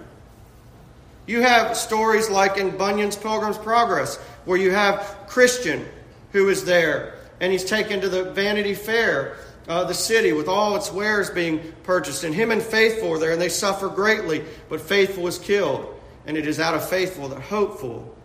You 1.26 1.42
have 1.42 1.78
stories 1.78 2.30
like 2.30 2.58
in 2.58 2.78
Bunyan's 2.78 3.16
Pilgrim's 3.16 3.58
Progress, 3.58 4.18
where 4.46 4.58
you 4.58 4.72
have 4.72 5.26
Christian 5.28 5.86
who 6.32 6.50
is 6.50 6.66
there 6.66 7.14
and 7.40 7.52
he's 7.52 7.66
taken 7.66 8.00
to 8.02 8.10
the 8.10 8.32
Vanity 8.32 8.74
Fair, 8.74 9.36
uh, 9.68 9.84
the 9.84 9.94
city, 9.94 10.34
with 10.34 10.48
all 10.48 10.76
its 10.76 10.92
wares 10.92 11.30
being 11.30 11.74
purchased. 11.84 12.24
And 12.24 12.34
him 12.34 12.52
and 12.52 12.62
Faithful 12.62 13.12
are 13.12 13.20
there, 13.20 13.32
and 13.32 13.42
they 13.42 13.50
suffer 13.50 13.90
greatly, 13.90 14.44
but 14.70 14.80
Faithful 14.80 15.28
is 15.28 15.38
killed. 15.40 15.94
And 16.26 16.38
it 16.38 16.48
is 16.48 16.60
out 16.60 16.74
of 16.74 16.88
Faithful 16.88 17.28
that 17.30 17.42
Hopeful 17.42 18.16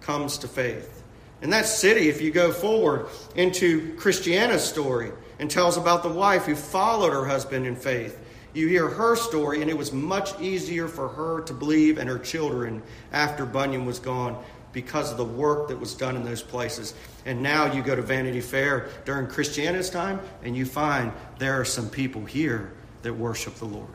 comes 0.00 0.38
to 0.38 0.48
faith. 0.48 1.01
In 1.42 1.50
that 1.50 1.66
city, 1.66 2.08
if 2.08 2.22
you 2.22 2.30
go 2.30 2.52
forward 2.52 3.08
into 3.34 3.94
Christiana's 3.96 4.64
story 4.64 5.10
and 5.40 5.50
tells 5.50 5.76
about 5.76 6.04
the 6.04 6.08
wife 6.08 6.44
who 6.44 6.54
followed 6.54 7.12
her 7.12 7.26
husband 7.26 7.66
in 7.66 7.74
faith, 7.74 8.18
you 8.54 8.68
hear 8.68 8.88
her 8.88 9.16
story, 9.16 9.60
and 9.60 9.70
it 9.70 9.76
was 9.76 9.92
much 9.92 10.38
easier 10.40 10.86
for 10.86 11.08
her 11.08 11.40
to 11.42 11.52
believe 11.52 11.98
and 11.98 12.08
her 12.08 12.18
children 12.18 12.82
after 13.12 13.44
Bunyan 13.44 13.86
was 13.86 13.98
gone 13.98 14.42
because 14.72 15.10
of 15.10 15.16
the 15.16 15.24
work 15.24 15.68
that 15.68 15.80
was 15.80 15.94
done 15.94 16.16
in 16.16 16.24
those 16.24 16.42
places. 16.42 16.94
And 17.26 17.42
now 17.42 17.72
you 17.72 17.82
go 17.82 17.96
to 17.96 18.02
Vanity 18.02 18.40
Fair 18.40 18.88
during 19.04 19.26
Christiana's 19.26 19.90
time, 19.90 20.20
and 20.44 20.56
you 20.56 20.64
find 20.64 21.12
there 21.38 21.60
are 21.60 21.64
some 21.64 21.90
people 21.90 22.24
here 22.24 22.72
that 23.02 23.14
worship 23.14 23.56
the 23.56 23.64
Lord. 23.64 23.88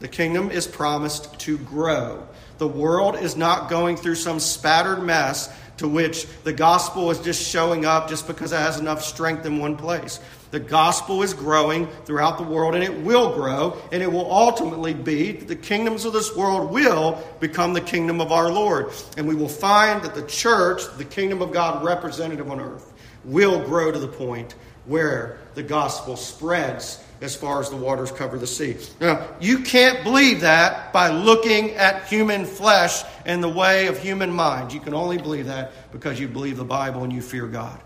The 0.00 0.08
kingdom 0.08 0.50
is 0.50 0.66
promised 0.66 1.38
to 1.40 1.58
grow. 1.58 2.26
The 2.58 2.68
world 2.68 3.16
is 3.16 3.36
not 3.36 3.68
going 3.68 3.96
through 3.96 4.14
some 4.16 4.40
spattered 4.40 5.02
mess 5.02 5.52
to 5.78 5.88
which 5.88 6.26
the 6.44 6.52
gospel 6.52 7.10
is 7.10 7.18
just 7.18 7.46
showing 7.48 7.84
up 7.84 8.08
just 8.08 8.26
because 8.26 8.52
it 8.52 8.58
has 8.58 8.78
enough 8.78 9.02
strength 9.02 9.44
in 9.44 9.58
one 9.58 9.76
place. 9.76 10.20
The 10.52 10.60
gospel 10.60 11.22
is 11.24 11.34
growing 11.34 11.88
throughout 12.04 12.38
the 12.38 12.44
world, 12.44 12.76
and 12.76 12.84
it 12.84 12.96
will 13.02 13.34
grow, 13.34 13.76
and 13.90 14.00
it 14.00 14.12
will 14.12 14.30
ultimately 14.30 14.94
be 14.94 15.32
the 15.32 15.56
kingdoms 15.56 16.04
of 16.04 16.12
this 16.12 16.36
world 16.36 16.70
will 16.70 17.20
become 17.40 17.72
the 17.72 17.80
kingdom 17.80 18.20
of 18.20 18.30
our 18.30 18.52
Lord. 18.52 18.92
And 19.16 19.26
we 19.26 19.34
will 19.34 19.48
find 19.48 20.00
that 20.02 20.14
the 20.14 20.22
church, 20.26 20.82
the 20.96 21.04
kingdom 21.04 21.42
of 21.42 21.52
God 21.52 21.84
representative 21.84 22.48
on 22.48 22.60
earth, 22.60 22.92
will 23.24 23.64
grow 23.64 23.90
to 23.90 23.98
the 23.98 24.06
point 24.06 24.54
where 24.84 25.38
the 25.54 25.62
gospel 25.64 26.16
spreads 26.16 27.02
as 27.20 27.34
far 27.34 27.60
as 27.60 27.70
the 27.70 27.76
waters 27.76 28.10
cover 28.10 28.38
the 28.38 28.46
sea. 28.46 28.76
Now, 29.00 29.26
you 29.40 29.60
can't 29.60 30.02
believe 30.02 30.40
that 30.42 30.92
by 30.92 31.10
looking 31.10 31.70
at 31.72 32.06
human 32.06 32.44
flesh 32.44 33.02
and 33.24 33.42
the 33.42 33.48
way 33.48 33.86
of 33.86 33.98
human 33.98 34.30
mind. 34.30 34.72
You 34.72 34.80
can 34.80 34.94
only 34.94 35.18
believe 35.18 35.46
that 35.46 35.72
because 35.92 36.20
you 36.20 36.28
believe 36.28 36.56
the 36.56 36.64
Bible 36.64 37.04
and 37.04 37.12
you 37.12 37.22
fear 37.22 37.46
God. 37.46 37.80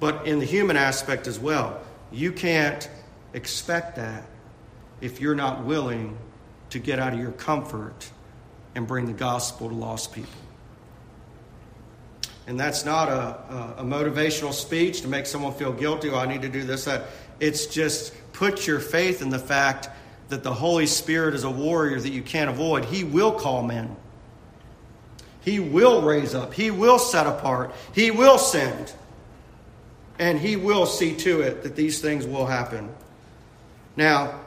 But 0.00 0.26
in 0.26 0.38
the 0.38 0.46
human 0.46 0.76
aspect 0.76 1.26
as 1.26 1.38
well, 1.38 1.80
you 2.12 2.32
can't 2.32 2.88
expect 3.34 3.96
that 3.96 4.24
if 5.00 5.20
you're 5.20 5.34
not 5.34 5.64
willing 5.64 6.16
to 6.70 6.78
get 6.78 6.98
out 6.98 7.12
of 7.12 7.18
your 7.18 7.32
comfort 7.32 8.10
and 8.74 8.86
bring 8.86 9.06
the 9.06 9.12
gospel 9.12 9.68
to 9.68 9.74
lost 9.74 10.12
people. 10.12 10.30
And 12.46 12.58
that's 12.58 12.84
not 12.84 13.08
a, 13.08 13.12
a, 13.12 13.74
a 13.78 13.84
motivational 13.84 14.54
speech 14.54 15.02
to 15.02 15.08
make 15.08 15.26
someone 15.26 15.52
feel 15.52 15.72
guilty, 15.72 16.08
oh, 16.08 16.18
I 16.18 16.26
need 16.26 16.42
to 16.42 16.48
do 16.48 16.62
this, 16.64 16.86
that. 16.86 17.04
It's 17.40 17.66
just 17.66 18.12
put 18.32 18.66
your 18.66 18.80
faith 18.80 19.22
in 19.22 19.30
the 19.30 19.38
fact 19.38 19.88
that 20.28 20.42
the 20.42 20.52
Holy 20.52 20.86
Spirit 20.86 21.34
is 21.34 21.44
a 21.44 21.50
warrior 21.50 21.98
that 21.98 22.10
you 22.10 22.22
can't 22.22 22.50
avoid. 22.50 22.84
He 22.84 23.04
will 23.04 23.32
call 23.32 23.62
men. 23.62 23.96
He 25.40 25.60
will 25.60 26.02
raise 26.02 26.34
up. 26.34 26.52
He 26.52 26.70
will 26.70 26.98
set 26.98 27.26
apart. 27.26 27.72
He 27.94 28.10
will 28.10 28.38
send. 28.38 28.92
And 30.18 30.38
He 30.38 30.56
will 30.56 30.84
see 30.84 31.14
to 31.16 31.40
it 31.40 31.62
that 31.62 31.76
these 31.76 32.00
things 32.00 32.26
will 32.26 32.46
happen. 32.46 32.92
Now, 33.96 34.40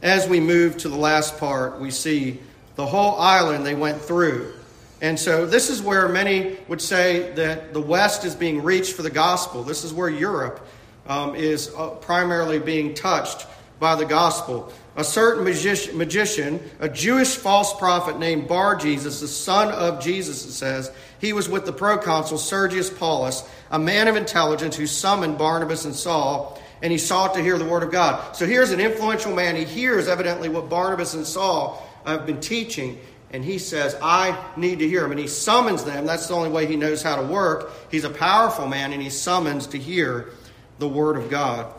as 0.00 0.28
we 0.28 0.40
move 0.40 0.76
to 0.78 0.88
the 0.88 0.96
last 0.96 1.38
part, 1.38 1.80
we 1.80 1.90
see 1.90 2.40
the 2.76 2.86
whole 2.86 3.18
island 3.18 3.66
they 3.66 3.74
went 3.74 4.00
through. 4.00 4.54
And 5.00 5.18
so, 5.18 5.46
this 5.46 5.70
is 5.70 5.82
where 5.82 6.08
many 6.08 6.56
would 6.68 6.80
say 6.80 7.32
that 7.32 7.72
the 7.72 7.80
West 7.80 8.24
is 8.24 8.34
being 8.34 8.62
reached 8.62 8.94
for 8.94 9.02
the 9.02 9.10
gospel. 9.10 9.62
This 9.62 9.84
is 9.84 9.92
where 9.92 10.08
Europe 10.08 10.64
um, 11.08 11.34
is 11.34 11.72
uh, 11.76 11.90
primarily 11.90 12.58
being 12.58 12.94
touched 12.94 13.46
by 13.80 13.94
the 13.94 14.04
gospel. 14.04 14.72
A 14.96 15.04
certain 15.04 15.44
magic- 15.44 15.94
magician, 15.94 16.60
a 16.80 16.88
Jewish 16.88 17.36
false 17.36 17.72
prophet 17.78 18.18
named 18.18 18.48
Bar 18.48 18.76
Jesus, 18.76 19.20
the 19.20 19.28
son 19.28 19.72
of 19.72 20.02
Jesus, 20.02 20.44
it 20.44 20.52
says, 20.52 20.90
he 21.20 21.32
was 21.32 21.48
with 21.48 21.64
the 21.66 21.72
proconsul 21.72 22.38
Sergius 22.38 22.90
Paulus, 22.90 23.48
a 23.70 23.78
man 23.78 24.08
of 24.08 24.16
intelligence 24.16 24.76
who 24.76 24.86
summoned 24.86 25.38
Barnabas 25.38 25.84
and 25.84 25.94
Saul, 25.94 26.60
and 26.82 26.92
he 26.92 26.98
sought 26.98 27.34
to 27.34 27.42
hear 27.42 27.58
the 27.58 27.64
word 27.64 27.82
of 27.82 27.90
God. 27.90 28.36
So 28.36 28.46
here's 28.46 28.70
an 28.70 28.80
influential 28.80 29.34
man. 29.34 29.56
He 29.56 29.64
hears 29.64 30.08
evidently 30.08 30.48
what 30.48 30.68
Barnabas 30.68 31.14
and 31.14 31.26
Saul 31.26 31.84
have 32.04 32.26
been 32.26 32.40
teaching, 32.40 32.98
and 33.30 33.44
he 33.44 33.58
says, 33.58 33.96
I 34.00 34.36
need 34.56 34.78
to 34.78 34.88
hear 34.88 35.04
him. 35.04 35.10
And 35.10 35.20
he 35.20 35.26
summons 35.26 35.84
them. 35.84 36.06
That's 36.06 36.28
the 36.28 36.34
only 36.34 36.50
way 36.50 36.66
he 36.66 36.76
knows 36.76 37.02
how 37.02 37.16
to 37.16 37.22
work. 37.22 37.72
He's 37.90 38.04
a 38.04 38.10
powerful 38.10 38.66
man, 38.66 38.92
and 38.92 39.02
he 39.02 39.10
summons 39.10 39.66
to 39.68 39.78
hear 39.78 40.30
the 40.78 40.88
Word 40.88 41.16
of 41.16 41.30
God. 41.30 41.72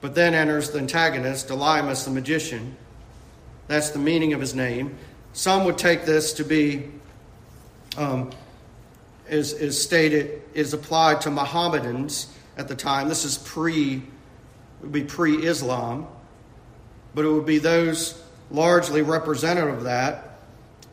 But 0.00 0.14
then 0.14 0.34
enters 0.34 0.70
the 0.70 0.78
antagonist, 0.78 1.48
Elymas 1.48 2.04
the 2.04 2.10
magician. 2.10 2.76
That's 3.68 3.90
the 3.90 3.98
meaning 3.98 4.32
of 4.32 4.40
his 4.40 4.54
name. 4.54 4.96
Some 5.32 5.64
would 5.64 5.78
take 5.78 6.04
this 6.04 6.34
to 6.34 6.44
be, 6.44 6.90
um, 7.96 8.30
is, 9.28 9.52
is 9.54 9.80
stated, 9.80 10.42
is 10.52 10.74
applied 10.74 11.22
to 11.22 11.30
Mohammedans 11.30 12.32
at 12.56 12.68
the 12.68 12.76
time. 12.76 13.08
This 13.08 13.24
is 13.24 13.38
pre, 13.38 14.02
would 14.82 14.92
be 14.92 15.04
pre-Islam, 15.04 16.06
but 17.14 17.24
it 17.24 17.28
would 17.28 17.46
be 17.46 17.58
those 17.58 18.22
largely 18.50 19.02
representative 19.02 19.78
of 19.78 19.84
that. 19.84 20.38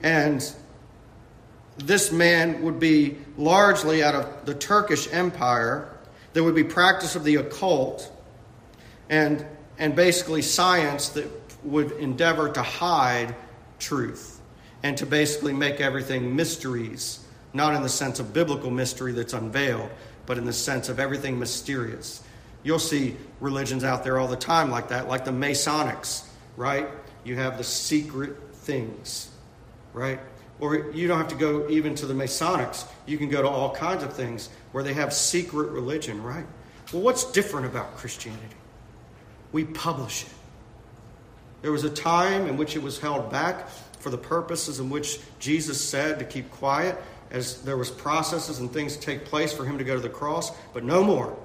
And 0.02 0.42
this 1.78 2.12
man 2.12 2.64
would 2.64 2.80
be 2.80 3.18
largely 3.38 4.04
out 4.04 4.16
of 4.16 4.46
the 4.46 4.56
Turkish 4.56 5.12
Empire 5.12 5.91
there 6.34 6.44
would 6.44 6.56
be 6.56 6.64
practice 6.64 7.16
of 7.16 7.24
the 7.24 7.36
occult 7.36 8.12
and, 9.10 9.46
and 9.78 9.96
basically 9.96 10.42
science 10.42 11.10
that 11.10 11.30
would 11.64 11.92
endeavor 11.94 12.50
to 12.50 12.62
hide 12.62 13.36
truth 13.80 14.40
and 14.84 14.98
to 14.98 15.06
basically 15.06 15.54
make 15.54 15.80
everything 15.80 16.36
mysteries, 16.36 17.20
not 17.54 17.76
in 17.76 17.84
the 17.84 17.90
sense 17.90 18.20
of 18.20 18.34
biblical 18.34 18.72
mystery 18.72 19.12
that's 19.12 19.34
unveiled, 19.34 19.90
but 20.26 20.38
in 20.38 20.46
the 20.46 20.54
sense 20.54 20.90
of 20.90 21.00
everything 21.00 21.38
mysterious. 21.38 22.24
You'll 22.64 22.80
see 22.80 23.18
religions 23.40 23.84
out 23.84 24.04
there 24.04 24.20
all 24.20 24.28
the 24.28 24.36
time 24.36 24.72
like 24.72 24.90
that, 24.90 25.08
like 25.08 25.26
the 25.26 25.32
Masonics, 25.32 26.26
right? 26.56 26.88
You 27.24 27.36
have 27.36 27.58
the 27.58 27.64
secret 27.64 28.38
things, 28.54 29.30
right? 29.94 30.20
Or 30.60 30.92
you 30.92 31.08
don't 31.08 31.18
have 31.18 31.30
to 31.30 31.36
go 31.36 31.68
even 31.70 31.96
to 31.96 32.06
the 32.06 32.14
Masonics. 32.14 32.86
You 33.08 33.18
can 33.18 33.30
go 33.30 33.42
to 33.42 33.48
all 33.48 33.74
kinds 33.74 34.04
of 34.04 34.14
things 34.14 34.50
where 34.72 34.84
they 34.84 34.94
have 34.94 35.14
secret 35.14 35.70
religion, 35.70 36.22
right? 36.24 36.46
Well, 36.92 37.02
what's 37.02 37.32
different 37.32 37.66
about 37.66 37.96
Christianity? 37.98 38.56
We 39.52 39.66
publish 39.66 40.24
it. 40.24 40.30
There 41.62 41.72
was 41.72 41.84
a 41.84 41.90
time 41.90 42.48
in 42.48 42.58
which 42.58 42.76
it 42.76 42.82
was 42.82 43.00
held 43.00 43.32
back 43.32 43.70
for 44.00 44.10
the 44.10 44.18
purposes 44.18 44.80
in 44.80 44.90
which 44.90 45.20
Jesus 45.40 45.84
said 45.84 46.20
to 46.20 46.26
keep 46.26 46.50
quiet 46.52 46.98
as 47.30 47.62
there 47.62 47.78
was 47.78 47.90
processes 47.90 48.60
and 48.60 48.72
things 48.72 48.96
to 48.96 49.02
take 49.02 49.26
place 49.26 49.54
for 49.54 49.64
him 49.64 49.78
to 49.78 49.84
go 49.84 49.96
to 49.96 50.02
the 50.02 50.10
cross, 50.10 50.52
but 50.74 50.84
no 50.84 51.04
more. 51.04 51.38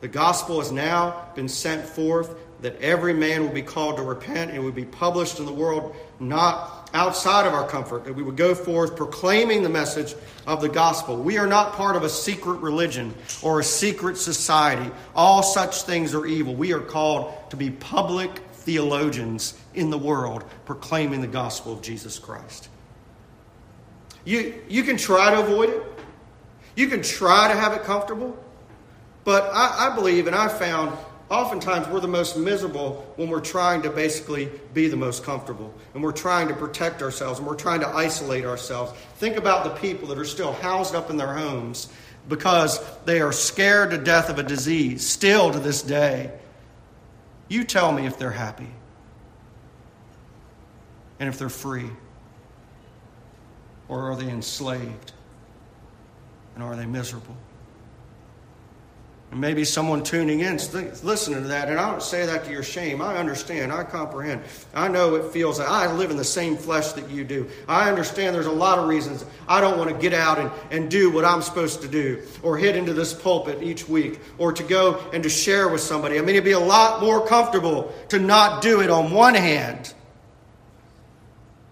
The 0.00 0.08
gospel 0.08 0.58
has 0.60 0.72
now 0.72 1.28
been 1.34 1.48
sent 1.48 1.84
forth 1.84 2.34
that 2.62 2.80
every 2.80 3.12
man 3.12 3.42
will 3.42 3.52
be 3.52 3.62
called 3.62 3.96
to 3.96 4.02
repent 4.02 4.50
and 4.50 4.64
will 4.64 4.72
be 4.72 4.84
published 4.84 5.38
in 5.38 5.46
the 5.46 5.52
world 5.52 5.94
not 6.18 6.79
outside 6.92 7.46
of 7.46 7.54
our 7.54 7.66
comfort, 7.66 8.04
that 8.04 8.14
we 8.14 8.22
would 8.22 8.36
go 8.36 8.54
forth 8.54 8.96
proclaiming 8.96 9.62
the 9.62 9.68
message 9.68 10.14
of 10.46 10.60
the 10.60 10.68
gospel. 10.68 11.16
We 11.16 11.38
are 11.38 11.46
not 11.46 11.74
part 11.74 11.96
of 11.96 12.02
a 12.02 12.08
secret 12.08 12.60
religion 12.60 13.14
or 13.42 13.60
a 13.60 13.64
secret 13.64 14.16
society. 14.16 14.90
All 15.14 15.42
such 15.42 15.82
things 15.82 16.14
are 16.14 16.26
evil. 16.26 16.54
We 16.54 16.72
are 16.72 16.80
called 16.80 17.32
to 17.50 17.56
be 17.56 17.70
public 17.70 18.38
theologians 18.52 19.58
in 19.74 19.90
the 19.90 19.98
world 19.98 20.44
proclaiming 20.66 21.20
the 21.20 21.26
gospel 21.26 21.72
of 21.72 21.82
Jesus 21.82 22.18
Christ. 22.18 22.68
You, 24.24 24.62
you 24.68 24.82
can 24.82 24.96
try 24.96 25.30
to 25.30 25.40
avoid 25.40 25.70
it, 25.70 25.82
you 26.76 26.88
can 26.88 27.02
try 27.02 27.48
to 27.48 27.58
have 27.58 27.72
it 27.72 27.82
comfortable, 27.84 28.38
but 29.24 29.50
I, 29.52 29.88
I 29.90 29.94
believe 29.94 30.26
and 30.26 30.36
I 30.36 30.48
found 30.48 30.96
oftentimes 31.30 31.88
we're 31.88 32.00
the 32.00 32.08
most 32.08 32.36
miserable 32.36 33.12
when 33.16 33.28
we're 33.28 33.40
trying 33.40 33.82
to 33.82 33.90
basically 33.90 34.50
be 34.74 34.88
the 34.88 34.96
most 34.96 35.24
comfortable 35.24 35.72
and 35.94 36.02
we're 36.02 36.12
trying 36.12 36.48
to 36.48 36.54
protect 36.54 37.02
ourselves 37.02 37.38
and 37.38 37.48
we're 37.48 37.54
trying 37.54 37.80
to 37.80 37.88
isolate 37.88 38.44
ourselves. 38.44 38.92
Think 39.16 39.36
about 39.36 39.64
the 39.64 39.70
people 39.70 40.08
that 40.08 40.18
are 40.18 40.24
still 40.24 40.52
housed 40.52 40.94
up 40.94 41.08
in 41.08 41.16
their 41.16 41.32
homes 41.32 41.88
because 42.28 42.80
they 43.04 43.20
are 43.20 43.32
scared 43.32 43.90
to 43.92 43.98
death 43.98 44.28
of 44.28 44.38
a 44.38 44.42
disease, 44.42 45.06
still 45.06 45.52
to 45.52 45.58
this 45.58 45.82
day. 45.82 46.32
You 47.48 47.64
tell 47.64 47.92
me 47.92 48.06
if 48.06 48.18
they're 48.18 48.30
happy 48.30 48.68
and 51.18 51.28
if 51.28 51.38
they're 51.38 51.48
free. 51.48 51.90
or 53.88 54.10
are 54.10 54.16
they 54.16 54.28
enslaved? 54.30 55.12
And 56.54 56.62
are 56.62 56.76
they 56.76 56.86
miserable? 56.86 57.36
And 59.30 59.40
maybe 59.40 59.64
someone 59.64 60.02
tuning 60.02 60.40
in 60.40 60.54
listening 61.04 61.42
to 61.42 61.48
that, 61.48 61.68
and 61.68 61.78
I 61.78 61.88
don't 61.88 62.02
say 62.02 62.26
that 62.26 62.44
to 62.46 62.50
your 62.50 62.64
shame. 62.64 63.00
I 63.00 63.16
understand. 63.16 63.72
I 63.72 63.84
comprehend. 63.84 64.42
I 64.74 64.88
know 64.88 65.14
it 65.14 65.32
feels 65.32 65.60
like 65.60 65.68
I 65.68 65.92
live 65.92 66.10
in 66.10 66.16
the 66.16 66.24
same 66.24 66.56
flesh 66.56 66.92
that 66.92 67.08
you 67.08 67.22
do. 67.22 67.48
I 67.68 67.88
understand 67.88 68.34
there's 68.34 68.46
a 68.46 68.50
lot 68.50 68.80
of 68.80 68.88
reasons 68.88 69.24
I 69.46 69.60
don't 69.60 69.78
want 69.78 69.88
to 69.88 69.96
get 69.96 70.12
out 70.12 70.40
and, 70.40 70.50
and 70.72 70.90
do 70.90 71.12
what 71.12 71.24
I'm 71.24 71.42
supposed 71.42 71.80
to 71.82 71.88
do, 71.88 72.22
or 72.42 72.58
hit 72.58 72.74
into 72.74 72.92
this 72.92 73.14
pulpit 73.14 73.62
each 73.62 73.88
week, 73.88 74.18
or 74.36 74.52
to 74.52 74.64
go 74.64 74.98
and 75.12 75.22
to 75.22 75.28
share 75.28 75.68
with 75.68 75.80
somebody. 75.80 76.18
I 76.18 76.22
mean, 76.22 76.30
it'd 76.30 76.42
be 76.42 76.50
a 76.52 76.58
lot 76.58 77.00
more 77.00 77.24
comfortable 77.24 77.94
to 78.08 78.18
not 78.18 78.62
do 78.62 78.80
it 78.80 78.90
on 78.90 79.12
one 79.12 79.34
hand. 79.34 79.94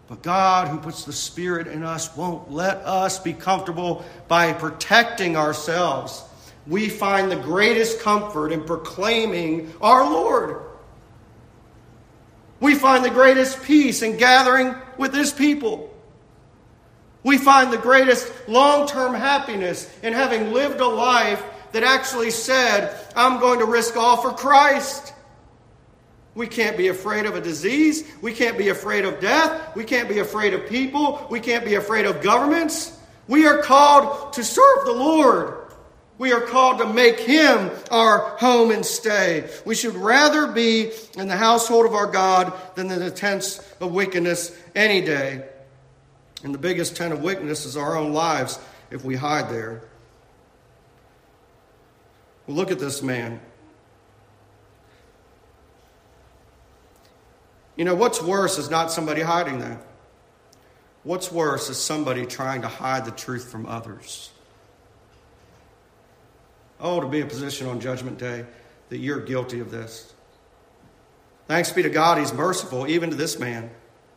But 0.06 0.22
God, 0.22 0.68
who 0.68 0.78
puts 0.78 1.04
the 1.04 1.12
Spirit 1.12 1.66
in 1.66 1.82
us, 1.82 2.16
won't 2.16 2.52
let 2.52 2.76
us 2.78 3.18
be 3.18 3.32
comfortable 3.32 4.04
by 4.28 4.52
protecting 4.52 5.36
ourselves 5.36 6.22
we 6.68 6.90
find 6.90 7.30
the 7.30 7.36
greatest 7.36 8.00
comfort 8.00 8.52
in 8.52 8.62
proclaiming 8.64 9.72
our 9.80 10.04
Lord. 10.08 10.62
We 12.60 12.74
find 12.74 13.04
the 13.04 13.10
greatest 13.10 13.62
peace 13.62 14.02
in 14.02 14.18
gathering 14.18 14.74
with 14.98 15.14
His 15.14 15.32
people. 15.32 15.94
We 17.22 17.38
find 17.38 17.72
the 17.72 17.78
greatest 17.78 18.30
long 18.48 18.86
term 18.86 19.14
happiness 19.14 19.90
in 20.02 20.12
having 20.12 20.52
lived 20.52 20.80
a 20.80 20.86
life 20.86 21.42
that 21.72 21.82
actually 21.82 22.30
said, 22.30 22.94
I'm 23.16 23.40
going 23.40 23.60
to 23.60 23.66
risk 23.66 23.96
all 23.96 24.18
for 24.18 24.30
Christ. 24.30 25.14
We 26.34 26.46
can't 26.46 26.76
be 26.76 26.88
afraid 26.88 27.26
of 27.26 27.34
a 27.34 27.40
disease. 27.40 28.04
We 28.22 28.32
can't 28.32 28.56
be 28.56 28.68
afraid 28.68 29.04
of 29.04 29.20
death. 29.20 29.74
We 29.74 29.84
can't 29.84 30.08
be 30.08 30.20
afraid 30.20 30.54
of 30.54 30.68
people. 30.68 31.26
We 31.30 31.40
can't 31.40 31.64
be 31.64 31.74
afraid 31.74 32.06
of 32.06 32.22
governments. 32.22 32.96
We 33.26 33.46
are 33.46 33.58
called 33.58 34.34
to 34.34 34.44
serve 34.44 34.84
the 34.84 34.92
Lord. 34.92 35.57
We 36.18 36.32
are 36.32 36.40
called 36.40 36.78
to 36.78 36.92
make 36.92 37.20
him 37.20 37.70
our 37.92 38.36
home 38.38 38.72
and 38.72 38.84
stay. 38.84 39.48
We 39.64 39.76
should 39.76 39.94
rather 39.94 40.48
be 40.48 40.90
in 41.16 41.28
the 41.28 41.36
household 41.36 41.86
of 41.86 41.94
our 41.94 42.08
God 42.08 42.52
than 42.74 42.90
in 42.90 42.98
the 42.98 43.10
tents 43.12 43.60
of 43.80 43.92
wickedness 43.92 44.56
any 44.74 45.00
day. 45.00 45.48
And 46.42 46.52
the 46.52 46.58
biggest 46.58 46.96
tent 46.96 47.12
of 47.12 47.22
wickedness 47.22 47.64
is 47.64 47.76
our 47.76 47.96
own 47.96 48.12
lives 48.12 48.58
if 48.90 49.04
we 49.04 49.14
hide 49.14 49.48
there. 49.48 49.82
Well, 52.46 52.56
look 52.56 52.72
at 52.72 52.80
this 52.80 53.00
man. 53.00 53.40
You 57.76 57.84
know, 57.84 57.94
what's 57.94 58.20
worse 58.20 58.58
is 58.58 58.70
not 58.70 58.90
somebody 58.90 59.20
hiding 59.20 59.60
that. 59.60 59.80
What's 61.04 61.30
worse 61.30 61.70
is 61.70 61.76
somebody 61.76 62.26
trying 62.26 62.62
to 62.62 62.68
hide 62.68 63.04
the 63.04 63.12
truth 63.12 63.50
from 63.52 63.66
others. 63.66 64.32
Oh, 66.80 67.00
to 67.00 67.06
be 67.06 67.20
a 67.20 67.26
position 67.26 67.66
on 67.66 67.80
Judgment 67.80 68.18
Day 68.18 68.44
that 68.88 68.98
you're 68.98 69.20
guilty 69.20 69.60
of 69.60 69.70
this. 69.70 70.12
Thanks 71.46 71.72
be 71.72 71.82
to 71.82 71.90
God, 71.90 72.18
He's 72.18 72.32
merciful 72.32 72.86
even 72.86 73.10
to 73.10 73.16
this 73.16 73.38
man 73.38 73.70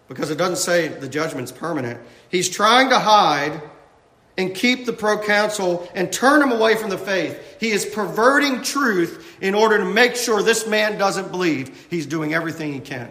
because 0.08 0.30
it 0.30 0.38
doesn't 0.38 0.58
say 0.58 0.90
the 0.90 1.08
judgment's 1.08 1.52
permanent. 1.52 2.00
He's 2.30 2.50
trying 2.50 2.90
to 2.90 3.00
hide 3.00 3.62
and 4.38 4.54
keep 4.54 4.86
the 4.86 4.94
proconsul 4.94 5.90
and 5.96 6.12
turn 6.12 6.42
him 6.42 6.52
away 6.52 6.76
from 6.76 6.90
the 6.90 6.98
faith. 6.98 7.58
He 7.60 7.72
is 7.72 7.86
perverting 7.86 8.62
truth 8.62 9.38
in 9.42 9.56
order 9.56 9.78
to 9.78 9.86
make 9.86 10.16
sure 10.16 10.42
this 10.42 10.68
man 10.68 10.98
doesn't 10.98 11.32
believe. 11.32 11.88
He's 11.90 12.06
doing 12.06 12.34
everything 12.34 12.74
he 12.74 12.80
can. 12.80 13.10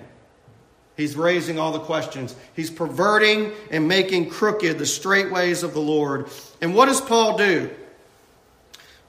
He's 0.96 1.16
raising 1.16 1.58
all 1.58 1.72
the 1.72 1.80
questions. 1.80 2.36
He's 2.54 2.70
perverting 2.70 3.52
and 3.70 3.88
making 3.88 4.28
crooked 4.28 4.78
the 4.78 4.84
straight 4.84 5.32
ways 5.32 5.62
of 5.62 5.72
the 5.72 5.80
Lord. 5.80 6.28
And 6.60 6.74
what 6.74 6.86
does 6.86 7.00
Paul 7.00 7.38
do? 7.38 7.70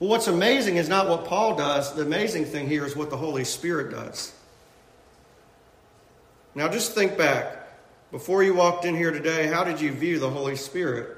Well, 0.01 0.09
what's 0.09 0.25
amazing 0.25 0.77
is 0.77 0.89
not 0.89 1.07
what 1.07 1.25
Paul 1.25 1.55
does. 1.55 1.93
The 1.93 2.01
amazing 2.01 2.45
thing 2.45 2.67
here 2.67 2.87
is 2.87 2.95
what 2.95 3.11
the 3.11 3.17
Holy 3.17 3.43
Spirit 3.43 3.91
does. 3.91 4.33
Now, 6.55 6.67
just 6.69 6.95
think 6.95 7.19
back. 7.19 7.67
Before 8.11 8.41
you 8.41 8.55
walked 8.55 8.83
in 8.83 8.95
here 8.95 9.11
today, 9.11 9.45
how 9.45 9.63
did 9.63 9.79
you 9.79 9.91
view 9.91 10.17
the 10.17 10.27
Holy 10.27 10.55
Spirit? 10.55 11.15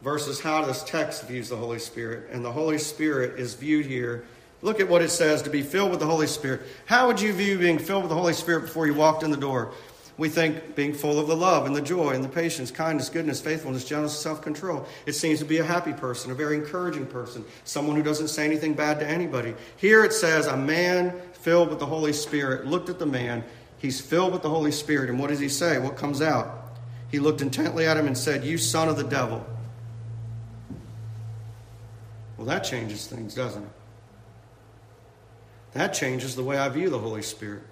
Versus 0.00 0.40
how 0.40 0.64
this 0.64 0.84
text 0.84 1.26
views 1.26 1.48
the 1.48 1.56
Holy 1.56 1.80
Spirit. 1.80 2.28
And 2.30 2.44
the 2.44 2.52
Holy 2.52 2.78
Spirit 2.78 3.40
is 3.40 3.54
viewed 3.54 3.86
here. 3.86 4.24
Look 4.62 4.78
at 4.78 4.88
what 4.88 5.02
it 5.02 5.10
says 5.10 5.42
to 5.42 5.50
be 5.50 5.62
filled 5.62 5.90
with 5.90 5.98
the 5.98 6.06
Holy 6.06 6.28
Spirit. 6.28 6.60
How 6.84 7.08
would 7.08 7.20
you 7.20 7.32
view 7.32 7.58
being 7.58 7.80
filled 7.80 8.04
with 8.04 8.10
the 8.10 8.16
Holy 8.16 8.32
Spirit 8.32 8.60
before 8.60 8.86
you 8.86 8.94
walked 8.94 9.24
in 9.24 9.32
the 9.32 9.36
door? 9.36 9.72
We 10.18 10.30
think 10.30 10.74
being 10.74 10.94
full 10.94 11.18
of 11.18 11.26
the 11.26 11.36
love 11.36 11.66
and 11.66 11.76
the 11.76 11.82
joy 11.82 12.12
and 12.12 12.24
the 12.24 12.28
patience, 12.28 12.70
kindness, 12.70 13.10
goodness, 13.10 13.40
faithfulness, 13.40 13.84
gentleness, 13.84 14.18
self 14.18 14.40
control. 14.40 14.86
It 15.04 15.12
seems 15.12 15.40
to 15.40 15.44
be 15.44 15.58
a 15.58 15.64
happy 15.64 15.92
person, 15.92 16.30
a 16.30 16.34
very 16.34 16.56
encouraging 16.56 17.06
person, 17.06 17.44
someone 17.64 17.96
who 17.96 18.02
doesn't 18.02 18.28
say 18.28 18.44
anything 18.46 18.72
bad 18.72 18.98
to 19.00 19.06
anybody. 19.06 19.54
Here 19.76 20.04
it 20.04 20.14
says, 20.14 20.46
a 20.46 20.56
man 20.56 21.20
filled 21.34 21.68
with 21.68 21.78
the 21.80 21.86
Holy 21.86 22.14
Spirit 22.14 22.66
looked 22.66 22.88
at 22.88 22.98
the 22.98 23.06
man. 23.06 23.44
He's 23.78 24.00
filled 24.00 24.32
with 24.32 24.40
the 24.40 24.48
Holy 24.48 24.72
Spirit. 24.72 25.10
And 25.10 25.18
what 25.18 25.28
does 25.28 25.38
he 25.38 25.50
say? 25.50 25.78
What 25.78 25.96
comes 25.96 26.22
out? 26.22 26.78
He 27.10 27.18
looked 27.18 27.42
intently 27.42 27.86
at 27.86 27.98
him 27.98 28.06
and 28.06 28.16
said, 28.16 28.42
You 28.42 28.56
son 28.56 28.88
of 28.88 28.96
the 28.96 29.04
devil. 29.04 29.44
Well, 32.38 32.46
that 32.46 32.60
changes 32.60 33.06
things, 33.06 33.34
doesn't 33.34 33.62
it? 33.62 33.68
That 35.74 35.92
changes 35.92 36.36
the 36.36 36.42
way 36.42 36.56
I 36.56 36.70
view 36.70 36.88
the 36.88 36.98
Holy 36.98 37.22
Spirit. 37.22 37.62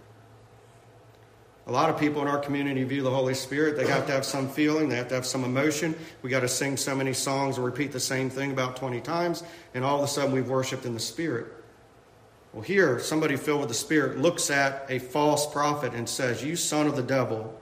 A 1.67 1.73
lot 1.73 1.89
of 1.89 1.99
people 1.99 2.21
in 2.21 2.29
our 2.29 2.39
community 2.39 2.85
view 2.85 3.03
the 3.03 3.11
Holy 3.11 3.33
Spirit. 3.33 3.77
They 3.77 3.87
have 3.87 4.07
to 4.07 4.12
have 4.12 4.27
some 4.27 4.49
feeling, 4.49 4.91
they 4.91 4.97
have 4.97 5.09
to 5.09 5.15
have 5.15 5.25
some 5.25 5.45
emotion. 5.45 5.95
We 6.21 6.29
got 6.29 6.41
to 6.41 6.49
sing 6.49 6.77
so 6.77 6.95
many 6.95 7.15
songs 7.15 7.57
and 7.57 7.65
repeat 7.65 7.91
the 7.91 8.01
same 8.01 8.29
thing 8.29 8.53
about 8.53 8.77
20 8.77 9.01
times, 9.01 9.43
and 9.73 9.83
all 9.83 9.99
of 9.99 10.05
a 10.05 10.09
sudden 10.09 10.33
we've 10.33 10.49
worshiped 10.49 10.85
in 10.85 10.93
the 10.93 11.01
Spirit. 11.01 11.47
Well, 12.53 12.62
here, 12.62 13.01
somebody 13.01 13.37
filled 13.37 13.61
with 13.61 13.69
the 13.69 13.75
Spirit 13.75 14.19
looks 14.19 14.51
at 14.51 14.87
a 14.89 14.99
false 14.99 15.51
prophet 15.51 15.95
and 15.95 16.09
says, 16.09 16.45
You 16.45 16.55
son 16.55 16.87
of 16.87 16.97
the 16.97 17.03
devil, 17.03 17.59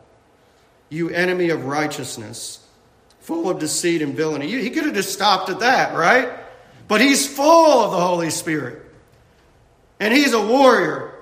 you 0.88 1.08
enemy 1.10 1.50
of 1.50 1.64
righteousness, 1.64 2.66
full 3.20 3.48
of 3.48 3.60
deceit 3.60 4.02
and 4.02 4.14
villainy. 4.14 4.48
He 4.48 4.70
could 4.70 4.84
have 4.84 4.94
just 4.94 5.12
stopped 5.12 5.48
at 5.48 5.60
that, 5.60 5.94
right? 5.94 6.28
But 6.88 7.00
he's 7.00 7.26
full 7.26 7.84
of 7.84 7.92
the 7.92 8.00
Holy 8.00 8.30
Spirit. 8.30 8.82
And 10.00 10.12
he's 10.12 10.32
a 10.32 10.44
warrior. 10.44 11.14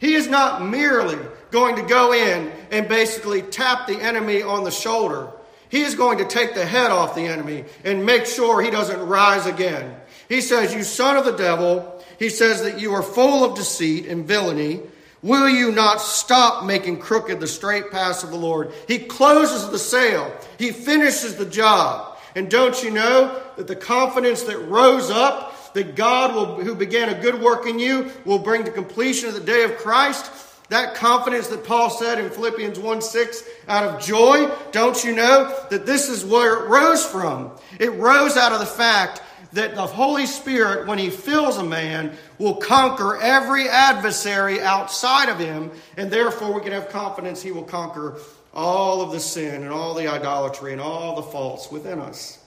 He 0.00 0.14
is 0.14 0.26
not 0.26 0.66
merely 0.66 1.16
going 1.52 1.76
to 1.76 1.82
go 1.82 2.12
in 2.12 2.50
and 2.72 2.88
basically 2.88 3.42
tap 3.42 3.86
the 3.86 4.00
enemy 4.00 4.42
on 4.42 4.64
the 4.64 4.70
shoulder. 4.70 5.30
He 5.68 5.82
is 5.82 5.94
going 5.94 6.18
to 6.18 6.24
take 6.24 6.54
the 6.54 6.66
head 6.66 6.90
off 6.90 7.14
the 7.14 7.26
enemy 7.26 7.64
and 7.84 8.04
make 8.04 8.26
sure 8.26 8.60
he 8.60 8.70
doesn't 8.70 9.06
rise 9.06 9.46
again. 9.46 9.94
He 10.28 10.40
says, 10.40 10.74
You 10.74 10.82
son 10.82 11.16
of 11.16 11.24
the 11.24 11.36
devil, 11.36 12.02
he 12.18 12.30
says 12.30 12.62
that 12.62 12.80
you 12.80 12.94
are 12.94 13.02
full 13.02 13.44
of 13.44 13.56
deceit 13.56 14.06
and 14.06 14.26
villainy. 14.26 14.80
Will 15.22 15.48
you 15.48 15.70
not 15.70 16.00
stop 16.00 16.64
making 16.64 16.98
crooked 16.98 17.38
the 17.38 17.46
straight 17.46 17.92
paths 17.92 18.24
of 18.24 18.30
the 18.30 18.36
Lord? 18.36 18.72
He 18.88 18.98
closes 18.98 19.68
the 19.70 19.78
sale, 19.78 20.34
he 20.58 20.72
finishes 20.72 21.36
the 21.36 21.46
job. 21.46 22.18
And 22.34 22.50
don't 22.50 22.82
you 22.82 22.90
know 22.90 23.42
that 23.56 23.66
the 23.66 23.76
confidence 23.76 24.44
that 24.44 24.58
rose 24.58 25.10
up, 25.10 25.74
that 25.74 25.96
God 25.96 26.34
will, 26.34 26.64
who 26.64 26.74
began 26.74 27.10
a 27.10 27.20
good 27.20 27.40
work 27.40 27.66
in 27.66 27.78
you, 27.78 28.10
will 28.24 28.38
bring 28.38 28.64
to 28.64 28.70
completion 28.70 29.28
of 29.28 29.34
the 29.34 29.40
day 29.40 29.64
of 29.64 29.76
Christ? 29.76 30.30
That 30.72 30.94
confidence 30.94 31.48
that 31.48 31.64
Paul 31.64 31.90
said 31.90 32.18
in 32.18 32.30
Philippians 32.30 32.78
1 32.78 33.02
6 33.02 33.44
out 33.68 33.84
of 33.84 34.02
joy, 34.02 34.50
don't 34.70 35.04
you 35.04 35.14
know 35.14 35.54
that 35.68 35.84
this 35.84 36.08
is 36.08 36.24
where 36.24 36.64
it 36.64 36.68
rose 36.70 37.04
from? 37.04 37.50
It 37.78 37.92
rose 37.92 38.38
out 38.38 38.52
of 38.52 38.58
the 38.58 38.64
fact 38.64 39.20
that 39.52 39.74
the 39.74 39.86
Holy 39.86 40.24
Spirit, 40.24 40.86
when 40.86 40.96
He 40.96 41.10
fills 41.10 41.58
a 41.58 41.62
man, 41.62 42.16
will 42.38 42.54
conquer 42.54 43.18
every 43.20 43.68
adversary 43.68 44.62
outside 44.62 45.28
of 45.28 45.38
him, 45.38 45.70
and 45.98 46.10
therefore 46.10 46.54
we 46.54 46.62
can 46.62 46.72
have 46.72 46.88
confidence 46.88 47.42
He 47.42 47.52
will 47.52 47.64
conquer 47.64 48.16
all 48.54 49.02
of 49.02 49.12
the 49.12 49.20
sin 49.20 49.64
and 49.64 49.74
all 49.74 49.92
the 49.92 50.08
idolatry 50.08 50.72
and 50.72 50.80
all 50.80 51.16
the 51.16 51.22
faults 51.22 51.70
within 51.70 51.98
us. 51.98 52.38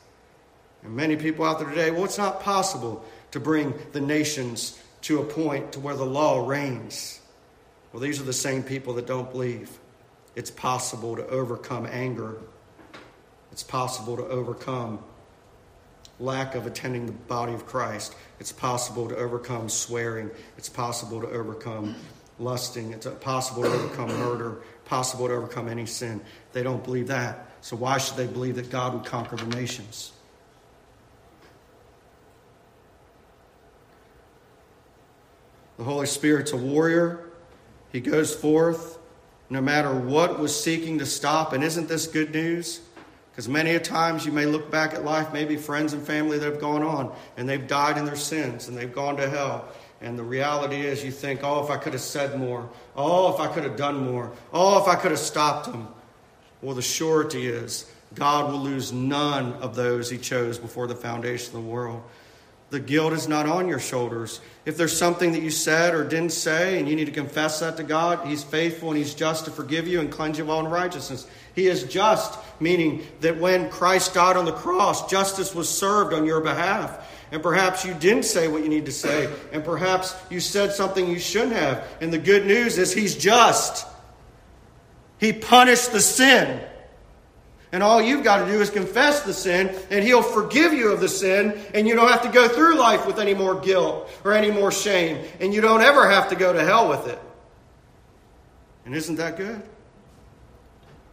And 0.81 0.95
many 0.95 1.15
people 1.15 1.45
out 1.45 1.59
there 1.59 1.69
today, 1.69 1.91
well, 1.91 2.05
it's 2.05 2.17
not 2.17 2.41
possible 2.41 3.05
to 3.29 3.39
bring 3.39 3.75
the 3.91 4.01
nations 4.01 4.81
to 5.01 5.19
a 5.19 5.23
point 5.23 5.73
to 5.73 5.79
where 5.79 5.95
the 5.95 6.07
law 6.07 6.47
reigns. 6.47 7.19
Well, 7.95 8.01
these 8.01 8.19
are 8.19 8.25
the 8.25 8.33
same 8.33 8.61
people 8.61 8.95
that 8.95 9.07
don't 9.07 9.31
believe. 9.31 9.69
It's 10.35 10.51
possible 10.51 11.15
to 11.15 11.25
overcome 11.27 11.87
anger. 11.89 12.35
It's 13.53 13.63
possible 13.63 14.17
to 14.17 14.23
overcome 14.27 14.99
lack 16.19 16.55
of 16.55 16.67
attending 16.67 17.05
the 17.05 17.13
body 17.13 17.53
of 17.53 17.65
Christ. 17.65 18.13
It's 18.41 18.51
possible 18.51 19.07
to 19.07 19.15
overcome 19.15 19.69
swearing. 19.69 20.29
It's 20.57 20.67
possible 20.67 21.21
to 21.21 21.27
overcome 21.29 21.95
lusting. 22.37 22.91
It's 22.91 23.07
possible 23.21 23.63
to 23.63 23.69
overcome 23.69 24.09
murder. 24.19 24.57
Possible 24.83 25.29
to 25.29 25.33
overcome 25.33 25.69
any 25.69 25.85
sin. 25.85 26.19
They 26.51 26.63
don't 26.63 26.83
believe 26.83 27.07
that. 27.07 27.49
So 27.61 27.77
why 27.77 27.97
should 27.97 28.17
they 28.17 28.27
believe 28.27 28.57
that 28.57 28.69
God 28.69 28.93
would 28.93 29.05
conquer 29.05 29.37
the 29.37 29.55
nations? 29.55 30.11
The 35.77 35.85
Holy 35.85 36.07
Spirit's 36.07 36.51
a 36.51 36.57
warrior. 36.57 37.29
He 37.95 38.01
goes 38.01 38.35
forth 38.35 38.99
no 39.49 39.61
matter 39.61 39.89
what 39.89 40.37
was 40.37 40.53
seeking 40.53 40.99
to 40.99 41.05
stop. 41.05 41.53
And 41.53 41.63
isn't 41.63 41.87
this 41.87 42.07
good 42.07 42.33
news? 42.33 42.81
Because 43.31 43.47
many 43.47 43.73
a 43.73 43.79
times 43.79 44.25
you 44.25 44.33
may 44.33 44.45
look 44.45 44.69
back 44.69 44.93
at 44.93 45.05
life, 45.05 45.31
maybe 45.31 45.55
friends 45.55 45.93
and 45.93 46.05
family 46.05 46.37
that 46.37 46.45
have 46.45 46.59
gone 46.59 46.83
on, 46.83 47.15
and 47.37 47.47
they've 47.47 47.65
died 47.65 47.97
in 47.97 48.03
their 48.03 48.17
sins 48.17 48.67
and 48.67 48.77
they've 48.77 48.93
gone 48.93 49.15
to 49.15 49.29
hell. 49.29 49.69
And 50.01 50.19
the 50.19 50.23
reality 50.23 50.81
is, 50.81 51.05
you 51.05 51.11
think, 51.11 51.39
oh, 51.41 51.63
if 51.63 51.69
I 51.69 51.77
could 51.77 51.93
have 51.93 52.01
said 52.01 52.37
more. 52.37 52.69
Oh, 52.97 53.33
if 53.33 53.39
I 53.39 53.47
could 53.47 53.63
have 53.63 53.77
done 53.77 54.03
more. 54.03 54.29
Oh, 54.51 54.81
if 54.81 54.89
I 54.89 54.95
could 54.95 55.11
have 55.11 55.19
stopped 55.21 55.71
them. 55.71 55.87
Well, 56.61 56.75
the 56.75 56.81
surety 56.81 57.47
is, 57.47 57.89
God 58.13 58.51
will 58.51 58.59
lose 58.59 58.91
none 58.91 59.53
of 59.53 59.73
those 59.73 60.09
he 60.09 60.17
chose 60.17 60.57
before 60.57 60.87
the 60.87 60.95
foundation 60.95 61.55
of 61.55 61.63
the 61.63 61.69
world. 61.69 62.03
The 62.71 62.79
guilt 62.79 63.13
is 63.13 63.27
not 63.27 63.45
on 63.45 63.67
your 63.67 63.79
shoulders. 63.79 64.41
If 64.65 64.75
there's 64.75 64.97
something 64.97 65.33
that 65.33 65.43
you 65.43 65.51
said 65.51 65.93
or 65.93 66.03
didn't 66.03 66.31
say 66.31 66.79
and 66.79 66.89
you 66.89 66.95
need 66.95 67.05
to 67.05 67.11
confess 67.11 67.59
that 67.59 67.77
to 67.77 67.83
God, 67.83 68.27
He's 68.27 68.43
faithful 68.43 68.89
and 68.89 68.97
He's 68.97 69.13
just 69.13 69.45
to 69.45 69.51
forgive 69.51 69.87
you 69.87 69.99
and 69.99 70.11
cleanse 70.11 70.39
you 70.39 70.43
of 70.43 70.49
all 70.49 70.65
unrighteousness. 70.65 71.27
He 71.53 71.67
is 71.67 71.83
just, 71.83 72.37
meaning 72.59 73.05
that 73.21 73.37
when 73.37 73.69
Christ 73.69 74.15
died 74.15 74.35
on 74.35 74.45
the 74.45 74.51
cross, 74.51 75.09
justice 75.09 75.53
was 75.53 75.69
served 75.69 76.13
on 76.13 76.25
your 76.25 76.41
behalf. 76.41 77.11
And 77.31 77.41
perhaps 77.41 77.85
you 77.85 77.93
didn't 77.93 78.25
say 78.25 78.47
what 78.47 78.63
you 78.63 78.69
need 78.69 78.85
to 78.85 78.91
say, 78.91 79.31
and 79.51 79.63
perhaps 79.63 80.15
you 80.29 80.39
said 80.39 80.73
something 80.73 81.07
you 81.07 81.19
shouldn't 81.19 81.53
have. 81.53 81.87
And 82.01 82.11
the 82.11 82.17
good 82.17 82.45
news 82.45 82.77
is 82.77 82.93
He's 82.93 83.15
just. 83.15 83.85
He 85.19 85.33
punished 85.33 85.91
the 85.91 86.01
sin. 86.01 86.61
And 87.75 87.83
all 87.83 88.01
you've 88.01 88.23
got 88.23 88.37
to 88.37 88.49
do 88.49 88.61
is 88.61 88.69
confess 88.69 89.23
the 89.23 89.33
sin, 89.33 89.75
and 89.89 90.01
He'll 90.01 90.23
forgive 90.23 90.71
you 90.71 90.93
of 90.93 91.01
the 91.01 91.09
sin, 91.09 91.61
and 91.73 91.85
you 91.85 91.93
don't 91.93 92.07
have 92.07 92.21
to 92.21 92.29
go 92.29 92.47
through 92.47 92.77
life 92.77 93.05
with 93.05 93.19
any 93.19 93.33
more 93.33 93.59
guilt 93.59 94.09
or 94.23 94.31
any 94.31 94.49
more 94.49 94.71
shame, 94.71 95.25
and 95.41 95.53
you 95.53 95.59
don't 95.59 95.81
ever 95.81 96.09
have 96.09 96.29
to 96.29 96.37
go 96.37 96.53
to 96.53 96.63
hell 96.63 96.87
with 96.87 97.05
it. 97.09 97.19
And 98.85 98.95
isn't 98.95 99.17
that 99.17 99.35
good? 99.35 99.61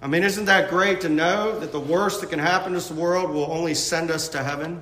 I 0.00 0.06
mean, 0.06 0.22
isn't 0.22 0.44
that 0.44 0.70
great 0.70 1.00
to 1.00 1.08
know 1.08 1.58
that 1.58 1.72
the 1.72 1.80
worst 1.80 2.20
that 2.20 2.30
can 2.30 2.38
happen 2.38 2.74
to 2.74 2.78
this 2.78 2.92
world 2.92 3.30
will 3.30 3.50
only 3.50 3.74
send 3.74 4.12
us 4.12 4.28
to 4.28 4.44
heaven? 4.44 4.80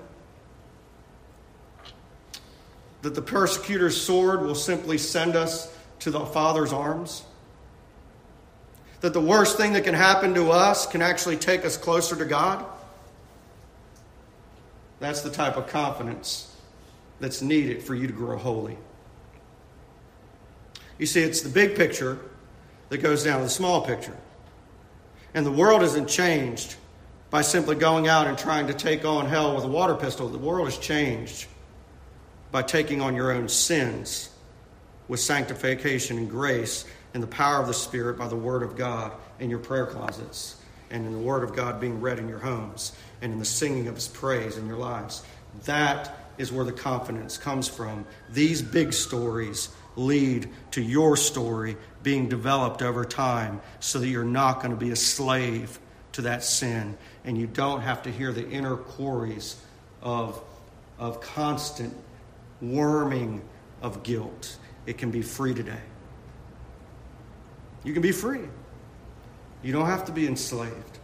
That 3.01 3.15
the 3.15 3.23
persecutor's 3.23 3.99
sword 3.99 4.43
will 4.43 4.55
simply 4.55 4.99
send 4.99 5.35
us 5.35 5.75
to 6.01 6.11
the 6.11 6.27
Father's 6.27 6.75
arms? 6.75 7.23
That 9.01 9.13
the 9.13 9.21
worst 9.21 9.57
thing 9.57 9.73
that 9.73 9.85
can 9.85 9.95
happen 9.95 10.35
to 10.35 10.51
us 10.51 10.87
can 10.87 11.03
actually 11.03 11.37
take 11.37 11.65
us 11.65 11.77
closer 11.77 12.17
to 12.17 12.25
God? 12.25 12.65
That's 14.99 15.23
the 15.23 15.31
type 15.31 15.57
of 15.57 15.67
confidence 15.67 16.55
that's 17.19 17.41
needed 17.41 17.83
for 17.83 17.95
you 17.95 18.07
to 18.07 18.13
grow 18.13 18.37
holy. 18.37 18.77
You 20.99 21.07
see, 21.07 21.23
it's 21.23 21.41
the 21.41 21.49
big 21.49 21.77
picture 21.77 22.19
that 22.91 22.99
goes 22.99 23.25
down 23.25 23.39
to 23.39 23.45
the 23.45 23.51
small 23.51 23.85
picture. 23.87 24.17
And 25.33 25.47
the 25.47 25.53
world 25.53 25.83
isn't 25.83 26.09
changed 26.09 26.77
by 27.31 27.43
simply 27.43 27.77
going 27.77 28.09
out 28.09 28.27
and 28.27 28.37
trying 28.37 28.67
to 28.67 28.75
take 28.75 29.05
on 29.05 29.27
hell 29.27 29.55
with 29.55 29.65
a 29.65 29.69
water 29.69 29.95
pistol. 29.95 30.29
The 30.29 30.37
world 30.37 30.69
is 30.69 30.77
changed 30.77 31.47
by 32.51 32.63
taking 32.63 33.01
on 33.01 33.15
your 33.15 33.31
own 33.33 33.49
sins 33.49 34.31
with 35.09 35.21
sanctification 35.21 36.19
and 36.19 36.29
grace 36.29 36.85
in 37.15 37.21
the 37.21 37.27
power 37.27 37.61
of 37.61 37.67
the 37.67 37.75
Spirit 37.75 38.19
by 38.19 38.29
the 38.29 38.37
Word 38.37 38.63
of 38.63 38.77
God 38.77 39.13
in 39.39 39.51
your 39.51 39.59
prayer 39.59 39.87
closets 39.87 40.57
and 40.91 41.07
in 41.07 41.13
the 41.13 41.19
Word 41.19 41.43
of 41.43 41.55
God 41.55 41.81
being 41.81 42.01
read 42.01 42.19
in 42.19 42.29
your 42.29 42.39
homes 42.39 42.93
and 43.23 43.33
in 43.33 43.39
the 43.39 43.45
singing 43.45 43.89
of 43.89 43.95
His 43.95 44.09
praise 44.09 44.57
in 44.57 44.67
your 44.67 44.77
lives. 44.77 45.23
That 45.65 46.17
is 46.39 46.53
where 46.53 46.65
the 46.65 46.73
confidence 46.73 47.37
comes 47.37 47.69
from. 47.69 48.07
These 48.31 48.63
big 48.63 48.93
stories 48.93 49.69
lead 49.97 50.49
to 50.71 50.81
your 50.81 51.17
story 51.17 51.77
being 52.03 52.29
developed 52.29 52.83
over 52.83 53.05
time 53.05 53.61
so 53.81 53.99
that 53.99 54.09
you're 54.09 54.25
not 54.25 54.61
going 54.61 54.71
to 54.71 54.77
be 54.77 54.91
a 54.91 54.97
slave 54.97 55.79
to 56.13 56.23
that 56.23 56.43
sin 56.43 56.97
and 57.25 57.37
you 57.37 57.47
don't 57.47 57.83
have 57.83 58.03
to 58.03 58.11
hear 58.11 58.33
the 58.33 58.49
inner 58.49 58.77
quarries 58.77 59.57
of, 60.03 60.43
of 60.99 61.21
constant 61.21 61.95
worming 62.61 63.43
of 63.83 64.03
guilt. 64.03 64.57
It 64.87 64.99
can 64.99 65.11
be 65.11 65.23
free 65.23 65.55
today. 65.55 65.81
You 67.85 67.93
can 67.93 68.03
be 68.03 68.13
free. 68.13 68.49
You 69.63 69.73
don't 69.73 69.87
have 69.87 70.05
to 70.07 70.13
be 70.13 70.27
enslaved. 70.27 70.99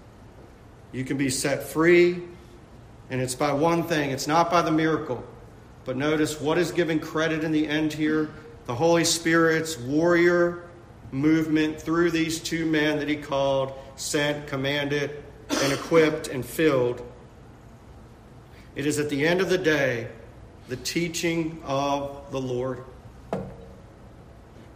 You 0.92 1.04
can 1.04 1.16
be 1.16 1.28
set 1.28 1.62
free, 1.62 2.22
and 3.10 3.20
it's 3.20 3.34
by 3.34 3.52
one 3.52 3.82
thing 3.82 4.10
it's 4.10 4.26
not 4.26 4.50
by 4.50 4.62
the 4.62 4.70
miracle. 4.70 5.24
But 5.84 5.96
notice 5.96 6.40
what 6.40 6.58
is 6.58 6.72
given 6.72 6.98
credit 6.98 7.44
in 7.44 7.52
the 7.52 7.66
end 7.66 7.92
here 7.92 8.30
the 8.66 8.74
Holy 8.74 9.04
Spirit's 9.04 9.78
warrior 9.78 10.64
movement 11.12 11.80
through 11.80 12.10
these 12.10 12.40
two 12.40 12.66
men 12.66 12.98
that 12.98 13.08
he 13.08 13.16
called, 13.16 13.72
sent, 13.94 14.48
commanded, 14.48 15.22
and 15.48 15.72
equipped 15.72 16.28
and 16.28 16.44
filled. 16.44 17.00
It 18.74 18.86
is 18.86 18.98
at 18.98 19.08
the 19.08 19.26
end 19.26 19.40
of 19.40 19.48
the 19.48 19.58
day 19.58 20.08
the 20.68 20.76
teaching 20.76 21.62
of 21.64 22.30
the 22.32 22.40
Lord. 22.40 22.84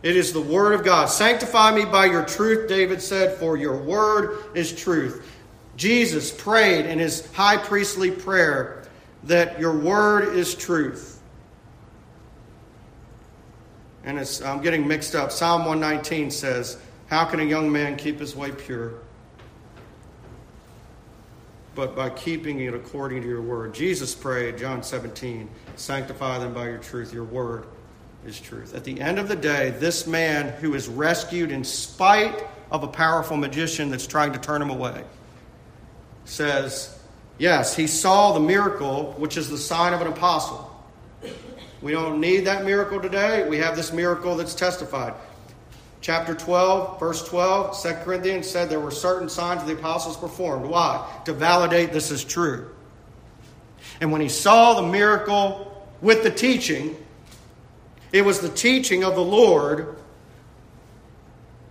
It 0.02 0.16
is 0.16 0.32
the 0.32 0.40
Word 0.40 0.72
of 0.72 0.84
God. 0.84 1.06
Sanctify 1.06 1.74
me 1.74 1.84
by 1.84 2.06
your 2.06 2.24
truth, 2.24 2.68
David 2.68 3.02
said, 3.02 3.38
for 3.38 3.56
your 3.56 3.76
Word 3.76 4.38
is 4.54 4.74
truth. 4.74 5.26
Jesus 5.76 6.30
prayed 6.30 6.86
in 6.86 6.98
his 6.98 7.30
high 7.32 7.58
priestly 7.58 8.10
prayer 8.10 8.82
that 9.24 9.60
your 9.60 9.76
Word 9.76 10.34
is 10.34 10.54
truth. 10.54 11.20
And 14.04 14.18
it's, 14.18 14.40
I'm 14.40 14.62
getting 14.62 14.88
mixed 14.88 15.14
up. 15.14 15.30
Psalm 15.30 15.66
119 15.66 16.30
says, 16.30 16.78
How 17.08 17.24
can 17.26 17.40
a 17.40 17.44
young 17.44 17.70
man 17.70 17.96
keep 17.96 18.18
his 18.18 18.34
way 18.34 18.50
pure? 18.50 18.94
But 21.74 21.94
by 21.94 22.10
keeping 22.10 22.60
it 22.60 22.74
according 22.74 23.22
to 23.22 23.28
your 23.28 23.42
word. 23.42 23.74
Jesus 23.74 24.14
prayed, 24.14 24.58
John 24.58 24.82
17, 24.82 25.48
Sanctify 25.76 26.38
them 26.38 26.52
by 26.52 26.68
your 26.68 26.78
truth. 26.78 27.12
Your 27.12 27.24
word 27.24 27.66
is 28.26 28.40
truth. 28.40 28.74
At 28.74 28.84
the 28.84 29.00
end 29.00 29.18
of 29.18 29.28
the 29.28 29.36
day, 29.36 29.70
this 29.78 30.06
man 30.06 30.48
who 30.60 30.74
is 30.74 30.88
rescued 30.88 31.50
in 31.50 31.64
spite 31.64 32.44
of 32.70 32.82
a 32.82 32.88
powerful 32.88 33.36
magician 33.36 33.90
that's 33.90 34.06
trying 34.06 34.32
to 34.32 34.38
turn 34.38 34.60
him 34.62 34.70
away 34.70 35.04
says, 36.24 36.96
Yes, 37.38 37.74
he 37.74 37.86
saw 37.86 38.32
the 38.32 38.40
miracle, 38.40 39.14
which 39.16 39.36
is 39.36 39.48
the 39.48 39.56
sign 39.56 39.94
of 39.94 40.02
an 40.02 40.08
apostle. 40.08 40.66
We 41.80 41.92
don't 41.92 42.20
need 42.20 42.40
that 42.40 42.64
miracle 42.64 43.00
today. 43.00 43.48
We 43.48 43.56
have 43.58 43.74
this 43.74 43.92
miracle 43.92 44.36
that's 44.36 44.54
testified. 44.54 45.14
Chapter 46.02 46.34
12, 46.34 47.00
verse 47.00 47.26
12, 47.26 47.82
2 47.82 47.92
Corinthians 48.04 48.48
said 48.48 48.68
there 48.68 48.80
were 48.80 48.90
certain 48.90 49.28
signs 49.28 49.64
the 49.64 49.72
apostles 49.72 50.16
performed. 50.16 50.66
Why? 50.66 51.10
To 51.24 51.32
validate 51.32 51.92
this 51.92 52.10
is 52.10 52.24
true. 52.24 52.70
And 54.00 54.12
when 54.12 54.20
he 54.20 54.28
saw 54.28 54.80
the 54.80 54.86
miracle 54.86 55.86
with 56.00 56.22
the 56.22 56.30
teaching, 56.30 56.96
it 58.12 58.22
was 58.22 58.40
the 58.40 58.48
teaching 58.48 59.04
of 59.04 59.14
the 59.14 59.24
Lord 59.24 59.96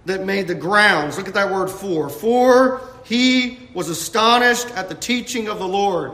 that 0.05 0.25
made 0.25 0.47
the 0.47 0.55
grounds. 0.55 1.17
Look 1.17 1.27
at 1.27 1.33
that 1.33 1.51
word 1.51 1.69
for. 1.69 2.09
For 2.09 2.81
he 3.05 3.69
was 3.73 3.89
astonished 3.89 4.69
at 4.71 4.89
the 4.89 4.95
teaching 4.95 5.47
of 5.47 5.59
the 5.59 5.67
Lord. 5.67 6.13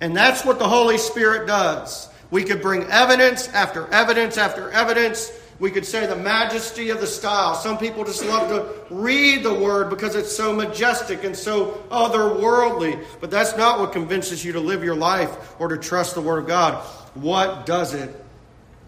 And 0.00 0.16
that's 0.16 0.44
what 0.44 0.58
the 0.58 0.68
Holy 0.68 0.98
Spirit 0.98 1.46
does. 1.46 2.08
We 2.30 2.44
could 2.44 2.62
bring 2.62 2.84
evidence 2.84 3.48
after 3.48 3.86
evidence 3.88 4.38
after 4.38 4.70
evidence. 4.70 5.30
We 5.60 5.70
could 5.70 5.86
say 5.86 6.06
the 6.06 6.16
majesty 6.16 6.90
of 6.90 7.00
the 7.00 7.06
style. 7.06 7.54
Some 7.54 7.78
people 7.78 8.04
just 8.04 8.24
love 8.24 8.48
to 8.48 8.94
read 8.94 9.44
the 9.44 9.54
word 9.54 9.90
because 9.90 10.16
it's 10.16 10.34
so 10.34 10.52
majestic 10.52 11.22
and 11.22 11.36
so 11.36 11.84
otherworldly. 11.90 13.04
But 13.20 13.30
that's 13.30 13.56
not 13.56 13.78
what 13.78 13.92
convinces 13.92 14.44
you 14.44 14.52
to 14.54 14.60
live 14.60 14.82
your 14.82 14.96
life 14.96 15.54
or 15.60 15.68
to 15.68 15.76
trust 15.76 16.14
the 16.14 16.20
word 16.20 16.38
of 16.40 16.46
God. 16.48 16.84
What 17.14 17.66
does 17.66 17.94
it 17.94 18.22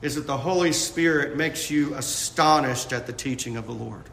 is 0.04 0.16
that 0.16 0.26
the 0.26 0.36
Holy 0.36 0.72
Spirit 0.72 1.36
makes 1.36 1.70
you 1.70 1.94
astonished 1.94 2.92
at 2.92 3.06
the 3.06 3.12
teaching 3.12 3.56
of 3.56 3.66
the 3.66 3.72
Lord. 3.72 4.04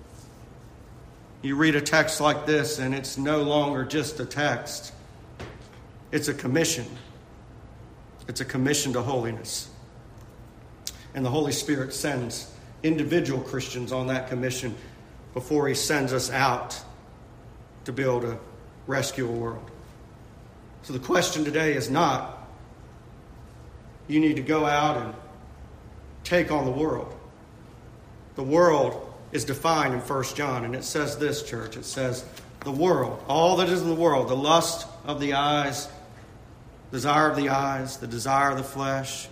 You 1.42 1.58
read 1.58 1.76
a 1.76 1.82
text 1.82 2.22
like 2.22 2.46
this, 2.46 2.80
and 2.80 2.96
it's 2.96 3.18
no 3.18 3.42
longer 3.42 3.84
just 3.84 4.20
a 4.20 4.26
text, 4.26 4.94
it's 6.12 6.28
a 6.28 6.34
commission. 6.34 6.86
It's 8.28 8.40
a 8.40 8.46
commission 8.46 8.94
to 8.94 9.02
holiness. 9.02 9.70
And 11.14 11.26
the 11.26 11.30
Holy 11.30 11.52
Spirit 11.52 11.94
sends 11.94 12.50
individual 12.84 13.42
Christians 13.42 13.92
on 13.92 14.08
that 14.08 14.30
commission 14.30 14.76
before 15.34 15.68
He 15.68 15.74
sends 15.74 16.14
us 16.14 16.30
out 16.30 16.80
to 17.84 17.92
able 17.92 18.22
to 18.22 18.38
rescue 18.88 19.28
a 19.28 19.32
world. 19.32 19.70
So 20.84 20.94
the 20.94 21.00
question 21.00 21.44
today 21.44 21.74
is 21.74 21.90
not 21.90 22.41
you 24.12 24.20
need 24.20 24.36
to 24.36 24.42
go 24.42 24.66
out 24.66 24.98
and 24.98 25.14
take 26.24 26.52
on 26.52 26.66
the 26.66 26.72
world. 26.72 27.14
The 28.36 28.44
world 28.44 29.14
is 29.32 29.46
defined 29.46 29.94
in 29.94 30.02
1 30.02 30.24
John, 30.36 30.66
and 30.66 30.76
it 30.76 30.84
says 30.84 31.18
this, 31.18 31.44
church. 31.44 31.78
It 31.78 31.86
says, 31.86 32.26
the 32.62 32.72
world, 32.72 33.24
all 33.28 33.58
that 33.58 33.70
is 33.70 33.82
in 33.82 33.88
the 33.88 33.96
world, 33.96 34.28
the 34.28 34.36
lust 34.36 34.88
of 35.06 35.20
the 35.20 35.34
eyes, 35.34 35.88
desire 36.92 37.30
of 37.30 37.38
the 37.38 37.50
eyes, 37.50 37.98
the 37.98 38.08
desire 38.08 38.52
of 38.52 38.58
the 38.58 38.64
flesh, 38.64 39.28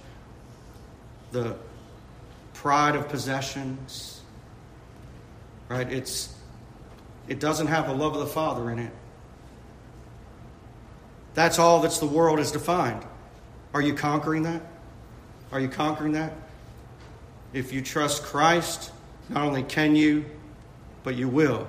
the 1.32 1.56
pride 2.54 2.96
of 2.96 3.08
possessions, 3.10 4.22
right? 5.68 5.92
It's, 5.92 6.34
it 7.28 7.40
doesn't 7.40 7.68
have 7.68 7.88
the 7.88 7.94
love 7.94 8.14
of 8.14 8.22
the 8.22 8.28
Father 8.28 8.72
in 8.72 8.80
it. 8.80 8.92
That's 11.36 11.60
all 11.60 11.82
that 11.82 11.92
the 11.92 12.08
world 12.08 12.40
is 12.40 12.52
defined. 12.52 13.06
Are 13.74 13.82
you 13.82 13.94
conquering 13.94 14.44
that? 14.44 14.62
Are 15.52 15.60
you 15.60 15.68
conquering 15.68 16.14
that? 16.14 16.34
If 17.54 17.74
you 17.74 17.82
trust 17.82 18.24
Christ, 18.24 18.92
not 19.30 19.46
only 19.46 19.64
can 19.64 19.96
you, 19.96 20.26
but 21.04 21.16
you 21.16 21.28
will, 21.28 21.68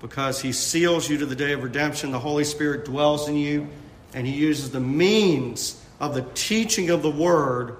because 0.00 0.40
He 0.40 0.52
seals 0.52 1.08
you 1.08 1.18
to 1.18 1.26
the 1.26 1.36
day 1.36 1.52
of 1.52 1.62
redemption. 1.62 2.10
The 2.10 2.18
Holy 2.18 2.44
Spirit 2.44 2.84
dwells 2.86 3.28
in 3.28 3.36
you, 3.36 3.68
and 4.14 4.26
He 4.26 4.32
uses 4.32 4.70
the 4.70 4.80
means 4.80 5.84
of 5.98 6.14
the 6.14 6.22
teaching 6.34 6.88
of 6.90 7.02
the 7.02 7.10
Word 7.10 7.76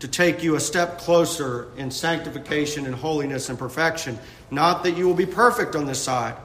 to 0.00 0.08
take 0.08 0.42
you 0.42 0.54
a 0.54 0.60
step 0.60 0.98
closer 0.98 1.68
in 1.76 1.90
sanctification 1.90 2.86
and 2.86 2.94
holiness 2.94 3.48
and 3.48 3.58
perfection. 3.58 4.18
Not 4.50 4.84
that 4.84 4.96
you 4.96 5.06
will 5.06 5.14
be 5.14 5.26
perfect 5.26 5.74
on 5.74 5.86
this 5.86 6.00
side. 6.00 6.36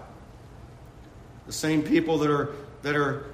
The 1.45 1.53
same 1.53 1.83
people 1.83 2.17
that 2.19 2.31
are, 2.31 2.49
that 2.81 2.95
are 2.95 3.25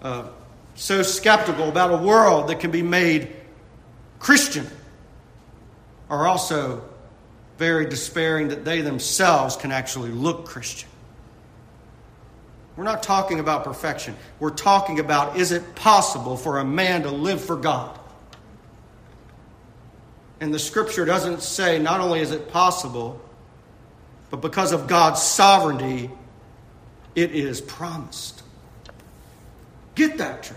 uh, 0.00 0.28
so 0.76 1.02
skeptical 1.02 1.68
about 1.68 1.92
a 1.92 1.96
world 1.96 2.48
that 2.48 2.60
can 2.60 2.70
be 2.70 2.82
made 2.82 3.34
Christian 4.24 4.66
are 6.08 6.26
also 6.26 6.82
very 7.58 7.84
despairing 7.84 8.48
that 8.48 8.64
they 8.64 8.80
themselves 8.80 9.54
can 9.54 9.70
actually 9.70 10.12
look 10.12 10.46
Christian. 10.46 10.88
We're 12.74 12.84
not 12.84 13.02
talking 13.02 13.38
about 13.38 13.64
perfection. 13.64 14.16
We're 14.40 14.48
talking 14.48 14.98
about 14.98 15.36
is 15.36 15.52
it 15.52 15.74
possible 15.74 16.38
for 16.38 16.58
a 16.58 16.64
man 16.64 17.02
to 17.02 17.10
live 17.10 17.44
for 17.44 17.54
God? 17.54 17.98
And 20.40 20.54
the 20.54 20.58
scripture 20.58 21.04
doesn't 21.04 21.42
say 21.42 21.78
not 21.78 22.00
only 22.00 22.20
is 22.20 22.30
it 22.30 22.48
possible, 22.48 23.20
but 24.30 24.40
because 24.40 24.72
of 24.72 24.86
God's 24.86 25.20
sovereignty, 25.20 26.10
it 27.14 27.32
is 27.32 27.60
promised. 27.60 28.42
Get 29.94 30.16
that, 30.16 30.44
church. 30.44 30.56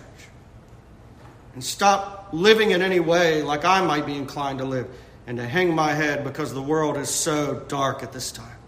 And 1.58 1.64
stop 1.64 2.30
living 2.34 2.70
in 2.70 2.84
any 2.84 3.00
way 3.00 3.42
like 3.42 3.66
I 3.66 3.82
might 3.82 4.06
be 4.06 4.16
inclined 4.16 4.60
to 4.60 4.64
live 4.64 4.88
and 5.26 5.40
to 5.40 5.48
hang 5.48 5.74
my 5.74 5.92
head 5.92 6.24
because 6.24 6.54
the 6.54 6.62
world 6.62 6.98
is 6.98 7.10
so 7.10 7.62
dark 7.68 8.04
at 8.04 8.14
this 8.14 8.32
time. 8.32 8.60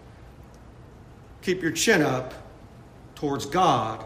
Keep 1.42 1.62
your 1.62 1.70
chin 1.70 2.02
up 2.02 2.34
towards 3.14 3.46
God 3.46 4.04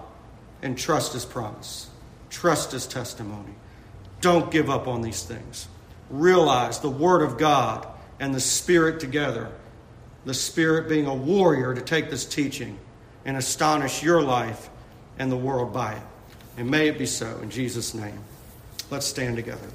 and 0.61 0.77
trust 0.77 1.15
His 1.15 1.25
promise. 1.25 1.89
Trust 2.29 2.73
His 2.73 2.87
testimony. 2.87 3.55
Don't 4.21 4.51
give 4.51 4.69
up 4.69 4.87
on 4.87 5.01
these 5.01 5.23
things. 5.23 5.67
Realize 6.11 6.81
the 6.81 6.91
Word 6.91 7.23
of 7.23 7.39
God 7.39 7.89
and 8.21 8.35
the 8.35 8.39
Spirit 8.41 9.01
together, 9.01 9.51
the 10.27 10.35
Spirit 10.35 10.91
being 10.91 11.07
a 11.07 11.15
warrior 11.15 11.73
to 11.73 11.81
take 11.81 12.11
this 12.11 12.27
teaching 12.27 12.79
and 13.25 13.39
astonish 13.39 14.03
your 14.03 14.21
life 14.21 14.69
and 15.19 15.33
the 15.33 15.39
world 15.39 15.73
by 15.73 15.95
it. 15.95 16.03
And 16.59 16.71
may 16.71 16.89
it 16.89 16.99
be 16.99 17.07
so 17.07 17.39
in 17.39 17.49
Jesus' 17.49 17.95
name. 17.95 18.21
Let's 18.95 19.07
stand 19.07 19.35
together. 19.35 19.67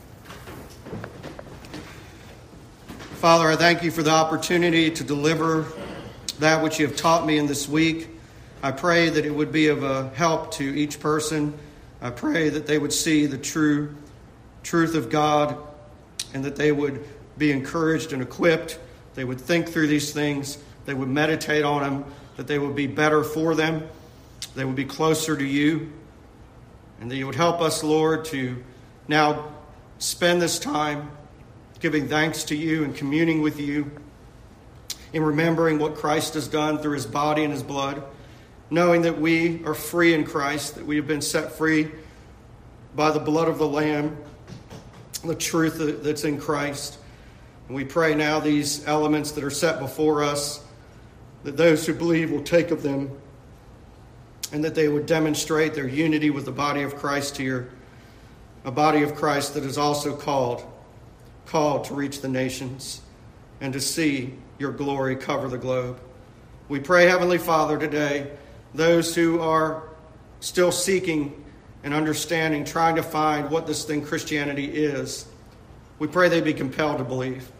Father, 3.15 3.49
I 3.49 3.57
thank 3.57 3.83
you 3.83 3.91
for 3.91 4.01
the 4.01 4.11
opportunity 4.11 4.89
to 4.91 5.03
deliver 5.03 5.65
that 6.39 6.63
which 6.63 6.79
you 6.79 6.87
have 6.87 6.95
taught 6.95 7.25
me 7.25 7.37
in 7.37 7.45
this 7.45 7.67
week. 7.67 8.07
I 8.63 8.71
pray 8.71 9.09
that 9.09 9.25
it 9.25 9.31
would 9.31 9.51
be 9.51 9.67
of 9.67 9.83
a 9.83 10.07
help 10.11 10.53
to 10.53 10.63
each 10.63 11.01
person. 11.01 11.53
I 12.01 12.11
pray 12.11 12.47
that 12.47 12.65
they 12.65 12.77
would 12.77 12.93
see 12.93 13.25
the 13.25 13.37
true 13.37 13.93
truth 14.63 14.95
of 14.95 15.09
God 15.09 15.57
and 16.33 16.45
that 16.45 16.55
they 16.55 16.71
would 16.71 17.05
be 17.37 17.51
encouraged 17.51 18.13
and 18.13 18.21
equipped. 18.21 18.79
They 19.15 19.25
would 19.25 19.41
think 19.41 19.67
through 19.67 19.87
these 19.87 20.13
things. 20.13 20.59
They 20.85 20.93
would 20.93 21.09
meditate 21.09 21.65
on 21.65 21.81
them, 21.81 22.05
that 22.37 22.47
they 22.47 22.57
would 22.57 22.73
be 22.73 22.87
better 22.87 23.25
for 23.25 23.53
them. 23.53 23.83
They 24.55 24.63
would 24.63 24.77
be 24.77 24.85
closer 24.85 25.35
to 25.35 25.45
you. 25.45 25.91
And 27.01 27.11
that 27.11 27.17
you 27.17 27.25
would 27.25 27.35
help 27.35 27.59
us, 27.59 27.83
Lord, 27.83 28.23
to 28.25 28.63
now 29.09 29.51
spend 29.97 30.39
this 30.39 30.59
time 30.59 31.09
giving 31.79 32.07
thanks 32.07 32.43
to 32.45 32.55
you 32.55 32.83
and 32.83 32.95
communing 32.95 33.41
with 33.41 33.59
you, 33.59 33.89
in 35.11 35.23
remembering 35.23 35.79
what 35.79 35.95
Christ 35.95 36.35
has 36.35 36.47
done 36.47 36.77
through 36.77 36.93
his 36.93 37.07
body 37.07 37.43
and 37.43 37.51
his 37.51 37.63
blood, 37.63 38.03
knowing 38.69 39.01
that 39.01 39.19
we 39.19 39.65
are 39.65 39.73
free 39.73 40.13
in 40.13 40.23
Christ, 40.23 40.75
that 40.75 40.85
we 40.85 40.95
have 40.97 41.07
been 41.07 41.21
set 41.21 41.53
free 41.53 41.89
by 42.95 43.09
the 43.09 43.19
blood 43.19 43.47
of 43.47 43.57
the 43.57 43.67
Lamb, 43.67 44.15
the 45.25 45.33
truth 45.33 45.77
that's 46.03 46.23
in 46.23 46.39
Christ. 46.39 46.99
And 47.67 47.75
we 47.75 47.85
pray 47.85 48.13
now 48.13 48.39
these 48.39 48.87
elements 48.87 49.31
that 49.31 49.43
are 49.43 49.49
set 49.49 49.79
before 49.79 50.23
us, 50.23 50.63
that 51.43 51.57
those 51.57 51.83
who 51.87 51.95
believe 51.95 52.29
will 52.29 52.43
take 52.43 52.69
of 52.69 52.83
them, 52.83 53.09
and 54.51 54.63
that 54.63 54.75
they 54.75 54.87
would 54.87 55.07
demonstrate 55.07 55.73
their 55.73 55.87
unity 55.87 56.29
with 56.29 56.45
the 56.45 56.51
body 56.51 56.83
of 56.83 56.95
Christ 56.95 57.37
here, 57.37 57.71
a 58.65 58.71
body 58.71 59.03
of 59.03 59.15
Christ 59.15 59.53
that 59.53 59.63
is 59.63 59.77
also 59.77 60.15
called 60.15 60.65
called 61.45 61.85
to 61.85 61.95
reach 61.95 62.21
the 62.21 62.27
nations 62.27 63.01
and 63.59 63.73
to 63.73 63.81
see 63.81 64.33
your 64.59 64.71
glory 64.71 65.15
cover 65.15 65.47
the 65.47 65.57
globe. 65.57 65.99
We 66.67 66.79
pray, 66.79 67.07
Heavenly 67.07 67.39
Father, 67.39 67.77
today, 67.79 68.29
those 68.75 69.15
who 69.15 69.39
are 69.39 69.89
still 70.41 70.71
seeking 70.71 71.43
and 71.83 71.93
understanding, 71.93 72.65
trying 72.65 72.95
to 72.95 73.03
find 73.03 73.49
what 73.49 73.65
this 73.65 73.83
thing 73.83 74.05
Christianity 74.05 74.65
is, 74.65 75.25
we 75.97 76.07
pray 76.07 76.29
they 76.29 76.41
be 76.41 76.53
compelled 76.53 76.99
to 76.99 77.03
believe. 77.03 77.51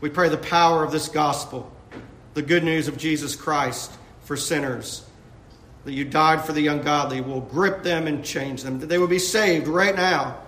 We 0.00 0.10
pray 0.10 0.28
the 0.28 0.36
power 0.36 0.84
of 0.84 0.92
this 0.92 1.08
gospel, 1.08 1.72
the 2.34 2.42
good 2.42 2.62
news 2.62 2.88
of 2.88 2.98
Jesus 2.98 3.34
Christ 3.34 3.90
for 4.22 4.36
sinners, 4.36 5.06
that 5.84 5.92
you 5.92 6.04
died 6.04 6.44
for 6.44 6.52
the 6.52 6.66
ungodly, 6.66 7.20
will 7.20 7.40
grip 7.40 7.82
them 7.82 8.06
and 8.06 8.24
change 8.24 8.62
them, 8.62 8.78
that 8.80 8.86
they 8.86 8.98
will 8.98 9.06
be 9.06 9.18
saved 9.18 9.68
right 9.68 9.94
now 9.94 10.38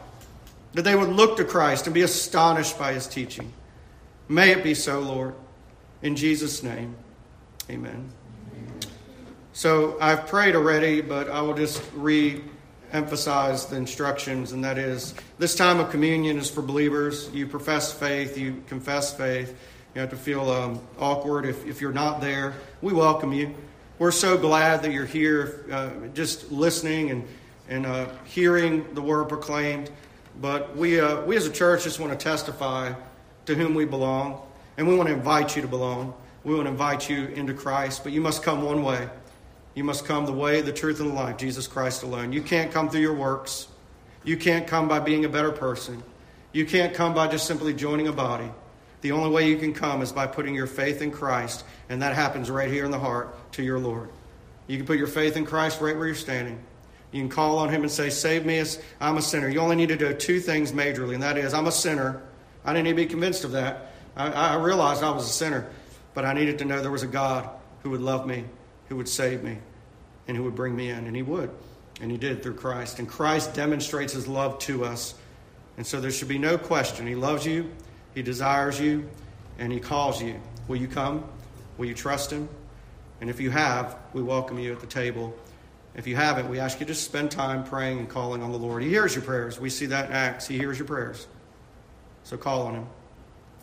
that 0.76 0.82
they 0.82 0.94
would 0.94 1.08
look 1.08 1.38
to 1.38 1.44
Christ 1.44 1.86
and 1.86 1.94
be 1.94 2.02
astonished 2.02 2.78
by 2.78 2.92
his 2.92 3.06
teaching. 3.06 3.50
May 4.28 4.50
it 4.50 4.62
be 4.62 4.74
so, 4.74 5.00
Lord. 5.00 5.34
In 6.02 6.14
Jesus' 6.14 6.62
name, 6.62 6.94
amen. 7.70 8.10
So 9.54 9.96
I've 10.02 10.26
prayed 10.26 10.54
already, 10.54 11.00
but 11.00 11.30
I 11.30 11.40
will 11.40 11.54
just 11.54 11.82
re 11.94 12.42
emphasize 12.92 13.66
the 13.66 13.76
instructions, 13.76 14.52
and 14.52 14.62
that 14.64 14.76
is 14.76 15.14
this 15.38 15.54
time 15.54 15.80
of 15.80 15.90
communion 15.90 16.36
is 16.36 16.50
for 16.50 16.60
believers. 16.60 17.30
You 17.32 17.46
profess 17.46 17.92
faith, 17.92 18.36
you 18.36 18.62
confess 18.68 19.16
faith. 19.16 19.56
You 19.94 20.02
have 20.02 20.10
to 20.10 20.16
feel 20.16 20.50
um, 20.50 20.80
awkward 20.98 21.46
if, 21.46 21.66
if 21.66 21.80
you're 21.80 21.90
not 21.90 22.20
there. 22.20 22.52
We 22.82 22.92
welcome 22.92 23.32
you. 23.32 23.54
We're 23.98 24.10
so 24.10 24.36
glad 24.36 24.82
that 24.82 24.92
you're 24.92 25.06
here, 25.06 25.64
uh, 25.72 25.88
just 26.12 26.52
listening 26.52 27.12
and, 27.12 27.26
and 27.70 27.86
uh, 27.86 28.08
hearing 28.26 28.92
the 28.92 29.00
word 29.00 29.30
proclaimed. 29.30 29.90
But 30.38 30.76
we, 30.76 31.00
uh, 31.00 31.22
we 31.22 31.34
as 31.34 31.46
a 31.46 31.50
church 31.50 31.84
just 31.84 31.98
want 31.98 32.12
to 32.12 32.22
testify 32.22 32.92
to 33.46 33.54
whom 33.54 33.74
we 33.74 33.86
belong, 33.86 34.42
and 34.76 34.86
we 34.86 34.94
want 34.94 35.08
to 35.08 35.14
invite 35.14 35.56
you 35.56 35.62
to 35.62 35.68
belong. 35.68 36.12
We 36.44 36.54
want 36.54 36.66
to 36.66 36.72
invite 36.72 37.08
you 37.08 37.28
into 37.28 37.54
Christ, 37.54 38.02
but 38.02 38.12
you 38.12 38.20
must 38.20 38.42
come 38.42 38.62
one 38.62 38.82
way. 38.82 39.08
You 39.74 39.82
must 39.82 40.04
come 40.04 40.26
the 40.26 40.32
way, 40.32 40.60
the 40.60 40.74
truth, 40.74 41.00
and 41.00 41.12
the 41.12 41.14
life, 41.14 41.38
Jesus 41.38 41.66
Christ 41.66 42.02
alone. 42.02 42.34
You 42.34 42.42
can't 42.42 42.70
come 42.70 42.90
through 42.90 43.00
your 43.00 43.14
works. 43.14 43.66
You 44.24 44.36
can't 44.36 44.66
come 44.66 44.88
by 44.88 44.98
being 45.00 45.24
a 45.24 45.28
better 45.30 45.52
person. 45.52 46.02
You 46.52 46.66
can't 46.66 46.92
come 46.92 47.14
by 47.14 47.28
just 47.28 47.46
simply 47.46 47.72
joining 47.72 48.08
a 48.08 48.12
body. 48.12 48.50
The 49.00 49.12
only 49.12 49.30
way 49.30 49.48
you 49.48 49.56
can 49.56 49.72
come 49.72 50.02
is 50.02 50.12
by 50.12 50.26
putting 50.26 50.54
your 50.54 50.66
faith 50.66 51.00
in 51.00 51.10
Christ, 51.10 51.64
and 51.88 52.02
that 52.02 52.14
happens 52.14 52.50
right 52.50 52.70
here 52.70 52.84
in 52.84 52.90
the 52.90 52.98
heart 52.98 53.34
to 53.56 53.62
your 53.62 53.78
Lord. 53.78 54.08
You 54.66 54.76
can 54.76 54.86
put 54.86 54.98
your 54.98 55.06
faith 55.06 55.36
in 55.36 55.44
Christ 55.44 55.80
right 55.80 55.96
where 55.96 56.06
you're 56.06 56.14
standing. 56.14 56.58
You 57.12 57.22
can 57.22 57.28
call 57.28 57.58
on 57.58 57.68
him 57.68 57.82
and 57.82 57.90
say, 57.90 58.10
Save 58.10 58.44
me 58.44 58.62
I'm 59.00 59.16
a 59.16 59.22
sinner. 59.22 59.48
You 59.48 59.60
only 59.60 59.76
need 59.76 59.88
to 59.88 59.96
do 59.96 60.12
two 60.12 60.40
things 60.40 60.72
majorly, 60.72 61.14
and 61.14 61.22
that 61.22 61.38
is, 61.38 61.54
I'm 61.54 61.66
a 61.66 61.72
sinner. 61.72 62.22
I 62.64 62.72
didn't 62.72 62.84
need 62.84 62.90
to 62.90 62.96
be 62.96 63.06
convinced 63.06 63.44
of 63.44 63.52
that. 63.52 63.92
I, 64.16 64.28
I 64.28 64.54
realized 64.56 65.02
I 65.02 65.10
was 65.10 65.24
a 65.24 65.32
sinner, 65.32 65.68
but 66.14 66.24
I 66.24 66.32
needed 66.32 66.58
to 66.58 66.64
know 66.64 66.80
there 66.80 66.90
was 66.90 67.02
a 67.02 67.08
God 67.08 67.48
who 67.82 67.90
would 67.90 68.00
love 68.00 68.26
me, 68.26 68.44
who 68.88 68.96
would 68.96 69.08
save 69.08 69.42
me, 69.42 69.58
and 70.26 70.36
who 70.36 70.42
would 70.42 70.54
bring 70.54 70.74
me 70.74 70.90
in. 70.90 71.06
And 71.06 71.14
he 71.14 71.22
would. 71.22 71.50
And 72.00 72.10
he 72.10 72.18
did 72.18 72.42
through 72.42 72.54
Christ. 72.54 72.98
And 72.98 73.08
Christ 73.08 73.54
demonstrates 73.54 74.12
his 74.12 74.26
love 74.26 74.58
to 74.60 74.84
us. 74.84 75.14
And 75.76 75.86
so 75.86 76.00
there 76.00 76.10
should 76.10 76.28
be 76.28 76.38
no 76.38 76.58
question. 76.58 77.06
He 77.06 77.14
loves 77.14 77.46
you, 77.46 77.70
he 78.14 78.22
desires 78.22 78.80
you, 78.80 79.08
and 79.58 79.72
he 79.72 79.78
calls 79.78 80.20
you. 80.20 80.40
Will 80.68 80.76
you 80.76 80.88
come? 80.88 81.24
Will 81.78 81.86
you 81.86 81.94
trust 81.94 82.30
him? 82.30 82.48
And 83.20 83.30
if 83.30 83.40
you 83.40 83.50
have, 83.50 83.96
we 84.12 84.22
welcome 84.22 84.58
you 84.58 84.72
at 84.72 84.80
the 84.80 84.86
table 84.86 85.34
if 85.96 86.06
you 86.06 86.14
haven't, 86.14 86.50
we 86.50 86.60
ask 86.60 86.78
you 86.78 86.84
to 86.86 86.94
spend 86.94 87.30
time 87.30 87.64
praying 87.64 87.98
and 87.98 88.08
calling 88.08 88.42
on 88.42 88.52
the 88.52 88.58
Lord. 88.58 88.82
He 88.82 88.90
hears 88.90 89.14
your 89.14 89.24
prayers. 89.24 89.58
We 89.58 89.70
see 89.70 89.86
that 89.86 90.10
in 90.10 90.12
Acts. 90.12 90.46
He 90.46 90.58
hears 90.58 90.78
your 90.78 90.86
prayers. 90.86 91.26
So 92.22 92.36
call 92.36 92.66
on 92.66 92.74
Him. 92.74 92.86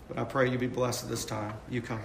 But 0.07 0.17
I 0.17 0.23
pray 0.23 0.49
you 0.49 0.57
be 0.57 0.65
blessed 0.65 1.03
at 1.03 1.09
this 1.11 1.25
time. 1.25 1.53
You 1.69 1.81
come. 1.81 2.01